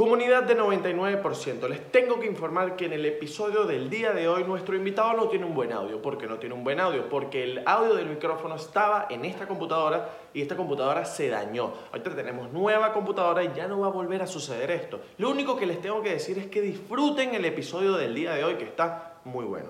[0.00, 4.44] Comunidad de 99%, les tengo que informar que en el episodio del día de hoy
[4.44, 6.00] nuestro invitado no tiene un buen audio.
[6.00, 7.06] ¿Por qué no tiene un buen audio?
[7.10, 11.74] Porque el audio del micrófono estaba en esta computadora y esta computadora se dañó.
[11.92, 15.02] Ahorita tenemos nueva computadora y ya no va a volver a suceder esto.
[15.18, 18.42] Lo único que les tengo que decir es que disfruten el episodio del día de
[18.42, 19.68] hoy que está muy bueno.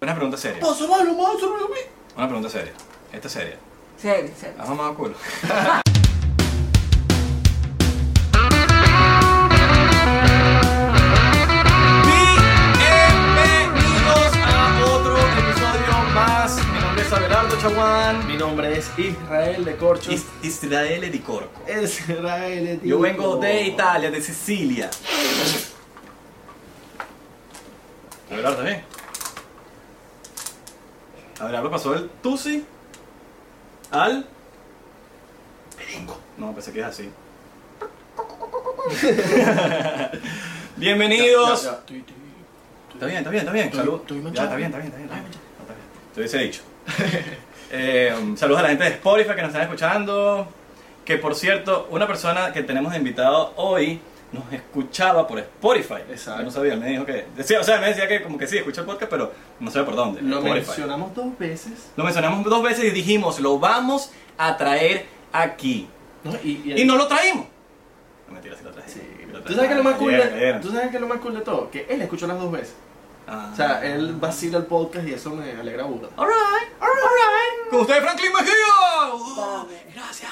[0.00, 0.60] Una pregunta seria.
[0.60, 1.36] Pasa, malo, malo,
[2.16, 2.72] Una pregunta seria.
[3.12, 3.58] Esta es seria.
[3.96, 4.62] Serio, serio.
[4.62, 5.14] ¿Has mamado culo?
[17.60, 18.26] Chaguán.
[18.26, 20.10] Mi nombre es Israel de Corcho.
[20.10, 21.60] Is- Israele di Corco.
[21.68, 24.88] Israel, Yo vengo de Italia, de Sicilia.
[28.30, 28.82] Abelardo, bien.
[31.38, 32.64] Abelardo pasó el Tusi
[33.90, 34.26] al.
[35.76, 36.18] Peringo.
[36.38, 37.10] No, pensé que es así.
[40.76, 41.64] Bienvenidos.
[41.64, 42.04] Ya, ya, ya.
[42.94, 43.72] Está bien, está bien, está bien.
[43.72, 44.00] Salud.
[44.32, 45.26] ya, está bien, está bien, está bien.
[46.14, 46.62] Te hubiese dicho.
[47.70, 50.48] Eh, saludos a la gente de Spotify que nos están escuchando.
[51.04, 54.00] Que por cierto, una persona que tenemos de invitado hoy
[54.32, 56.02] nos escuchaba por Spotify.
[56.08, 56.40] Exacto.
[56.40, 57.26] Yo no sabía, me dijo que.
[57.36, 59.86] Decía, o sea, me decía que como que sí, escucha el podcast, pero no sabía
[59.86, 60.22] por dónde.
[60.22, 60.66] Lo Spotify.
[60.66, 61.90] mencionamos dos veces.
[61.96, 65.88] Lo mencionamos dos veces y dijimos, lo vamos a traer aquí.
[66.22, 66.32] ¿no?
[66.44, 67.46] Y, Y no lo traímos.
[68.28, 68.90] No mentira, sí lo traje.
[68.90, 69.00] Sí.
[69.46, 70.58] ¿Tú sabes, qué es lo más cool de.
[70.60, 71.70] ¿Tú sabes qué es lo más cool de todo?
[71.70, 72.74] Que él escuchó las dos veces.
[73.32, 73.48] Ah.
[73.52, 76.08] O sea, él vacila el podcast y eso me alegra burda.
[76.16, 77.70] Alright, alright.
[77.70, 79.14] Con ustedes, Franklin Mejía.
[79.14, 80.30] Uh, gracias.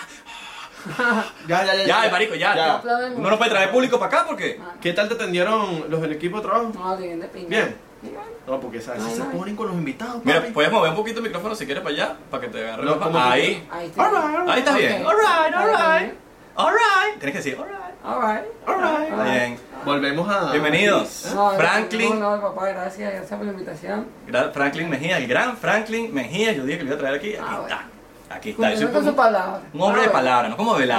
[1.48, 2.54] Ya, ya, Ya, el marico, ya.
[2.54, 2.82] Ya.
[3.16, 4.58] Uno no puede traer público para acá porque.
[4.62, 6.72] Ah, ¿Qué tal te atendieron los del equipo de trabajo?
[6.74, 7.48] No, bien de pinga.
[7.48, 7.76] Bien.
[8.00, 8.14] Bien.
[8.46, 9.28] No, porque sabes, Ay, si se ay.
[9.36, 10.52] ponen con los invitados, Mira, papi.
[10.52, 12.84] puedes mover un poquito el micrófono si quieres para allá, para que te agarre.
[12.84, 13.66] No, Ahí.
[13.70, 14.06] Ahí está.
[14.06, 14.48] Alright, alright.
[14.50, 15.02] Ahí estás bien.
[15.04, 15.10] Ok.
[15.12, 15.80] Alright, alright.
[15.80, 16.14] Alright.
[16.56, 17.18] Alright.
[17.18, 17.87] Tienes que decir, alright.
[18.04, 18.44] Alright.
[18.66, 19.24] Alright.
[19.24, 19.58] Bien.
[19.84, 20.52] Volvemos a...
[20.52, 21.32] Bienvenidos.
[21.34, 22.18] No, Franklin.
[22.20, 24.06] No, no, papá, gracias, gracias por la invitación.
[24.26, 26.52] Gra- Franklin Mejía, el gran Franklin Mejía.
[26.52, 27.34] Yo dije que lo iba a traer aquí.
[27.34, 28.34] Aquí Ah, está.
[28.34, 28.74] Aquí está.
[28.74, 29.60] Yo con un, su palabra.
[29.72, 30.12] un hombre de Ah, bueno.
[30.12, 30.72] palabra, no como.
[30.74, 30.92] No, yo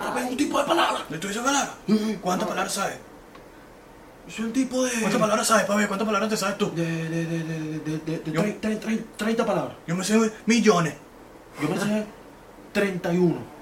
[0.00, 1.02] Ah, soy un tipo de palabras.
[1.10, 1.70] ¿Le dices palabras?
[2.20, 2.98] ¿Cuántas palabras sabes?
[4.28, 4.90] Soy un tipo de...
[5.00, 5.84] ¿Cuántas palabras sabes, papi?
[5.86, 6.72] ¿Cuántas palabras te sabes tú?
[6.74, 9.76] De, de, de, de, de, de, de, de Yo- tre- tre- tre- 30 palabras.
[9.86, 10.94] Yo me sé millones.
[11.60, 12.06] Yo me sé
[12.72, 13.59] 31.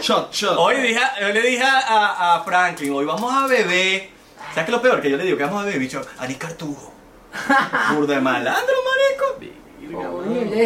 [0.00, 0.56] Shot, shot.
[0.58, 4.08] Hoy, dije, yo le dije a, a Franklin, hoy vamos a beber.
[4.38, 5.00] ¿Sabes qué es lo peor?
[5.02, 6.92] Que yo le digo que vamos a beber, bicho, Ari Cartujo.
[7.94, 9.38] Burda de malandro, marico.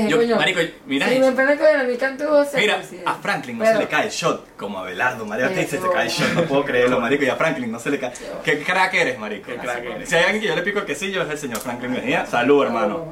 [0.09, 3.03] Yo marico, mira me pone con el amicanto, se Mira, consigue.
[3.07, 5.49] a Franklin no Pero- se le cae el shot como a Belardo, marico.
[5.49, 7.25] A ti se te cae el shot, no puedo creerlo, marico.
[7.25, 8.13] Y a Franklin no se le cae.
[8.45, 9.47] ¿Qué crack eres, marico?
[9.47, 10.09] Qué crack eres.
[10.09, 12.27] Si hay alguien que yo le pico el quesillo es el señor Franklin Mejía.
[12.27, 13.07] Salud, hermano.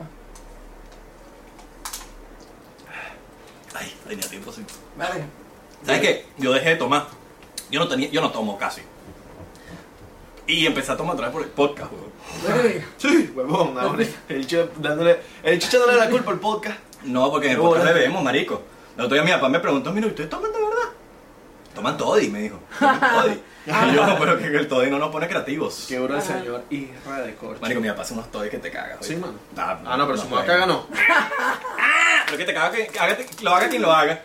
[3.75, 4.67] Ay, tenía tiempo sin.
[4.97, 5.25] Vale.
[5.85, 6.27] ¿Sabes qué?
[6.37, 7.07] Yo dejé de tomar.
[7.71, 8.83] Yo no tenía, yo no tomo casi.
[10.47, 12.11] Y empecé a tomar otra vez por el podcast, weón.
[12.99, 16.79] Sí, huevón, ahora el chico dándole, el chico dándole la culpa al podcast.
[17.05, 18.63] No, porque en el podcast bebemos, marico.
[18.97, 20.80] El otro día mi papá me preguntó, mira, ¿ustedes toman de verdad?
[21.75, 22.59] Toman toddy, me dijo.
[22.79, 23.41] Toman toddy.
[23.67, 25.85] Y yo, pero que el toddy no nos pone creativos.
[25.87, 27.61] Que duro el señor Israel de Corcho.
[27.61, 28.97] Marico, mi papá hace unos toddy que te cagas.
[29.03, 29.35] Sí, mano.
[29.57, 30.59] Ah, Ah, no, pero si me va a puede.
[30.59, 30.87] cagar, no.
[32.27, 32.91] Pero que te caga, que,
[33.43, 34.23] lo haga quien lo haga.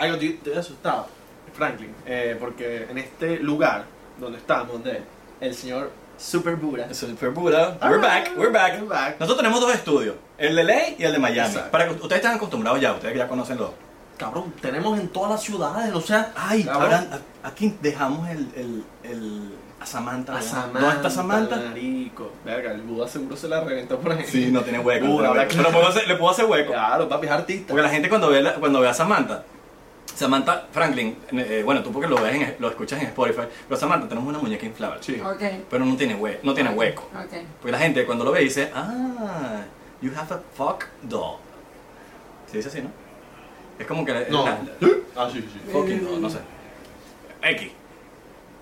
[0.00, 1.06] Algo, estoy, estoy asustado,
[1.54, 3.84] Franklin, eh, porque en este lugar
[4.18, 5.02] donde estamos, donde
[5.40, 6.92] el señor Super Buda.
[6.92, 7.28] Super.
[7.30, 7.52] We're
[7.98, 8.74] back, we're back.
[8.74, 9.20] We're back.
[9.20, 11.48] Nosotros tenemos dos estudios, el de Ley y el de Miami.
[11.50, 11.70] Exacto.
[11.70, 13.70] Para que ustedes están acostumbrados ya, ustedes que ya conocen los.
[14.20, 16.32] Cabrón, tenemos en todas las ciudades, o sea.
[16.36, 16.92] Ay, cabrón.
[16.92, 20.36] ahora aquí dejamos el, el, el a Samantha.
[20.36, 20.66] A.
[20.72, 21.56] ¿Dónde está Samantha?
[21.56, 22.30] Marico.
[22.44, 24.24] Verga, el Buda seguro se la reventó por ahí.
[24.26, 25.06] Sí, no tiene hueco.
[25.06, 25.52] Uh, no tiene ahora hueco.
[25.54, 25.68] claro.
[25.70, 26.72] Pero puedo hacer- le puedo hacer hueco.
[26.72, 27.68] Claro, papi, es artista.
[27.68, 29.42] Porque la gente cuando ve, la- cuando ve a Samantha,
[30.14, 34.06] Samantha Franklin, eh, bueno, tú porque lo ves en, lo escuchas en Spotify, pero Samantha
[34.06, 34.98] tenemos una muñeca inflable.
[35.02, 35.18] Sí.
[35.18, 35.42] Ok.
[35.70, 37.04] Pero no tiene hueco, no tiene hueco.
[37.14, 37.32] Ok.
[37.62, 39.62] Porque la gente cuando lo ve dice, ah,
[40.02, 41.38] you have a fuck doll.
[42.50, 42.90] Se dice así, ¿no?
[43.80, 44.26] Es como que...
[44.30, 44.44] No.
[44.44, 44.58] la-
[45.16, 45.60] Ah, sí, sí.
[45.72, 46.38] fucking no sé.
[47.42, 47.72] X.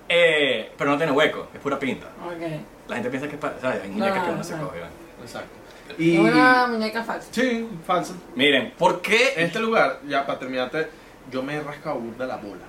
[0.09, 2.07] Eh, pero no tiene hueco, es pura pinta.
[2.25, 2.41] Ok.
[2.89, 3.61] La gente piensa que es para...
[3.61, 3.83] ¿sabes?
[3.83, 4.63] Hay muñecas No, que uno se no.
[4.65, 4.75] coge.
[4.77, 4.91] ¿verdad?
[5.23, 5.49] Exacto.
[5.91, 6.19] Es Y.
[6.19, 7.29] una muñeca falsa.
[7.31, 8.15] Sí, falso.
[8.35, 10.89] Miren, ¿por qué En este lugar, ya para terminarte,
[11.31, 12.63] yo me he rascado burda la bola.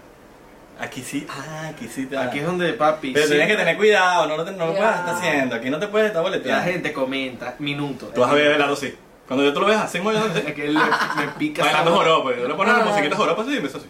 [0.79, 3.11] Aquí sí, ah, aquí sí te Aquí es donde, papi.
[3.13, 5.55] Pero tienes que tener cuidado, no lo, te- no lo puedes estar haciendo.
[5.55, 6.63] Aquí no te puedes estar La boleteando.
[6.71, 8.13] gente comenta minutos.
[8.13, 8.93] Tú vas a ver Belardo así.
[9.29, 10.13] Cuando yo tú lo ves así, muy
[10.45, 10.79] Es que él le-
[11.15, 11.63] me pica.
[11.63, 12.31] Bailando joropo.
[12.31, 12.85] Tú le pones la Ah.
[12.85, 13.87] musiquita joropo así y me hace así.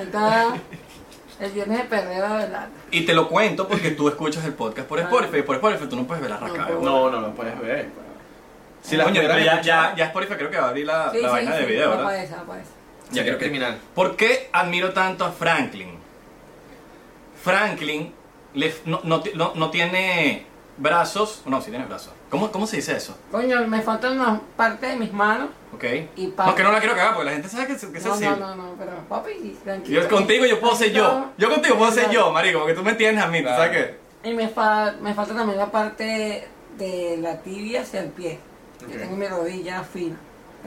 [0.00, 0.54] Está
[1.40, 2.68] el viernes de perrera de la.
[2.90, 5.96] Y te lo cuento porque tú escuchas el podcast por Spotify y por Spotify tú
[5.96, 6.70] no puedes ver la rascada.
[6.70, 7.90] No, No, no lo puedes ver.
[8.82, 11.18] Si la Coño, pero ya, ya, ya Spotify creo que va a abrir la, Sí,
[11.20, 12.04] la sí, vaina de sí, video, no ¿verdad?
[12.06, 12.70] aparece, no aparece.
[13.10, 13.78] Ya creo que- criminal.
[13.94, 15.98] ¿Por qué admiro tanto a Franklin?
[17.42, 18.12] Franklin
[18.54, 20.46] le- no, no ti- no- no tiene
[20.76, 21.42] brazos.
[21.46, 22.12] No, sí tiene brazos.
[22.30, 23.16] ¿Cómo, cómo se dice eso?
[23.30, 25.48] Coño, me faltan una parte de mis manos.
[25.74, 25.84] ¿Ok?
[26.16, 28.12] Y no, que no la quiero cagar porque la gente sabe que, que es No,
[28.12, 28.24] así.
[28.24, 30.02] no, no, no, pero papi, tranquilo.
[30.02, 31.26] Yo contigo yo puedo ser yo.
[31.38, 33.62] Yo contigo puedo ser yo, marico, porque tú me entiendes a mí, ¿tú Claro.
[33.64, 34.28] ¿sabes qué?
[34.30, 38.38] Y me, fa- me falta también la parte de la tibia hacia el pie.
[38.84, 38.92] Ok.
[38.92, 40.16] Yo tengo mi rodilla fina.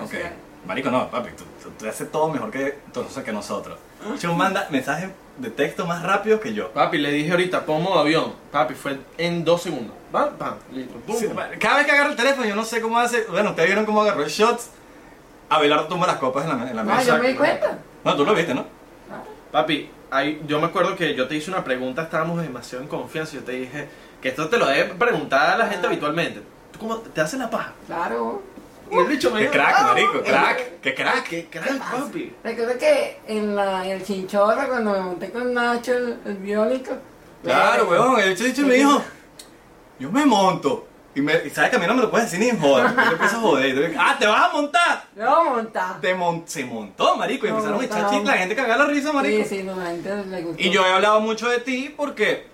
[0.02, 0.10] Ok.
[0.12, 0.34] sea,
[0.66, 3.78] Marico, no, papi, tú, tú- tú haces todo mejor que, entonces, que nosotros.
[4.19, 6.72] Chum manda mensajes de texto más rápido que yo.
[6.72, 8.34] Papi, le dije ahorita, pon modo avión.
[8.52, 9.96] Papi, fue en dos segundos.
[10.12, 10.96] Pam, pam, listo.
[11.00, 11.38] Pum, Sí, pum.
[11.60, 13.24] cada vez que agarro el teléfono, yo no sé cómo hace.
[13.25, 14.69] Bueno, ustedes vieron cómo agarró el shots.
[15.50, 17.04] Abelardo tumba las copas en la, en la mesa.
[17.04, 17.78] yo me di cuenta.
[18.04, 18.66] No, tú lo viste, ¿no?
[19.52, 23.36] Papi, ahí, yo me acuerdo que yo te hice una pregunta, estábamos demasiado en confianza.
[23.36, 23.90] y Yo te dije
[24.22, 25.90] que esto te lo debe preguntar a la gente Ah.
[25.90, 26.42] habitualmente.
[26.72, 27.74] ¿Tú cómo te haces la paja?
[27.86, 28.42] Claro.
[28.92, 31.24] Y el bicho me Qué dijo, crack, "Ah, marico, eh, crack, qué crack.
[31.30, 32.36] Qué crack, papi.
[32.44, 36.92] Recuerdo que en, la, en el chinchorro, cuando me monté con Nacho, el, el biónico.
[37.44, 39.02] Claro, eh, weón, el chicho me dijo,
[40.00, 40.88] yo me monto.
[41.14, 42.94] Y, me, y sabes que a mí no me lo puedes decir ni en joda.
[43.06, 43.92] Yo empiezo a joder.
[43.92, 45.04] Y ah, te vas a montar.
[45.16, 46.00] Yo voy a montar.
[46.02, 47.46] Te mon- se montó, marico.
[47.46, 49.44] Y empezaron a echar chistes, la gente cagaba la risa, marico.
[49.44, 50.62] Sí, sí, no, la gente le gustó.
[50.62, 52.48] Y yo he hablado mucho de ti porque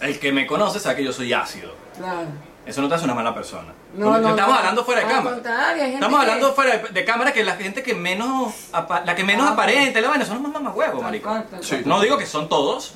[0.00, 1.72] el que me conoce sabe que yo soy ácido.
[1.96, 2.26] Claro.
[2.66, 3.72] Eso no te hace una mala persona.
[3.96, 4.54] No, estamos no.
[4.54, 5.36] hablando fuera de cámara.
[5.36, 9.24] Estamos que- hablando fuera de, de cámara que la gente que menos apa- la que
[9.24, 11.34] menos Ah, aparente, la vaina, son los más mamahuevos, Tal marico.
[11.62, 11.82] Sí.
[11.84, 12.94] No digo que son todos,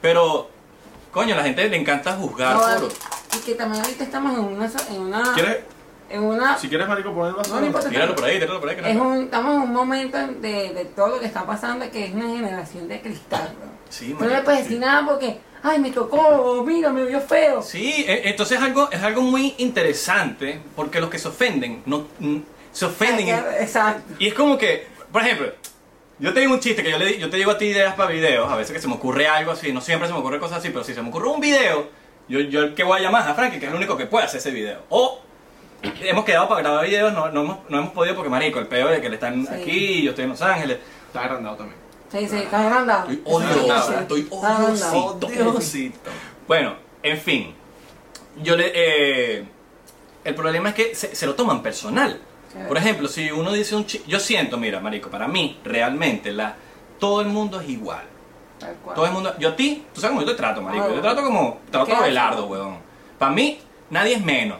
[0.00, 0.50] pero
[1.12, 2.92] coño, a la gente le encanta juzgar No, por
[3.36, 5.58] y que también ahorita estamos en una, en una, ¿Quieres,
[6.08, 7.54] en una, si quieres, marico, poner el vaso.
[7.54, 7.88] No, no importa.
[7.88, 8.76] Tíralo por ahí, tíralo por ahí.
[8.76, 11.88] que no- es un, estamos en un momento de, de todo lo que está pasando
[11.90, 13.70] que es una generación de cristal, bro.
[13.90, 17.60] Sí, No le puedes decir nada porque, ay, me tocó, mira, me vio feo.
[17.60, 22.06] Sí, e- entonces es algo, es algo muy interesante porque los que se ofenden, no,
[22.72, 23.26] se ofenden.
[23.28, 23.30] y-
[23.62, 24.14] Exacto.
[24.18, 25.52] Y es como que, por ejemplo,
[26.18, 28.10] yo te digo un chiste que yo, le, yo te digo a ti ideas para
[28.10, 30.58] videos, a veces que se me ocurre algo así, no siempre se me ocurre cosas
[30.58, 31.88] así, pero si se me ocurre un video,
[32.28, 34.26] yo, yo el que voy a llamar a Frankie, que es el único que puede
[34.26, 34.80] hacer ese video.
[34.90, 35.20] O
[35.82, 38.92] hemos quedado para grabar videos, no, no, hemos, no hemos podido porque, marico, el peor
[38.92, 39.52] es que le están Sí.
[39.54, 40.78] aquí, yo estoy en Los Ángeles.
[41.06, 41.79] Está agrandado también.
[42.10, 43.10] Sí, sí, está agrandado.
[43.10, 46.10] Estoy odioso, estoy odiosito, odiosito.
[46.48, 47.54] Bueno, en fin,
[48.42, 48.72] yo le...
[48.74, 49.44] eh,
[50.24, 52.20] el problema es que se, se lo toman personal.
[52.66, 54.10] Por ejemplo, si uno dice un chiste...
[54.10, 56.56] Yo siento, mira, marico, para mí, realmente, la,
[56.98, 58.02] todo el mundo es igual.
[58.58, 58.96] Tal cual.
[58.96, 59.34] Todo el mundo...
[59.38, 60.88] Yo a ti, tú sabes cómo yo te trato, marico.
[60.88, 61.60] Yo te trato como...
[61.70, 62.00] Trato ¿Qué a?
[62.00, 62.78] Belardo, weón.
[63.20, 64.58] Para mí, nadie es menos.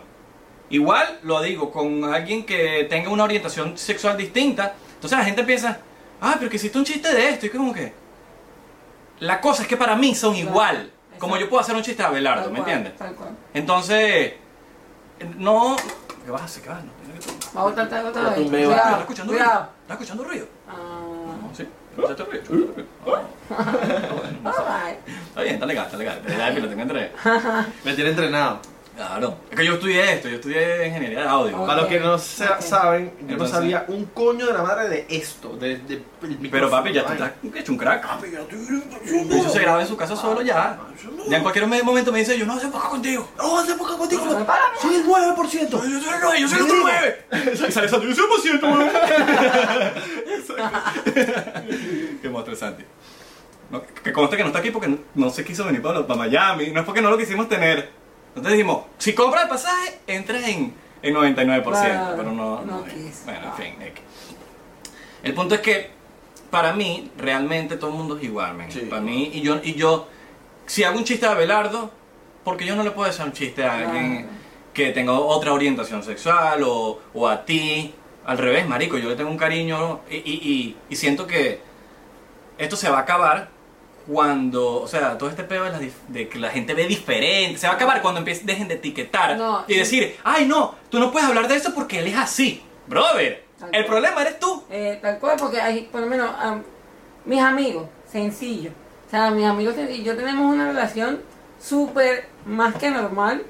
[0.71, 4.75] Igual, lo digo, con alguien que tenga una orientación sexual distinta.
[4.95, 5.81] Entonces la gente piensa,
[6.21, 7.47] ah, pero que hiciste un chiste de esto.
[7.47, 7.93] Y como que...
[9.21, 10.93] La cosa es que para mí son Claro, igual.
[11.19, 11.39] Como exacto.
[11.45, 12.99] yo puedo hacer un chiste de Abelardo, Tal ¿me cual, entiendes?
[12.99, 13.31] Tal cual.
[13.53, 14.33] Entonces,
[15.37, 15.77] no...
[16.25, 16.63] ¿Qué vas a hacer?
[16.63, 16.91] ¿Qué vas a hacer?
[16.91, 18.39] No, tiene que- Va a botar algo otra Lo vez.
[18.39, 18.71] tumbeo.
[18.71, 19.45] ¿Estás Cuidado, escuchando ruido?
[19.47, 19.69] cuidado.
[19.83, 20.47] ¿Estás escuchando ruido?
[20.69, 20.75] Ah,
[21.43, 21.69] No, sí.
[21.91, 22.43] ¿Escuchaste ruido?
[22.43, 22.87] ¿Escuchaste ruido?
[23.51, 23.73] Ah,
[24.15, 24.59] bueno, no sé.
[24.61, 24.99] alright.
[25.29, 26.23] Está bien, está legal, está legal.
[26.27, 27.13] Ya que lo tengo entre.
[27.85, 28.61] Me tiene entrenado.
[29.01, 29.39] Claro.
[29.51, 31.57] Es que yo estudié esto, yo estudié ingeniería de audio.
[31.59, 31.67] Ok.
[31.67, 32.61] Para los que no sa- ok.
[32.61, 35.57] saben, yo no Entonces- sabía un coño de la madre de esto.
[35.57, 36.03] De, de,
[36.51, 38.07] Pero papi, ya tú estás hecho un crack.
[38.07, 40.79] Papi, ya estoy- Eso se graba en su casa solo ya.
[41.29, 43.27] Ya en cualquier momento me dice, yo no hace poco contigo.
[43.39, 44.23] No, hace poca contigo.
[44.23, 44.77] Prepárame.
[44.83, 45.71] Soy el 9%.
[45.71, 47.25] Yo soy el 9, yo soy el otro 9.
[47.69, 48.91] Y sale Santi, yo soy el paciente, weón.
[52.21, 52.85] Qué monstruo Santi.
[53.71, 56.19] No, que conste que no está aquí porque no, no se quiso venir para, para
[56.19, 56.71] Miami.
[56.71, 57.99] No es porque no lo quisimos tener.
[58.31, 61.63] Entonces dijimos, si compras el pasaje, entras en, en 99%.
[61.63, 62.63] Claro, pero no.
[62.63, 63.25] no no quiso.
[63.25, 63.83] bueno, en fin.
[63.83, 64.03] X.
[65.23, 65.91] El punto es que,
[66.51, 68.71] para mí, realmente todo el mundo es igual, men.
[68.71, 68.81] Sí.
[68.89, 70.09] Para mí, y yo, y yo,
[70.67, 71.91] si hago un chiste a Belardo,
[72.45, 74.29] porque yo no le puedo hacer un chiste a alguien Claro.
[74.73, 77.95] que tenga otra orientación sexual o, o a ti.
[78.25, 81.61] Al revés, marico, yo le tengo un cariño y, y, y- y siento que
[82.59, 83.49] esto se va a acabar
[84.11, 87.67] cuando, o sea, todo este pedo de, la de que la gente ve diferente, se
[87.67, 91.13] va a acabar cuando empiecen, dejen de etiquetar No, y decir, ay no, tú no
[91.13, 92.63] puedes hablar de eso porque él es así.
[92.89, 93.87] Brother, Tal el cual.
[93.87, 94.65] problema eres tú.
[94.69, 96.63] Eh, tal cual, porque hay, por lo menos, am,
[97.25, 98.71] mis amigos, sencillo.
[99.07, 101.21] O sea, mis amigos y yo tenemos una relación
[101.61, 103.45] súper más que normal.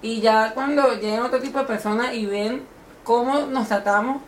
[0.00, 2.62] Y ya cuando llegan otro tipo de personas y ven
[3.04, 4.22] cómo nos tratamos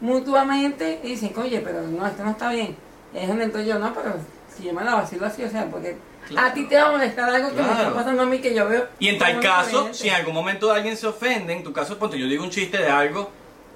[0.00, 2.74] mutuamente, y dicen, oye, pero no, esto no está bien.
[3.12, 4.14] Es donde entro yo, no, pero
[4.60, 5.96] si yo me la vacilo así, o sea, porque
[6.28, 6.48] Claro.
[6.48, 8.68] a ti te va a molestar algo que me está pasando a mí que yo
[8.68, 8.86] veo.
[9.00, 9.94] Y en tal caso, diferente.
[9.98, 12.78] si en algún momento alguien se ofende, en tu caso, ponte, yo digo un chiste
[12.78, 13.30] de algo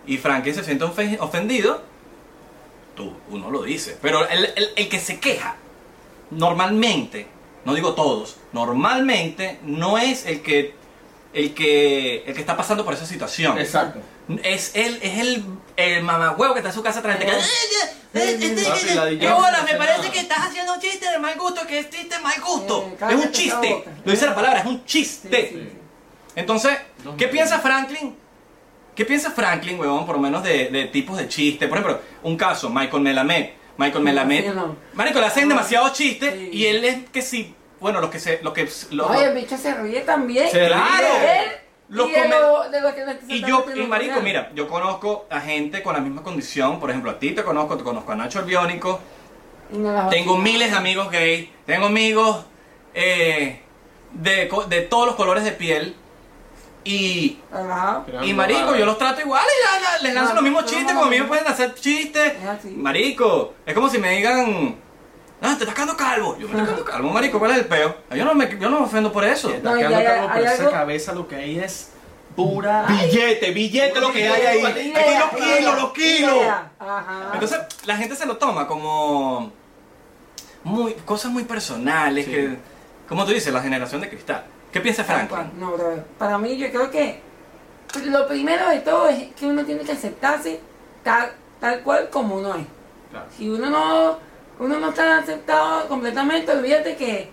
[0.07, 1.83] y Franklin se siente ofe- ofendido,
[2.95, 3.99] tú, uno lo dice.
[4.01, 5.57] Pero el, el- el que se queja,
[6.31, 7.27] normalmente,
[7.65, 10.75] no digo todos, normalmente no es el que
[11.33, 13.59] el que, el que está pasando por esa situación.
[13.59, 13.99] Exacto.
[14.43, 15.45] Es él, es el,
[15.77, 17.27] el mamagüevo que está en su casa atrás de.
[17.27, 19.59] Papi, la de ¿Qué James bola?
[19.59, 22.23] no Me parece que estás haciendo un chiste de mal gusto, que es chiste de
[22.23, 22.91] mal gusto.
[22.93, 23.85] Eh, es un chiste.
[24.05, 25.49] Lo dice la palabra, es un chiste.
[25.51, 25.79] sí, sí.
[26.37, 26.79] Entonces,
[27.19, 28.17] ¿qué piensa Franklin?
[28.95, 31.69] ¿Qué piensa Franklin, huevón, por lo menos de, de tipos de chistes?
[31.69, 33.51] Por ejemplo, un caso, Michael Melamed.
[33.77, 34.45] Michael Melamed.
[34.45, 34.77] sí, no.
[34.95, 35.55] Marico, le hacen No.
[35.57, 36.51] demasiados chistes Sí.
[36.53, 37.55] y él es que sí.
[37.81, 38.41] Bueno, los que se.
[38.43, 40.49] Los que, los, Oye, el bicho se ríe también.
[40.51, 41.07] Claro.
[41.89, 44.21] Los y de come- lo, de lo que se Y está yo, y marico, mañana.
[44.23, 47.77] mira, yo conozco a gente con la misma condición, por ejemplo, a ti te conozco,
[47.77, 49.01] te conozco a Nacho el Biónico,
[49.71, 52.45] no tengo miles de amigos gay, tengo amigos
[52.95, 53.61] eh,
[54.13, 55.95] de, co- de todos los colores de piel,
[56.85, 57.39] y,
[58.23, 60.69] y marico, yo los trato igual y ya, ya, les lanzo No, los mismos no,
[60.69, 62.35] chistes, no, como a mí me pueden hacer chistes,
[62.77, 64.77] marico, es como si me digan...
[65.45, 66.37] Ah, te estás quedando calvo.
[66.39, 67.97] Yo me estoy quedando calvo, marico, ¿cuál es el peo?
[68.15, 69.51] Yo no me, yo no me ofendo por eso.
[69.51, 71.91] Está No, y quedando hay- calvo, pero esa algo- cabeza lo que hay es
[72.35, 72.87] pura...
[72.89, 74.65] Billete, billete lo que hay ahí.
[74.65, 76.39] Aquí los kilos, los kilos.
[77.35, 79.53] Entonces la gente se lo toma como
[80.65, 82.31] muy cosas muy personales Sí.
[82.31, 82.57] que
[83.09, 84.45] como tú dices la generación de cristal.
[84.73, 85.51] ¿Qué piensa Franklin?
[85.59, 86.03] No, bro.
[86.19, 87.21] Para mí, yo creo que
[88.07, 90.59] lo primero de todo es que uno tiene que aceptarse
[91.05, 92.67] tal, tal cual como uno es.
[93.11, 93.27] Claro.
[93.37, 94.19] Si uno no,
[94.59, 97.29] uno no está aceptado completamente, olvídate que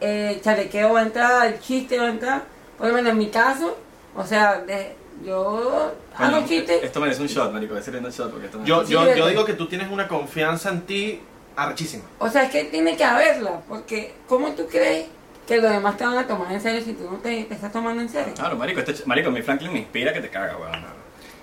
[0.00, 2.42] el chalequeo va a entrar, el chiste va a entrar.
[2.78, 3.76] Por lo menos en mi caso,
[4.16, 6.82] o sea, de- yo hago Bueno, chistes.
[6.82, 8.92] esto merece un shot, marico, voy a hacerle un shot porque esto no- Yo, Sí,
[8.92, 11.20] yo, yo digo que tú tienes una confianza en ti
[11.54, 12.02] arrechísima.
[12.18, 15.06] O sea, es que tiene que haberla, porque ¿cómo tú crees
[15.46, 17.70] que los demás te van a tomar en serio si tú no te, te estás
[17.70, 18.34] tomando en serio?
[18.34, 20.84] Claro, marico, este ch- marico, mi Franklin me inspira que te caga, weón.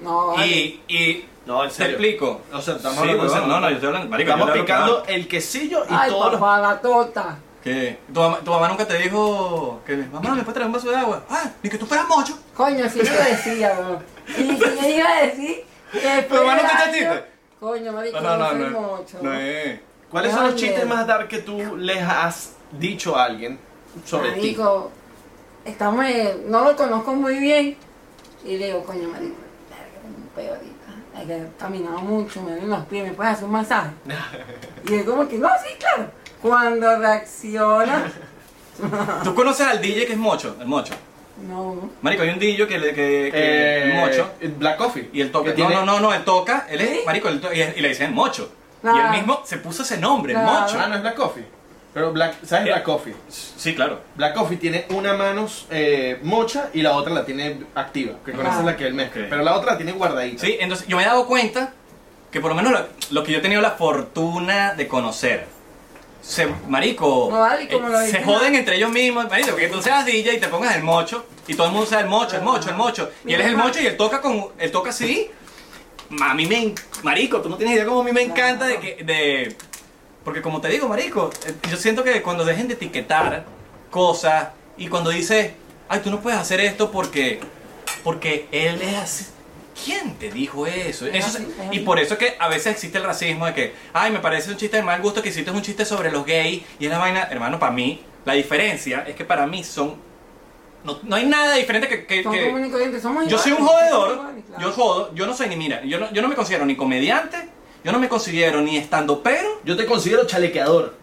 [0.01, 0.47] No, vale.
[0.47, 1.91] Y, y No, en te serio.
[1.93, 2.41] explico.
[2.53, 5.27] O sea, estamos Sí, hablando no, no, yo estoy hablando, marico, Estamos yo picando el
[5.27, 6.41] quesillo y Ay, todos los...
[6.41, 7.37] la tota.
[7.63, 10.89] Que tu mamá, tu mamá nunca te dijo que mamá me puedes traer un vaso
[10.89, 11.23] de agua.
[11.29, 12.37] Ah, ni que tú fueras mocho.
[12.55, 14.01] Coño, sí lo decía, bro.
[14.27, 17.23] Y si le iba a decir que mano, del ¿qué te chiste?
[17.59, 18.79] Coño, marico, No, no, no, no, soy no.
[18.81, 19.17] mucho.
[19.21, 19.79] No es.
[20.09, 23.59] ¿Cuáles son los chistes más dar que tú les has dicho a alguien
[24.05, 24.39] sobre ti?
[24.39, 24.91] Marico,
[25.65, 27.77] estamos en- no lo conozco muy bien.
[28.45, 29.35] Y le digo, coño, marico,
[30.05, 30.78] un pedo ahorita.
[31.15, 33.89] Hay que haber caminado mucho, me duelen los pies, ¿me puedes hacer un masaje?
[34.89, 36.09] Y él como que, no, sí, claro.
[36.41, 38.11] Cuando reacciona,
[39.23, 40.55] ¿Tú conoces al DJ que es mocho?
[40.59, 40.93] El mocho.
[41.47, 41.89] no.
[42.01, 44.31] Marico, hay un DJ que, le- que, que Eh, es mocho.
[44.57, 45.09] Black Coffee.
[45.11, 45.53] Y él toca.
[45.57, 46.65] No, no, no, no, él toca.
[46.69, 46.99] Él es, ¿Sí?
[47.05, 48.49] marico, él to- y, y le dicen mocho.
[48.77, 49.07] Y Claro.
[49.07, 50.61] él mismo se puso ese nombre, Claro.
[50.61, 50.77] mocho.
[50.79, 51.45] Ah, no es Black Coffee.
[51.93, 52.69] Pero Black, ¿sabes Eh.
[52.71, 53.15] Black Coffee?
[53.29, 54.01] Sí, claro.
[54.15, 58.45] Black Coffee tiene una mano eh, mocha y la otra la tiene activa, que con
[58.45, 58.49] Ah.
[58.49, 59.25] esa es la que él mezcla.
[59.29, 60.45] Pero la otra la tiene guardadita.
[60.45, 61.73] Sí, entonces yo me he dado cuenta
[62.31, 65.47] que por lo menos lo, lo que yo he tenido la fortuna de conocer.
[66.21, 69.81] Se, marico, No, vale, como eh, lo se joden entre ellos mismos, marico, que tú
[69.81, 72.43] seas DJ y te pongas el mocho y todo el mundo sea el mocho, el
[72.43, 73.09] mocho, el mocho.
[73.25, 75.31] Y él es el mocho y él toca con él toca así.
[76.21, 79.03] A mí me marico, tú no tienes idea cómo a mí me encanta de que
[79.03, 79.55] de
[80.29, 83.45] porque como te digo, marico, eh, yo siento que cuando dejen de etiquetar
[83.89, 85.53] cosas y cuando dices,
[85.87, 87.39] "Ay, tú no puedes hacer esto porque
[88.03, 89.25] porque él es así."
[89.83, 91.07] ¿Quién te dijo eso?
[91.07, 93.73] Es Eso es y por eso es que a veces existe el racismo de que,
[93.91, 96.61] ay, me parece un chiste de mal gusto que hiciste un chiste sobre los gays
[96.77, 99.95] y es la vaina, hermano, para mí, la diferencia es que para mí son,
[100.83, 102.05] no, no hay nada diferente que...
[102.05, 102.43] que- que-
[103.01, 106.21] somos yo soy un jodedor, yo jodo, yo no soy ni, mira, yo no, yo
[106.21, 107.37] no me considero ni comediante,
[107.83, 110.95] yo no me considero ni estando pero, Yo te considero chalequeador.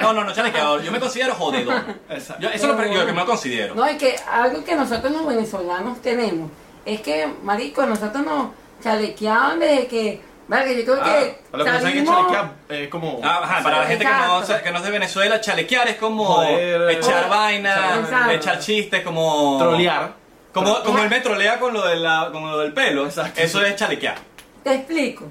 [0.00, 1.82] no, no, no, chalequeador, yo me considero jodedor.
[2.10, 2.42] Exacto.
[2.42, 3.74] Yo- eso es lo que yo que me considero.
[3.74, 6.50] No, es que algo que nosotros los venezolanos tenemos
[6.84, 8.48] es que, marico, nosotros nos
[8.82, 12.14] chalequeaban desde que, verga, yo creo Ah, que para los que no saben que salimos-
[12.32, 13.20] chalequear es como...
[13.22, 14.64] Ah, ajá, para la gente que no, Exacto.
[14.64, 18.30] que no es de Venezuela, chalequear es como Joder, echar eh, vaina, Exacto.
[18.30, 19.58] echar chistes, como...
[19.58, 20.12] trolear.
[20.54, 23.40] Como, como él me trolea con lo, de la, con lo del pelo, Exacto.
[23.40, 24.16] eso es chalequear.
[24.64, 25.24] Te explico.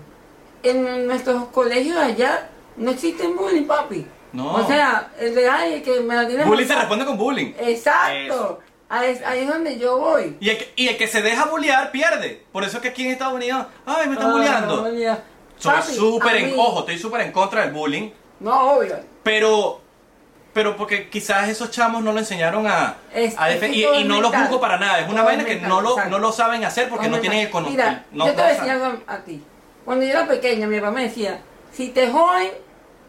[0.64, 4.06] En nuestros colegios allá no existen bullying, papi.
[4.34, 4.54] No.
[4.56, 7.54] O sea, el de ay, que me la tiene Bullying se responde con bullying.
[7.60, 8.60] Exacto.
[8.90, 10.38] Ahí, es- ahí es donde yo voy.
[10.40, 12.44] Y el, que, y el que se deja bullear pierde.
[12.52, 14.88] Por eso es que aquí en Estados Unidos, ay, me están Ah, bulleando.
[14.90, 15.18] no.
[15.58, 18.12] Soy súper en, ojo, estoy súper en contra del bullying.
[18.40, 18.98] No, obvio.
[19.24, 19.82] Pero,
[20.54, 23.84] pero porque quizás esos chamos no lo enseñaron a, Es- a es defe- que y,
[23.84, 24.44] es no lo mental.
[24.48, 25.00] juzgo para nada.
[25.00, 26.10] Es una vaina es que mental, no lo, exacto.
[26.12, 28.02] no lo saben hacer porque no tienen el Mira, conocimiento.
[28.12, 28.84] No, yo te no voy a decir saben.
[28.84, 29.44] algo a ti.
[29.88, 31.39] Cuando yo era pequeña, mi papá me decía,
[31.72, 32.51] si te joden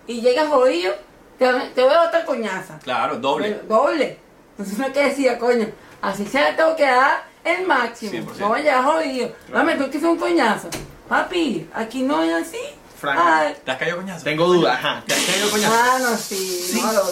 [0.06, 0.94] y llegas jodido,
[1.36, 1.44] te,
[1.74, 2.78] te voy a coñaza.
[2.78, 3.60] Claro, doble.
[3.66, 4.16] Bueno, doble.
[4.52, 5.66] Entonces uno que decía, coño,
[6.00, 8.12] así sea, tengo que dar el máximo.
[8.12, 8.36] 100%.
[8.38, 9.32] No vayas jodido.
[9.52, 10.68] Dame, tú que es un coñazo.
[11.08, 12.60] Papi, aquí no es así.
[13.00, 13.18] Frank.
[13.22, 14.24] Ay, ¿Te has caído coñazo?
[14.24, 15.02] Tengo dudas, ajá.
[15.06, 15.74] ¿Te has caído coñazo?
[15.74, 16.80] mano, sí.
[16.82, 17.02] No, lo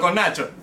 [0.00, 0.50] Con mi- Nacho.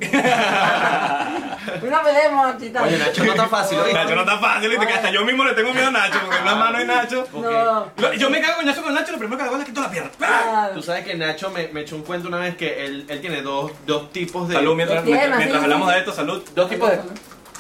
[1.83, 2.83] Una pelea chita.
[2.83, 3.93] Oye, Nacho no está fácil, ¿oíste?
[3.93, 4.87] Nacho no está fácil, ¿viste?
[4.87, 7.27] Que hasta yo mismo le tengo miedo a Nacho, porque en una mano hay Nacho.
[7.33, 7.91] No.
[7.97, 9.81] Lo- Yo me cago con Nacho con Nacho, lo primero que hago es le quito
[9.81, 10.11] la pierna.
[10.21, 13.21] Ah, Tú sabes que Nacho me, me echó un cuento una vez que él, él
[13.21, 14.55] tiene dos, dos tipos de...
[14.55, 15.17] Salud, mientras, sí, sí,
[15.53, 15.93] hablamos sí.
[15.93, 16.43] de esto, salud.
[16.55, 16.99] Dos tipos de...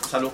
[0.09, 0.31] Salud.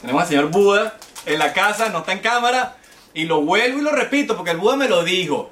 [0.00, 0.94] Tenemos al señor Buda
[1.26, 2.76] en la casa, no está en cámara,
[3.14, 5.50] y lo vuelvo y lo repito, porque el Buda me lo dijo.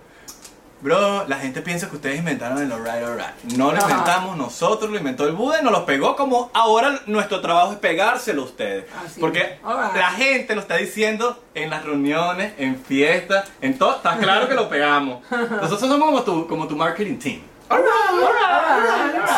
[0.83, 3.35] Bro, la gente piensa que ustedes inventaron el alright, alright.
[3.55, 3.91] No lo Ajá.
[3.91, 7.79] inventamos nosotros, lo inventó el Buda y nos lo pegó como ahora nuestro trabajo es
[7.79, 8.87] pegárselo a ustedes.
[9.05, 9.59] Así Porque.
[9.63, 9.95] Alright.
[9.97, 13.97] la gente lo está diciendo en las reuniones, en fiestas, en todo.
[13.97, 15.23] Está claro que lo pegamos.
[15.31, 17.41] Nosotros somos como tu, como tu marketing team.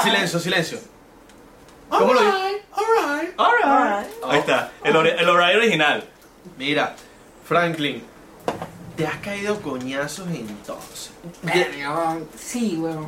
[0.03, 0.79] Silencio, silencio.
[1.89, 2.33] ¿Cómo lo digo?
[2.73, 3.35] Alright.
[3.39, 4.09] Alright.
[4.29, 6.05] Ahí está, el, ori- el alright original.
[6.57, 6.95] Mira,
[7.45, 8.03] Franklin,
[8.97, 11.13] te has caído coñazos entonces.
[11.43, 13.07] Verga, Sí, weón.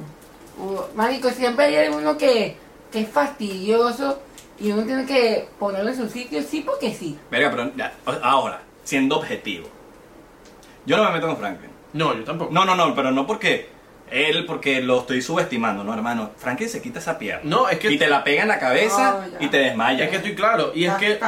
[0.59, 2.57] Uh, Marico, siempre hay uno que,
[2.93, 4.21] que es fastidioso
[4.59, 7.19] y uno tiene que ponerlo en su sitio, sí, porque sí.
[7.31, 9.69] Verga, pero ya, ahora, siendo objetivo.
[10.87, 11.71] Yo no me meto con Franklin.
[11.93, 12.53] No, yo tampoco.
[12.53, 13.69] No, no, no, pero no porque
[14.11, 16.31] él, porque lo estoy subestimando, no, hermano.
[16.37, 17.43] Franklin se quita esa pierna.
[17.45, 19.45] No, es que- Y te la pega en la cabeza ya.
[19.45, 20.05] y te desmaya.
[20.05, 20.73] Es que estoy claro.
[20.75, 21.19] Y es que...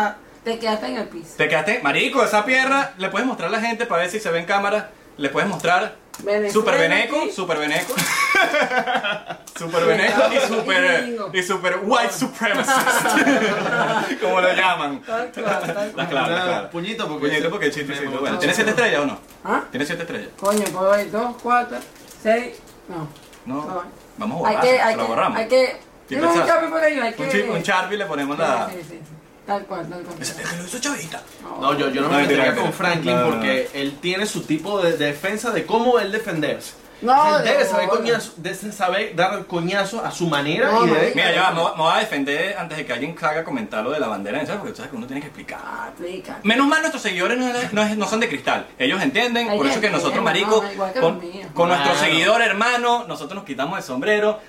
[0.47, 1.31] te quedaste en el piso.
[1.37, 4.31] Te quedaste, marico, esa pierna, le puedes mostrar a la gente para ver si se
[4.31, 4.91] ve en cámara.
[5.17, 7.33] Le puedes mostrar Venezuela, super veneco, sí.
[7.33, 7.95] super veneco.
[9.59, 12.79] super veneco y super, y super white supremacist.
[14.21, 15.03] Como lo llaman.
[15.03, 16.09] Tal cual, tal Está cual.
[16.09, 16.71] claro, está Una- claro.
[16.71, 17.27] Puñito porque...
[17.29, 18.11] Puñito porque chistecito.
[18.11, 19.19] Me- Bueno, ¿tienes siete estrellas o no?
[19.45, 19.65] ¿Ah?
[19.71, 20.29] ¿Tienes siete estrellas?
[20.39, 21.79] Coño, puedo ver dos, cuatro,
[22.23, 22.55] seis.
[22.89, 23.09] No.
[23.47, 23.65] No.
[23.67, 23.83] No.
[24.19, 25.39] Vamos a Hay borrar, que, hay lo que, borramos.
[25.39, 25.77] hay que.
[26.09, 27.43] ¿Qué Tiene un chapi por ahí, hay que.
[27.43, 28.69] Un, un Sharpie le ponemos la...
[28.69, 29.16] Sí, sí, sí.
[29.47, 30.21] Tal cual, tal cual.
[30.21, 31.23] Ese lo hizo chavita.
[31.61, 34.43] No, yo, yo no No, me metería con Franklin No, no, porque él tiene su
[34.43, 36.73] tipo de defensa de cómo él defenderse.
[37.03, 40.89] No, Él debe de saber, coñazo, debe saber dar coñazo a su manera No, y
[40.89, 40.99] debe...
[40.99, 41.15] marica.
[41.15, 44.01] Mira, ya, va, me voy- a defender antes de que alguien haga comentar lo de
[44.01, 44.57] la bandera, ¿sabes?
[44.57, 45.61] Porque tú sabes que uno tiene que explicar.
[45.91, 46.41] Explica.
[46.43, 48.67] Menos mal nuestros seguidores no, no es- no son de cristal.
[48.79, 51.21] Ellos entienden, por eso que nosotros, marico, que con,
[51.53, 54.41] con nuestro seguidor hermano, nosotros nos quitamos el sombrero.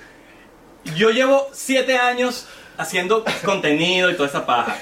[0.95, 4.75] Yo llevo siete años haciendo contenido y toda esa paja.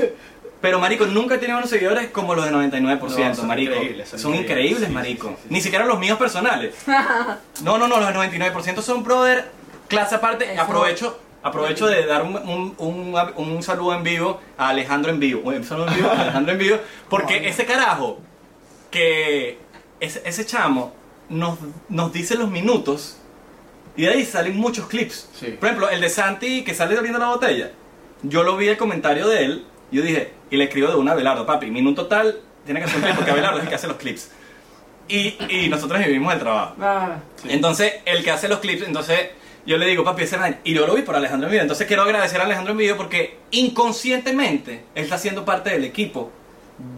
[0.62, 3.74] Pero, marico, nunca he tenido unos seguidores como los de 99%, No, son marico.
[3.76, 5.28] increíbles, son son increíbles, increíbles, sí, marico.
[5.30, 5.54] sí, sí, sí.
[5.54, 6.74] Ni siquiera los míos personales.
[7.64, 9.46] No, no, no, los del 99% son brother,
[9.88, 10.52] clase aparte.
[10.54, 10.62] Eso.
[10.62, 15.42] Aprovecho, aprovecho de dar un, un, un- un saludo en vivo a Alejandro en vivo.
[15.50, 16.78] Un saludo en vivo a Alejandro en vivo.
[17.10, 18.20] Porque ese carajo,
[18.90, 19.60] que
[20.00, 20.94] ese, ese chamo
[21.30, 23.18] nos, nos dice los minutos
[23.96, 25.30] y de ahí salen muchos clips.
[25.40, 25.48] Sí.
[25.60, 27.72] Por ejemplo, el de Santi que sale abriendo la botella.
[28.24, 29.66] Yo lo vi el comentario de él.
[29.92, 32.98] Yo dije, y le escribo de una a Abelardo, papi, minuto tal, tiene que ser
[32.98, 34.32] un clip porque Abelardo es el que hace los clips.
[35.08, 36.76] Y, y nosotros vivimos el trabajo.
[36.82, 39.30] Ah, Entonces, el que hace los clips, entonces
[39.66, 41.62] yo le digo, papi, ese man, y yo lo vi por Alejandro en Video.
[41.64, 46.32] Entonces quiero agradecer a Alejandro en Video porque inconscientemente él está siendo parte del equipo,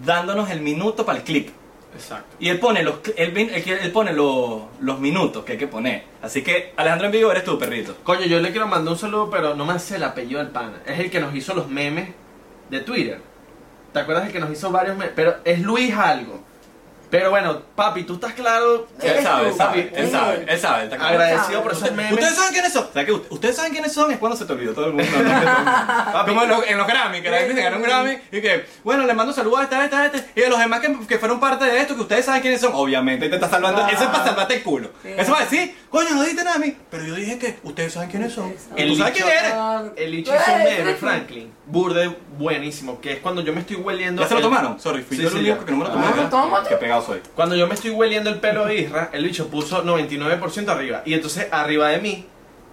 [0.06, 1.50] dándonos el minuto para el clip.
[1.94, 2.36] Exacto.
[2.40, 6.04] Y él pone los, él, él pone los, los minutos que hay que poner.
[6.22, 7.96] Así que, Alejandro en Vivo, eres tu perrito.
[8.04, 10.82] Coño, yo le quiero mandar un saludo, pero no me hace el apellido del pana.
[10.86, 12.10] Es el que nos hizo los memes
[12.70, 13.20] de Twitter.
[13.94, 15.14] ¿Te acuerdas el que nos hizo varios memes?
[15.16, 16.42] Pero es Luis algo.
[17.10, 18.88] Pero bueno, papi, tú estás claro.
[19.02, 19.96] Él sabe, él tú, sabe, papi.
[20.02, 20.80] él sabe, él sabe.
[20.80, 21.14] él está claro.
[21.14, 22.12] Agradecido por esos memes.
[22.14, 22.84] ¿Ustedes saben quiénes son?
[22.90, 25.12] O sea, que ustedes saben quiénes son es cuando se te olvidó todo el mundo.
[26.28, 28.66] Como en los, en los Grammy, que la gente se ganó un Grammy y que,
[28.84, 30.26] bueno, le mando saludos a esta, a esta, a esta.
[30.36, 32.72] Y a los demás que, que fueron parte de esto, que ustedes saben quiénes son,
[32.76, 33.82] obviamente te está salvando.
[33.84, 33.90] Ah.
[33.92, 34.90] Eso es para salvarte el culo.
[35.02, 35.10] Sí.
[35.18, 36.76] Eso va a decir, coño, no dijiste nada a mí.
[36.90, 38.54] Pero yo dije que ustedes saben quiénes son.
[38.76, 39.52] El ¿Tú sabes licho- quién eres?
[39.56, 40.94] Ah, El Ichi hizo un meme.
[40.96, 41.54] Franklin.
[41.66, 43.00] Burde buenísimo.
[43.02, 44.22] Que es cuando yo me estoy hueliendo.
[44.22, 44.80] ¿Ya se lo tomaron?
[44.80, 46.08] Sorry, fui Sí, yo sí, el único que no me lo tomé.
[47.36, 51.02] Cuando yo me estoy hueliendo el pelo de Isra, el bicho puso 99% arriba.
[51.06, 52.26] Y entonces arriba de mí,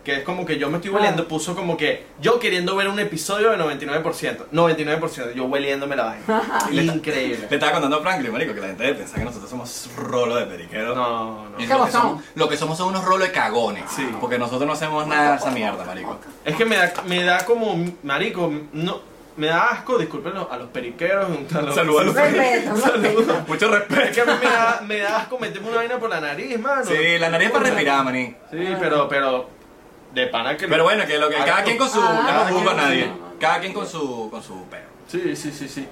[0.04, 1.28] que es como que yo me estoy hueliendo, Ah.
[1.28, 4.48] puso como que yo queriendo ver un episodio de 99%.
[4.52, 6.42] 99%, yo hueliéndome la vaina.
[6.94, 7.46] Increíble.
[7.48, 10.44] Le estaba contando a Franklin, marico, que la gente piensa que nosotros somos rolo de
[10.44, 10.94] periquero.
[10.94, 11.58] No, no.
[11.58, 11.66] Y
[12.34, 13.84] lo que somos son unos rolos de cagones.
[13.96, 14.06] Sí.
[14.20, 16.18] Porque nosotros no hacemos nada de esa mierda, marico.
[16.44, 19.00] Es que me da, me da como, marico, no,
[19.37, 21.27] me da asco, disculpen a los periqueros.
[21.55, 23.44] a los- Saludos a los Respeto, respeto.
[23.49, 24.12] Mucho Es respeto.
[24.14, 26.85] que a mí me da, me da asco meterme una vaina por la nariz, mano.
[26.85, 28.35] Sí, la nariz es para respirar, maní.
[28.51, 29.49] Sí, pero, pero,
[30.12, 30.68] de pana que...
[30.68, 32.01] Pero bueno, que lo que cada quien con su.
[32.01, 33.11] Ah, no juzgo a nadie.
[33.40, 34.94] Cada quien con su, con su peo.
[35.09, 35.87] Sí, sí, sí, sí.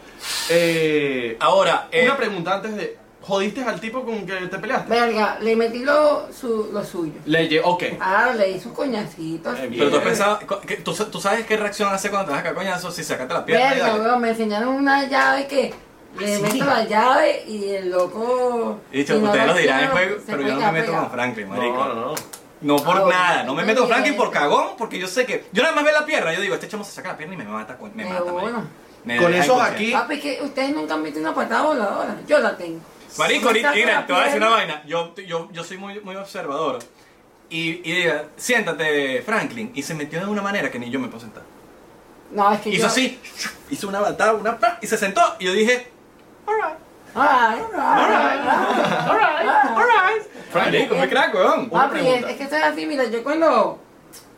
[0.48, 2.98] Eh, Ahora, eh, una pregunta antes de...
[3.22, 4.90] ¿Jodiste al tipo con que te peleaste?
[4.90, 7.12] Verga, le metí lo, su, lo suyo.
[7.26, 7.84] Le lle- ok.
[8.00, 9.50] Ah, le hice un coñacito.
[9.50, 9.62] así.
[9.62, 10.38] Eh, pero tú has pensado.
[10.66, 13.32] que- ¿tú, tú sabes qué reacción hace cuando te vas a caer coñazo si sacaste
[13.32, 14.00] la pierna y Verga, dale?
[14.00, 15.72] weón, me enseñaron una llave que
[16.18, 16.42] le ¿Sí?
[16.42, 18.80] meto la llave y el loco.
[18.90, 20.72] Y dicho, si no ustedes lo dirán en quiero, juego, se pero yo no me
[20.72, 21.10] meto con pegado.
[21.10, 21.76] Franklin, marico.
[21.76, 22.14] No, no, no.
[22.62, 23.88] No por Ah, nada, no me meto con.
[23.90, 25.44] Franklin por cagón, porque yo sé que.
[25.52, 27.38] Yo nada más veo la pierna, yo digo, este chamo se saca la pierna y
[27.38, 28.42] me mata, con- me De mata, marico.
[28.46, 28.64] una.
[29.04, 29.84] Me Con deja esos inconsciente.
[29.84, 32.16] aquí- Papi, que ustedes nunca han visto una patada voladora.
[32.26, 32.78] Yo la tengo.
[33.18, 34.82] Marico, ahorita, mira, te voy a decir una vaina.
[34.86, 36.78] Yo, yo, yo soy muy, muy observador.
[37.50, 39.70] Y, y diga, siéntate, Franklin.
[39.74, 41.42] Y se metió de una manera que ni yo me puedo sentar.
[42.30, 42.86] No, es que Hizo yo...
[42.86, 43.20] así,
[43.70, 45.20] hizo una batada, una pa, y se sentó.
[45.38, 45.88] Y yo dije,
[46.46, 46.78] alright,
[47.14, 50.14] Ay, ay, ay, ay.
[50.50, 51.68] Franklin, muy crack, weón.
[51.68, 53.78] Papi, es, es que estoy así, mira, yo cuando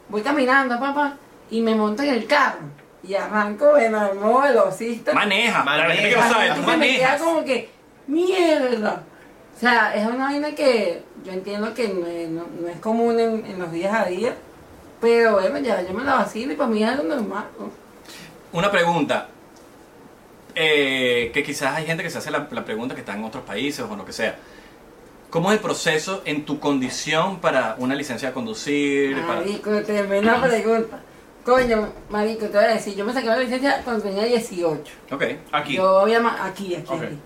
[0.08, 1.16] voy caminando, papá,
[1.50, 2.58] y me monto en el carro
[3.04, 6.28] y arranco en el modo velocista, Maneja, gente que no Maneja.
[6.32, 7.22] sabe, así tú se me queda manejas.
[7.22, 7.70] como que,
[8.06, 9.02] mierda.
[9.56, 13.18] O sea, es una vaina que yo entiendo que no es, no- no es común
[13.20, 14.34] en, en los días a día,
[15.00, 17.44] pero bueno, ya yo me la vacilo y para mí es algo normal.
[17.58, 17.70] ¿no?
[18.52, 19.28] Una pregunta.
[20.56, 23.42] eh, que quizás hay gente que se hace la, la pregunta que está en otros
[23.44, 24.36] países o lo que sea.
[25.30, 29.16] ¿Cómo es el proceso en tu condición para una licencia de conducir?
[29.26, 31.00] para- Marico, tremenda pregunta.
[31.44, 34.80] Coño, marico, te voy a decir, yo me saqué la licencia cuando tenía 18.
[35.10, 35.24] Ok.
[35.52, 35.74] Aquí.
[35.74, 37.18] Yo había aquí, aquí, aquí.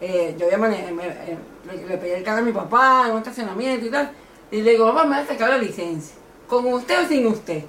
[0.00, 3.86] Eh, yo me- eh, le, le pedí el carro a mi papá en un estacionamiento
[3.86, 4.10] y tal.
[4.50, 6.14] Y le digo, papá, me voy a sacar la licencia.
[6.46, 7.62] ¿Con usted o sin usted?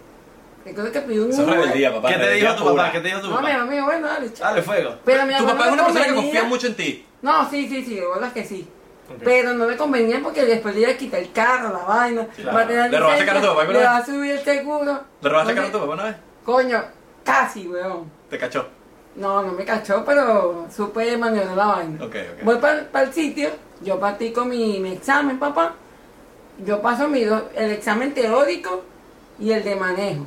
[0.65, 1.59] Recuerdo que pidió un Eso es Uber.
[1.59, 2.09] rebeldía, papá.
[2.09, 2.91] ¿Qué te dijo tu papá?
[2.91, 3.61] ¿Qué te dijo tu No, mi papá?
[3.61, 4.49] amigo, bueno, dale, chao.
[4.49, 4.95] Dale fuego.
[5.05, 7.05] Pero mi Tu papá no es una persona que confía mucho en ti.
[7.21, 8.67] No, sí, sí, sí, de verdad que sí.
[9.23, 12.27] Pero no me convenía porque después le iba a quitar el carro, la vaina.
[12.35, 12.57] Claro.
[12.57, 14.31] va a tener ¿Le robaste licencia, carro a tu papá alguna Le va a subir
[14.31, 14.99] el seguro.
[15.21, 16.15] ¿Le robaste el carro a tu papá una vez?
[16.43, 16.83] Coño,
[17.23, 18.11] casi, weón.
[18.29, 18.67] Te cachó.
[19.17, 22.03] No, no me cachó, pero supe maniobrar la vaina.
[22.05, 22.43] Ok, ok.
[22.43, 23.49] Voy para el sitio,
[23.81, 25.73] yo practico mi, mi examen, papá.
[26.65, 28.83] Yo paso mi do- el examen teórico
[29.39, 30.25] y el de manejo.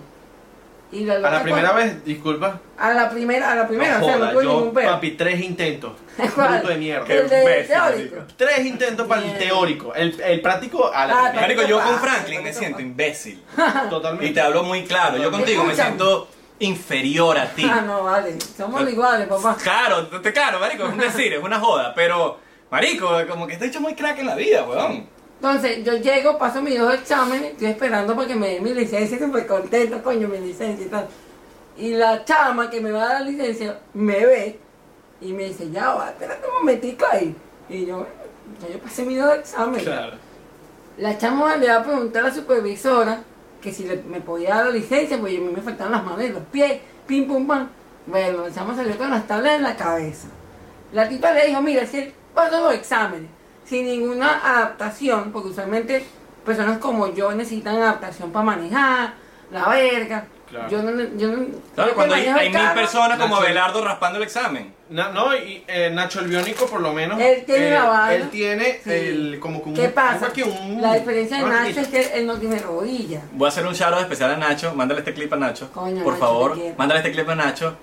[0.93, 2.59] Y la A la primera cuando- vez, disculpa.
[2.77, 4.91] A la primera, a la primera, no o sea, no joda, tuve yo, ningún pedo.
[4.91, 5.93] papi, tres intentos.
[6.37, 7.05] Bruto de mierda.
[7.07, 8.17] Qué El de teórico.
[8.37, 9.95] Tres intentos para el teórico.
[9.95, 11.69] El, el práctico a la Ah, primera.
[11.69, 13.41] Yo con Franklin me siento imbécil.
[13.91, 14.27] Totalmente.
[14.27, 15.17] Y te hablo muy claro.
[15.17, 15.97] Yo contigo me Escúchame.
[15.97, 16.29] siento
[16.61, 17.65] inferior a ti.
[17.71, 18.39] Ah, no, vale.
[18.41, 19.57] Somos iguales, papá.
[19.63, 21.93] Claro, te- claro, marico, es un decir, es una joda.
[21.95, 22.39] Pero,
[22.71, 25.09] marico, como que está hecho muy crack en la vida, weón.
[25.37, 29.47] Entonces, yo llego, paso mis dos exámenes, estoy esperando porque me den mi licencia, súper
[29.47, 31.09] contento, coño, mi licencia y tal.
[31.79, 34.59] Y la chama que me va a dar la licencia me ve
[35.23, 37.35] y me dice, ya va, espérate un momentico ahí.
[37.71, 38.11] Y yo, "Bueno,
[38.61, 39.83] ya yo pasé mis dos exámenes.
[39.85, 40.17] Claro.
[40.99, 43.23] La chama le va a preguntar a la supervisora
[43.61, 46.25] que si le- me podía dar la licencia, porque a mí me faltaban las manos
[46.25, 47.69] y los pies, pim pum pam.
[48.07, 50.29] Bueno, la chama salió con las tablas en la cabeza.
[50.93, 53.29] La tipa le dijo, mira, si él pasó los exámenes
[53.65, 56.05] sin ninguna adaptación, porque usualmente
[56.45, 59.15] personas como yo necesitan adaptación para manejar,
[59.53, 60.27] la verga.
[60.51, 60.69] Claro.
[60.69, 63.45] Yo no, yo no, Claro, yo cuando hay, mil personas como Nacho.
[63.47, 64.75] Abelardo raspando el examen.
[64.89, 67.21] Na- no, y eh, Nacho el biónico por lo menos.
[67.21, 68.15] Él tiene eh, la vaina.
[68.15, 68.91] Él tiene Sí.
[68.91, 69.75] el como que un.
[69.77, 70.33] ¿Qué pasa?
[70.45, 73.21] un- La diferencia de Nacho es que él no tiene rodilla.
[73.33, 74.75] Voy a hacer un shout especial a Nacho.
[74.75, 75.71] Mándale este clip a Nacho.
[75.73, 77.77] Coño, por Nacho, favor, mándale este clip a Nacho.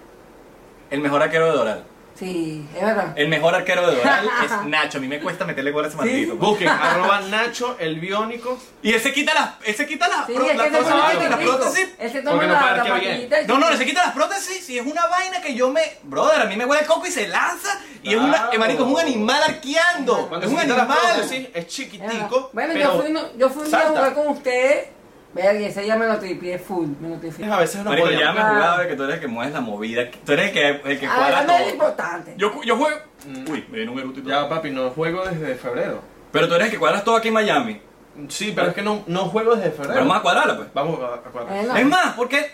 [0.89, 1.83] El mejor arquero de Doral.
[2.17, 3.13] Sí, es verdad.
[3.15, 4.97] El mejor arquero de Doral es Nacho.
[4.97, 6.03] A mí me cuesta meterle gol a ese Sí.
[6.03, 6.35] maldito.
[6.35, 8.57] Busquen, arroba Nacho el biónico.
[8.81, 10.77] Y él se quita las, él se quita las, Sí, pro- es las que ese
[10.79, 11.57] cosas, toma marico, el las rico.
[11.57, 11.89] prótesis.
[11.99, 14.13] Él se Porque toma no la, la maquinita No, no, se- él se quita las
[14.13, 15.81] prótesis y es una vaina que yo me.
[16.03, 17.79] Brother, a mí me huele el coco y se lanza.
[18.01, 18.49] Y es una.
[18.51, 20.27] Eh, marico, es un animal arqueando.
[20.27, 20.87] Cuando es un animal.
[20.87, 22.49] prótesis, es chiquitico.
[22.53, 24.87] Bueno, pero yo fui, yo fui un día a jugar con ustedes.
[25.33, 26.87] Verga, ese día me lo tripié full.
[26.99, 27.45] Me lo tripié.
[27.51, 28.19] A veces no Marico, podía.
[28.21, 28.49] ya me Ah.
[28.49, 30.09] jugaba de que tú eres el que mueves la movida.
[30.25, 31.69] Tú eres el que, el que Ah, cuadra eso no es todo.
[31.73, 32.33] importante.
[32.37, 32.97] Yo, yo juego.
[33.27, 33.51] Mm.
[33.51, 34.29] Uy, me viene un y todo.
[34.29, 36.01] Ya, papi, no juego desde febrero.
[36.31, 37.81] Pero tú eres el que cuadras todo aquí en Miami.
[38.29, 39.93] Sí, pero es que no, no juego desde febrero.
[39.93, 40.67] Pero vamos a cuadrarla, pues.
[40.73, 41.53] Vamos a, a cuadrar.
[41.55, 41.75] Bueno.
[41.77, 42.49] Es más, porque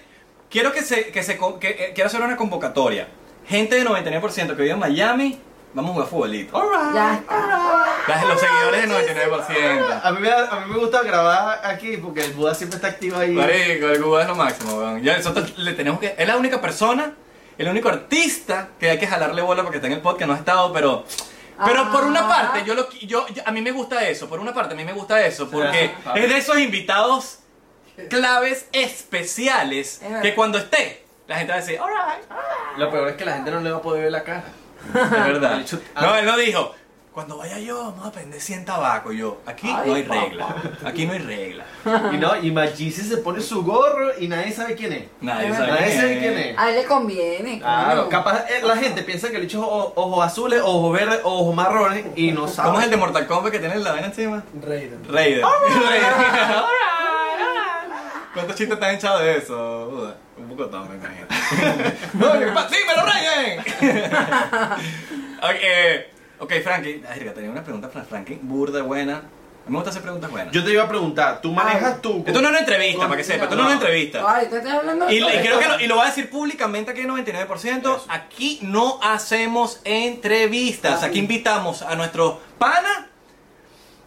[0.50, 3.08] quiero que se, que se que, eh, quiero hacer una convocatoria.
[3.48, 5.40] Gente de 99% que vive en Miami,
[5.74, 6.94] vamos a jugar futbolito.
[6.94, 7.86] Ya está.
[8.08, 10.02] Las- Los seguidores de 99%.
[10.04, 12.88] A mí, me, da- a mí me gusta grabar aquí porque el Buda siempre está
[12.90, 13.32] activo ahí.
[13.32, 15.02] Marico, el Cuba es lo máximo, weón.
[15.04, 16.16] Ya nosotros le tenemos que.
[16.18, 17.14] Es la única persona,
[17.58, 20.38] el único artista que hay que jalarle bola porque está en el podcast, no ha
[20.38, 21.06] estado, pero.
[21.66, 22.28] Pero por una Ah.
[22.28, 24.84] parte, yo, lo, yo, yo- a mí me gusta eso, por una parte a mí
[24.84, 27.40] me gusta eso, porque es de esos invitados
[28.10, 30.22] claves especiales Es verdad.
[30.24, 32.24] que cuando esté, la gente va a decir, alright,
[32.78, 34.44] Lo peor es que la gente no le va a poder ver la cara.
[34.94, 35.62] Es verdad.
[36.02, 36.76] No, él no dijo.
[37.14, 39.12] Cuando vaya yo, vamos a aprender 100 tabaco.
[39.12, 40.22] Yo, aquí Ay, no hay papá.
[40.24, 40.56] regla.
[40.84, 41.64] Aquí no hay regla.
[42.12, 45.04] Y no, y Magisi se pone su gorro y nadie sabe quién es.
[45.22, 46.20] Nadie sabe Nadie quién sabe es.
[46.20, 46.58] quién es.
[46.58, 47.60] A él le conviene.
[47.60, 52.04] Claro, capaz eh, la gente piensa que el ojo- ojos azules, ojos verdes, ojos marrones
[52.16, 52.70] y no sabe.
[52.70, 54.44] ¿Cómo es el de Mortal Kombat que tiene la vaina encima?
[54.60, 55.04] Raiden.
[55.08, 55.44] Raider.
[55.44, 56.64] Raider.
[58.34, 59.88] ¿Cuántos chistes te han echado de eso?
[59.92, 60.16] Buda?
[60.38, 61.28] Un poco todo, me imagino.
[62.14, 62.70] ¡No, ¿qué pasa?
[62.76, 63.60] ¡Dímelo, Raiden!
[65.42, 67.04] ok, eh, ok, Frankie.
[67.08, 68.40] Ay, tenía una pregunta para Frankie.
[68.42, 69.18] Burda, buena.
[69.18, 70.52] A mí me gusta hacer preguntas buenas.
[70.54, 72.02] Yo te iba a preguntar, ¿tú manejas Ah.
[72.02, 72.24] tú?
[72.26, 73.64] Esto no es una entrevista, Con- para que sepa, esto no.
[73.64, 74.24] no es una entrevista.
[74.36, 75.60] Ay, ¿tú estás hablando de Y, todo y creo esto?
[75.60, 77.80] que lo, y lo voy a decir públicamente aquí 99%.
[77.80, 78.06] Eso.
[78.10, 81.02] Aquí no hacemos entrevistas.
[81.04, 81.10] Ay.
[81.12, 83.08] Aquí invitamos a nuestro pana,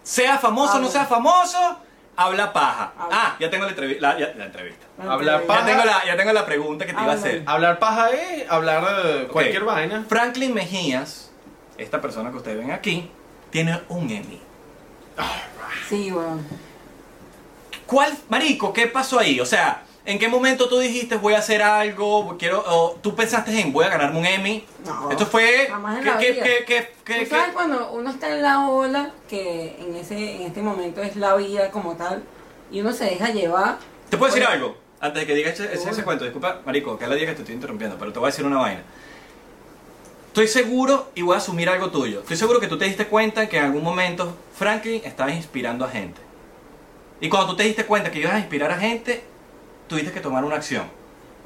[0.03, 0.91] sea famoso o no Habla.
[0.91, 1.81] sea famoso,
[2.17, 2.93] habla paja.
[2.99, 3.17] Habla.
[3.19, 4.87] Ah, ya tengo la, entrevi- la- ya- la entrevista.
[5.07, 5.67] Habla Ya paja.
[5.67, 7.43] tengo, la, ya tengo la pregunta que te iba a hacer.
[7.47, 10.05] Hablar paja es hablar eh, cualquier vaina.
[10.09, 11.31] Franklin Mejías,
[11.79, 13.11] esta persona que ustedes ven aquí,
[13.51, 14.41] tiene un Emmy.
[15.89, 16.47] Sí, weón.
[17.87, 19.39] ¿Cuál, marico, qué pasó ahí?
[19.41, 23.61] O sea, ¿en qué momento tú dijiste voy a hacer algo, quiero, o tú pensaste
[23.61, 24.65] en voy a ganarme un Emmy?
[24.87, 26.45] No, Esto fue, jamás en ¿qué, la qué, vida.
[26.45, 30.43] qué, qué, qué- ¿Tú sabes cuando uno está en la ola, que en ese en
[30.43, 32.23] este momento es la vida como tal,
[32.71, 33.79] y uno se deja llevar?
[34.09, 34.77] ¿Te puedo decir Oye, algo?
[35.01, 36.05] Antes de que digas ese, ese- ese Seguro.
[36.07, 38.31] cuento, disculpa, marico, que es la día que te estoy interrumpiendo, pero te voy a
[38.31, 38.83] decir una vaina.
[40.29, 43.49] Estoy seguro, y voy a asumir algo tuyo, estoy seguro que tú te diste cuenta
[43.49, 46.21] que en algún momento Franklin estaba inspirando a gente.
[47.21, 49.25] Y cuando tú te diste cuenta que ibas a inspirar a gente,
[49.87, 50.85] tuviste que tomar una acción.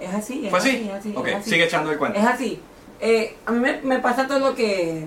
[0.01, 0.89] Es así, es ¿Fue así?
[0.89, 1.51] es así, ok, es así.
[1.51, 2.19] sigue echando el cuento.
[2.19, 2.61] Es así.
[3.01, 5.07] Eh, a mí me, me pasa todo lo que,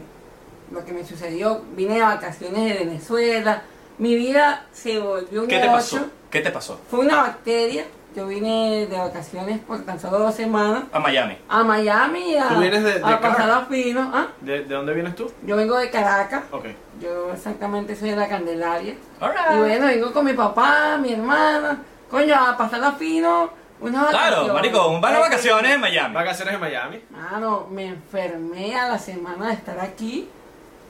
[0.72, 1.62] lo que me sucedió.
[1.76, 3.64] Vine de vacaciones de Venezuela.
[3.98, 6.00] Mi vida se volvió un ¿Qué te pasó?
[6.30, 6.80] ¿Qué te pasó?
[6.90, 7.86] Fue una bacteria.
[8.16, 11.36] Yo vine de vacaciones por tan solo dos semanas A Miami.
[11.50, 14.12] a Miami a, ¿Tú vienes de- de a pasar a fino.
[14.14, 14.28] ¿Ah?
[14.40, 15.32] ¿De, de dónde vienes tú?
[15.44, 16.44] Yo vengo de Caracas.
[16.52, 16.66] Ok.
[17.02, 18.94] Yo exactamente soy de la Candelaria.
[19.20, 19.56] Alright.
[19.56, 21.82] Y bueno, vengo con mi papá, mi hermana.
[22.14, 23.50] Coño, a pasar a fino.
[23.82, 24.36] Unas vacaciones.
[24.36, 26.14] Claro, marico, van a vacaciones en Miami.
[26.14, 27.02] Vacaciones en Miami.
[27.10, 30.30] Mano, me enfermé a la semana de estar aquí.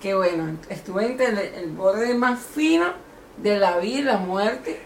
[0.02, 2.88] Que bueno, estuve entre el, el borde más fino
[3.38, 4.82] de la vida y la muerte.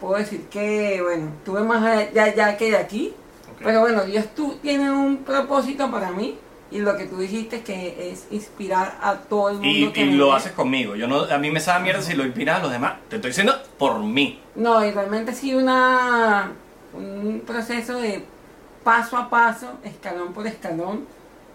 [0.00, 3.12] Puedo decir que, bueno, estuve más allá, allá que de aquí.
[3.50, 3.62] Ok.
[3.64, 6.38] Pero bueno, Dios tú tiene un propósito para mí.
[6.74, 9.68] Y lo que tú dijiste que es inspirar a todo el mundo.
[9.68, 10.96] Y, que y me lo haces conmigo.
[10.96, 12.94] Yo no, a mí me sabe mierda si lo inspiras a los demás.
[13.08, 14.42] Te estoy diciendo por mí.
[14.56, 16.50] No, y realmente ha sido una,
[16.92, 18.24] un proceso de
[18.82, 21.06] paso a paso, escalón por escalón.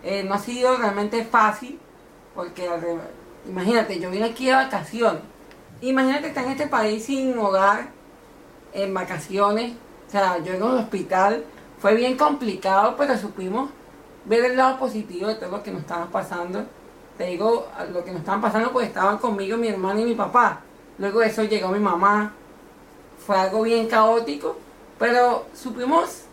[0.05, 1.77] Eh, no ha sido realmente fácil,
[2.33, 2.69] porque
[3.45, 5.21] imagínate, yo vine aquí de vacaciones.
[5.81, 7.89] Imagínate estar en este país sin hogar,
[8.71, 9.73] en vacaciones.
[10.07, 11.43] O sea, yo en un hospital.
[11.79, 13.69] Fue bien complicado, pero supimos
[14.29, 16.63] ver el lado positivo de todo lo que nos estaba pasando.
[17.17, 20.61] Te digo, lo que nos estaban pasando, pues estaban conmigo mi hermano y mi papá.
[20.99, 22.31] Luego de eso llegó mi mamá,
[23.25, 24.55] fue algo bien caótico,
[24.99, 26.23] pero supimos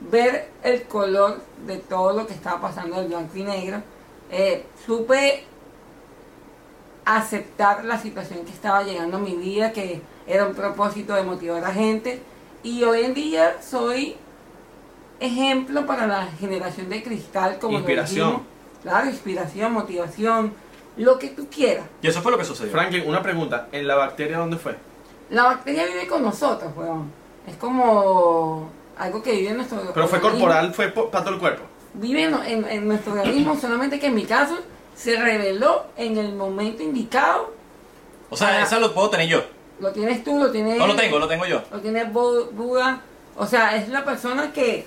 [0.00, 3.82] ver el color de todo lo que estaba pasando del blanco y negro.
[4.30, 5.44] Eh, supe
[7.04, 11.64] aceptar la situación que estaba llegando a mi vida, que era un propósito de motivar
[11.64, 12.20] a gente.
[12.64, 14.16] Y hoy en día soy
[15.22, 18.28] ejemplo para la generación de cristal, como Inspiración.
[18.28, 18.46] dijimos.
[18.82, 20.52] Claro, inspiración, motivación,
[20.96, 21.86] lo que tú quieras.
[22.02, 22.72] Y eso fue lo que sucedió.
[22.72, 23.68] Franklin, una pregunta.
[23.72, 24.76] ¿En la bacteria dónde fue?
[25.30, 27.10] La bacteria vive con nosotros, weón.
[27.46, 31.62] Es como algo que vive en nuestro Pero fue corporal, fue para todo el cuerpo.
[31.94, 34.58] Vive en, en- en nuestro organismo, solamente que en mi caso
[34.94, 37.52] se reveló en el momento indicado.
[38.30, 38.62] O sea, Ah.
[38.62, 39.42] esa lo puedo tener yo.
[39.80, 40.78] Lo tienes tú, lo tienes...
[40.78, 41.62] No lo tengo, lo tengo yo.
[41.72, 43.00] Lo tiene Bu- Buda.
[43.36, 44.86] O sea, es la persona que...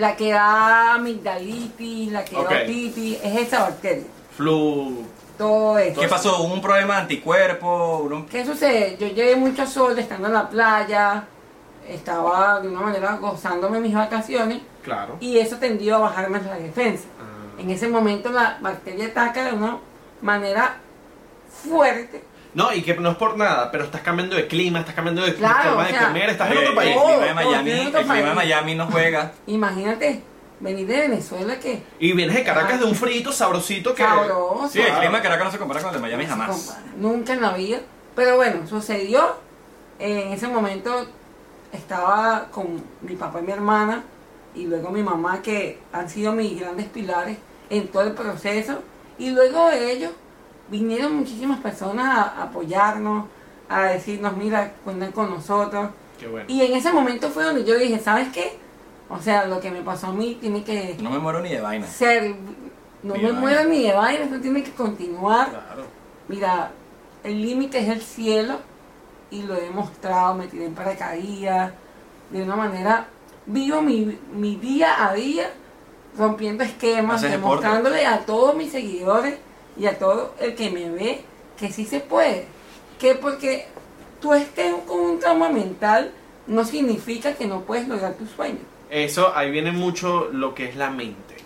[0.00, 4.04] La que da amigdalitis, la que da otitis, es esa bacteria.
[4.36, 5.04] Flu.
[5.36, 6.00] Todo eso.
[6.00, 6.42] ¿Qué pasó?
[6.42, 7.98] ¿Hubo un problema de anticuerpo?
[8.04, 8.96] ¿Hubo- ¿Qué sucede?
[8.98, 11.24] Yo llevé mucho sol estando en la playa,
[11.88, 15.16] estaba de una manera gozándome mis vacaciones Claro.
[15.20, 17.04] y eso tendió a bajarme la defensa.
[17.20, 17.60] Ah.
[17.60, 19.78] En ese momento la bacteria ataca de una
[20.22, 20.76] manera
[21.48, 22.22] fuerte.
[22.54, 25.34] No, y que no es por nada, pero estás cambiando de clima, estás cambiando de
[25.34, 26.96] Claro, forma o de comer, estás en Oye, otro país.
[26.96, 28.34] El clima de Miami, el clima de.
[28.34, 29.32] Miami no juega.
[29.46, 30.22] Imagínate
[30.58, 34.02] venir de Venezuela que Y vienes de Caracas de un frito sabrosito que.
[34.02, 34.68] sabroso.
[34.70, 36.76] Sí, el clima de Caracas no se compara con el de Miami jamás.
[36.96, 37.78] Nunca en la vida.
[38.16, 39.36] Pero bueno, sucedió.
[39.98, 41.06] En ese momento
[41.72, 44.02] estaba con mi papá y mi hermana
[44.54, 48.82] y luego mi mamá que han sido mis grandes pilares en todo el proceso.
[49.18, 50.10] Y luego de ellos
[50.70, 53.26] vinieron muchísimas personas a apoyarnos,
[53.68, 55.90] a decirnos, mira, cuentan con nosotros.
[56.18, 56.46] Qué bueno.
[56.48, 58.58] Y en ese momento fue donde yo dije, ¿sabes qué?
[59.08, 61.60] O sea, lo que me pasó a mí tiene que No me muero ni de
[61.60, 61.86] vaina.
[61.86, 62.34] ser,
[63.02, 63.70] no Ni me de muero vaina.
[63.74, 65.50] ni de vaina, esto tiene que continuar.
[65.50, 65.84] Claro.
[66.28, 66.70] Mira,
[67.24, 68.58] el límite es el cielo
[69.30, 71.72] y lo he demostrado, me tiré en paracaídas,
[72.30, 73.06] de una manera,
[73.46, 75.50] vivo mi, mi día a día
[76.16, 77.36] rompiendo esquemas, deporte.
[77.38, 79.36] demostrándole a todos mis seguidores
[79.80, 81.22] y a todo el que me ve
[81.58, 82.44] que sí se puede.
[82.98, 83.66] Que porque
[84.20, 86.12] tú estés con un trauma mental
[86.46, 88.60] no significa que no puedes lograr tus sueños.
[88.90, 91.36] Eso, ahí viene mucho lo que es la mente.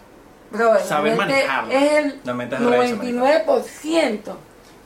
[0.51, 1.73] Bro, Saber manejarlo.
[1.73, 4.37] es el La mente es recha, 99%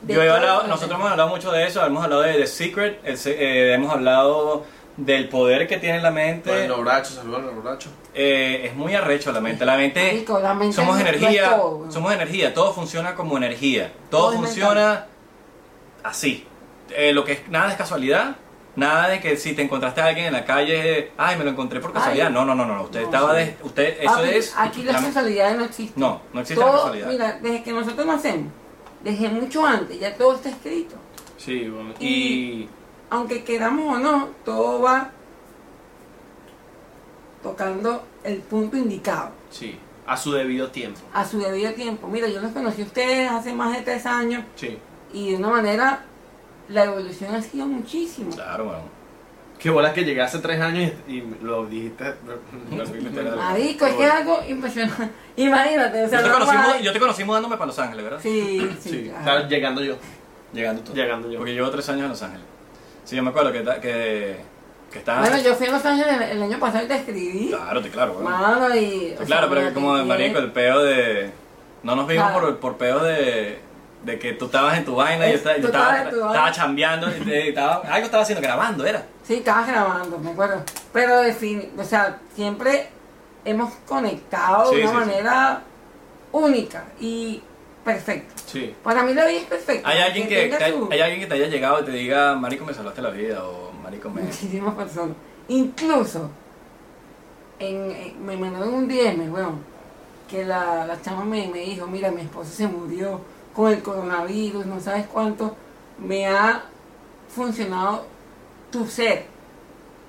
[0.01, 2.99] de Yo he hablado, nosotros hemos hablado mucho de eso, hemos hablado de The Secret,
[3.03, 4.63] el se- eh, hemos hablado
[5.05, 6.49] del poder que tiene la mente.
[6.49, 7.91] Bueno, los brachos, saludos a los brachos.
[8.13, 9.65] Eh, es muy arrecho la mente.
[9.65, 13.91] La mente, Marico, la mente somos energía, todo, somos energía, todo funciona como energía.
[14.09, 15.05] Todo, funciona
[16.03, 16.45] así.
[16.91, 18.35] Eh, lo que es nada es casualidad.
[18.75, 21.79] Nada de que si te encontraste a alguien en la calle, ay, me lo encontré
[21.79, 22.27] por casualidad.
[22.27, 22.33] Ay.
[22.33, 22.83] No, no, no, no.
[22.83, 23.37] Usted No, estaba sí.
[23.45, 24.53] de, usted, eso Papi, es.
[24.57, 25.99] Aquí las la- casualidades no existen.
[26.01, 27.07] No, no existe la Todo- casualidad.
[27.07, 28.51] Mira, desde que nosotros nacemos,
[29.03, 30.95] desde mucho antes, ya todo está escrito.
[31.37, 31.93] Sí, bueno.
[31.99, 32.69] Y- Y.
[33.09, 35.11] Aunque queramos o no, todo va
[37.41, 40.99] tocando el punto indicado, Sí, a su debido tiempo.
[41.13, 42.07] a su debido tiempo.
[42.07, 44.77] Mira, yo los conocí a ustedes hace más de tres años Sí.
[45.13, 46.03] y de una manera
[46.67, 48.31] la evolución ha sido muchísimo.
[48.31, 48.99] Claro, bueno.
[49.57, 52.13] Qué bolas que llegué hace tres años y, y lo dijiste.
[53.35, 55.09] Marico, es que es algo impresionante.
[55.35, 58.19] Imagínate, o sea, Yo te, no conocí, yo te conocí mudándome para Los Ángeles, ¿verdad?
[58.21, 59.23] Sí, sí, Sí, claro.
[59.23, 59.95] claro, llegando yo.
[60.53, 60.93] Llegando tú.
[60.93, 61.39] Llegando yo.
[61.39, 62.45] Porque llevo tres años en Los Ángeles.
[63.09, 64.35] Sí, yo me acuerdo que, que,
[64.91, 65.21] que estaba...
[65.21, 67.47] Bueno, yo fui a Los Ángeles el, el año pasado y te escribí.
[67.49, 68.29] Claro, te claro, bueno.
[68.29, 69.15] Mano, y.
[69.25, 71.31] claro, sea, pero que como de marico, el peo de...
[71.81, 72.39] No nos vimos Claro.
[72.45, 73.57] por, por peo de,
[74.03, 77.09] de que tú estabas en tu vaina y yo Es- estaba, yo estaba, estaba chambeando,
[77.09, 79.03] y te- estaba, algo estaba haciendo, grabando, era.
[79.23, 80.61] Sí, estabas grabando, me acuerdo.
[80.93, 82.89] Pero, de fin, o sea, siempre
[83.43, 85.05] hemos conectado Sí, de una sí, sí.
[85.09, 85.61] manera
[86.31, 87.41] única y
[87.83, 88.33] perfecta.
[88.45, 88.75] Sí.
[88.83, 89.87] Para mí la vida es perfecta.
[89.89, 92.73] Hay alguien que, su- hay alguien que te haya llegado y te diga, marico, me
[92.73, 94.21] salvaste la vida, o marico, me...
[94.21, 95.15] Muchísimas personas.
[95.47, 96.29] Incluso,
[97.59, 99.59] en, en- me mandaron un DM, weón,
[100.29, 103.21] que la, la chama me, me dijo, mira, mi esposo se murió
[103.53, 105.55] con el coronavirus, no sabes cuánto
[105.97, 106.63] me ha
[107.33, 108.05] funcionado
[108.71, 109.25] tu ser.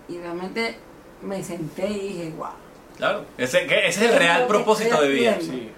[0.08, 0.76] Y realmente
[1.22, 2.48] me senté y dije, wow.
[2.96, 5.38] Claro, ese, que ese es el real propósito de vida.
[5.40, 5.70] Sí.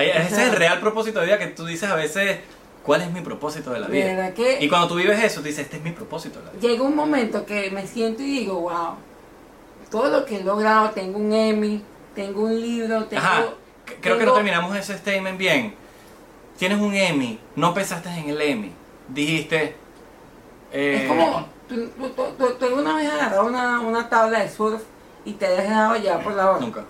[0.00, 2.38] Ese es el real propósito de vida que tú dices a veces,
[2.84, 4.04] ¿cuál es mi propósito de la vida?
[4.06, 6.52] verdad que Y cuando tú vives eso, tú dices, este es mi propósito de la
[6.52, 6.60] vida.
[6.68, 8.94] llega un momento que me siento y digo, wow,
[9.90, 11.82] todo lo que he logrado, tengo un Emmy,
[12.14, 13.22] tengo un libro, tengo...
[13.22, 13.44] Ajá,
[14.00, 15.74] creo que no terminamos ese statement bien.
[16.58, 18.72] Tienes un Emmy, no pensaste en el Emmy.
[19.08, 19.74] Dijiste...
[20.72, 24.40] eh, Es como, tú, tú, tú- tú- tú alguna vez has agarrado una, una tabla
[24.40, 24.82] de surf
[25.24, 26.60] y te has dejado llevar por la ola.
[26.60, 26.84] Nunca.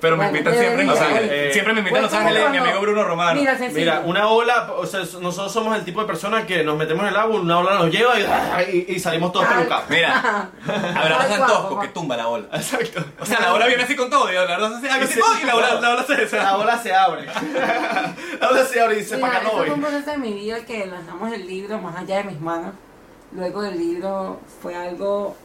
[0.00, 1.32] Pero me Bueno, invitan siempre en Los debería, Ángeles.
[1.48, 3.40] eh, siempre me invitan a Pues Los Ángeles mi cuando- amigo Bruno Romano.
[3.40, 3.78] Mira, sencillo.
[3.80, 7.08] Mira, una ola, o sea, nosotros somos el tipo de personas que nos metemos en
[7.10, 8.22] el agua, una ola nos lleva y,
[8.88, 9.56] y- y salimos todos Ay.
[9.58, 9.84] pelucados.
[9.90, 11.80] Mira, Abrazo Ay, guapo, Tosco guapo.
[11.80, 12.46] que tumba la ola.
[12.54, 13.04] Exacto.
[13.20, 14.30] O sea, la ola viene así con todo.
[14.30, 15.40] Y la verdad así, algo así, Sí, ¡ay!
[15.42, 17.26] y la ola, la ola se La ola se abre.
[18.40, 19.90] la ola se abre y dice, Mira, para acá no eso fue un voy.
[19.90, 22.72] proceso de mi vida que lanzamos el libro más allá de mis manos.
[23.32, 25.36] Luego del libro fue algo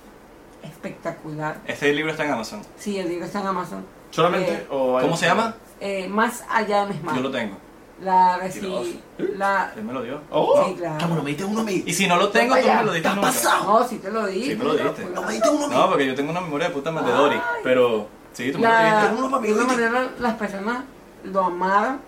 [0.63, 1.57] espectacular.
[1.67, 2.61] Este libro está en Amazon.
[2.77, 3.85] Sí, el libro está en Amazon.
[4.15, 4.51] ¿Solamente?
[4.53, 5.55] Eh, o hay- ¿Cómo se llama?
[5.79, 7.17] eh, más allá de mis manos.
[7.21, 7.57] Yo lo tengo.
[8.01, 9.01] La recibí.
[9.37, 10.19] La, Él me lo dio.
[10.29, 10.97] Oh, Sí, claro.
[10.99, 11.83] Cámara, me diste uno a mí.
[11.85, 13.27] Y si no lo tengo, tú me lo diste ¿Qué ha nunca.
[13.27, 13.79] pasado?
[13.79, 14.43] no, sí te lo di.
[14.43, 15.05] Sí, me lo diste.
[15.13, 15.75] No me diste uno a mí.
[15.75, 17.41] No, porque yo tengo una memoria de puta madre de Dory.
[17.63, 19.15] Pero, sí, tú me lo La, dijiste.
[19.17, 19.81] uno para mí, de una ¿oíste?
[19.89, 20.83] manera las personas
[21.23, 21.99] lo amaron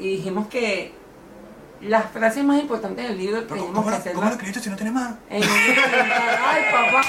[0.00, 0.92] y dijimos que
[1.80, 4.60] las frases más importantes del libro Pero, teníamos ¿cómo, que lo- hacerlas ¿Cómo lo escribiste
[4.62, 5.14] si no tiene más?
[5.30, 7.02] en Ay, papá,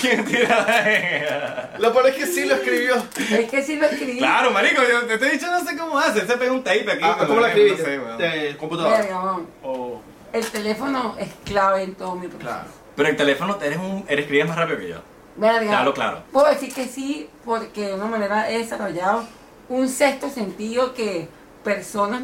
[0.00, 1.70] ¿Quién tira?
[1.78, 2.96] Lo peor es que sí lo escribió.
[3.18, 4.18] es que sí lo escribí.
[4.18, 6.26] Claro, marico, yo te estoy dicho no sé cómo hace.
[6.26, 7.02] Se pega un tape aquí.
[7.04, 7.84] Ah, ¿Cómo lo no escribiste?
[7.84, 8.18] sé, weón.
[8.18, 8.98] De computadora.
[8.98, 9.46] Verga, weón.
[9.62, 10.00] O.
[10.32, 12.40] El teléfono es clave en todo mi proceso.
[12.48, 12.68] Claro.
[12.96, 14.96] Pero en teléfono eres un, eres escribes más rápido que yo.
[15.36, 15.60] Verga.
[15.68, 16.22] Claro, claro.
[16.32, 19.24] Puedo decir que sí, porque de una manera he desarrollado
[19.68, 21.28] un sexto sentido que
[21.64, 22.22] personas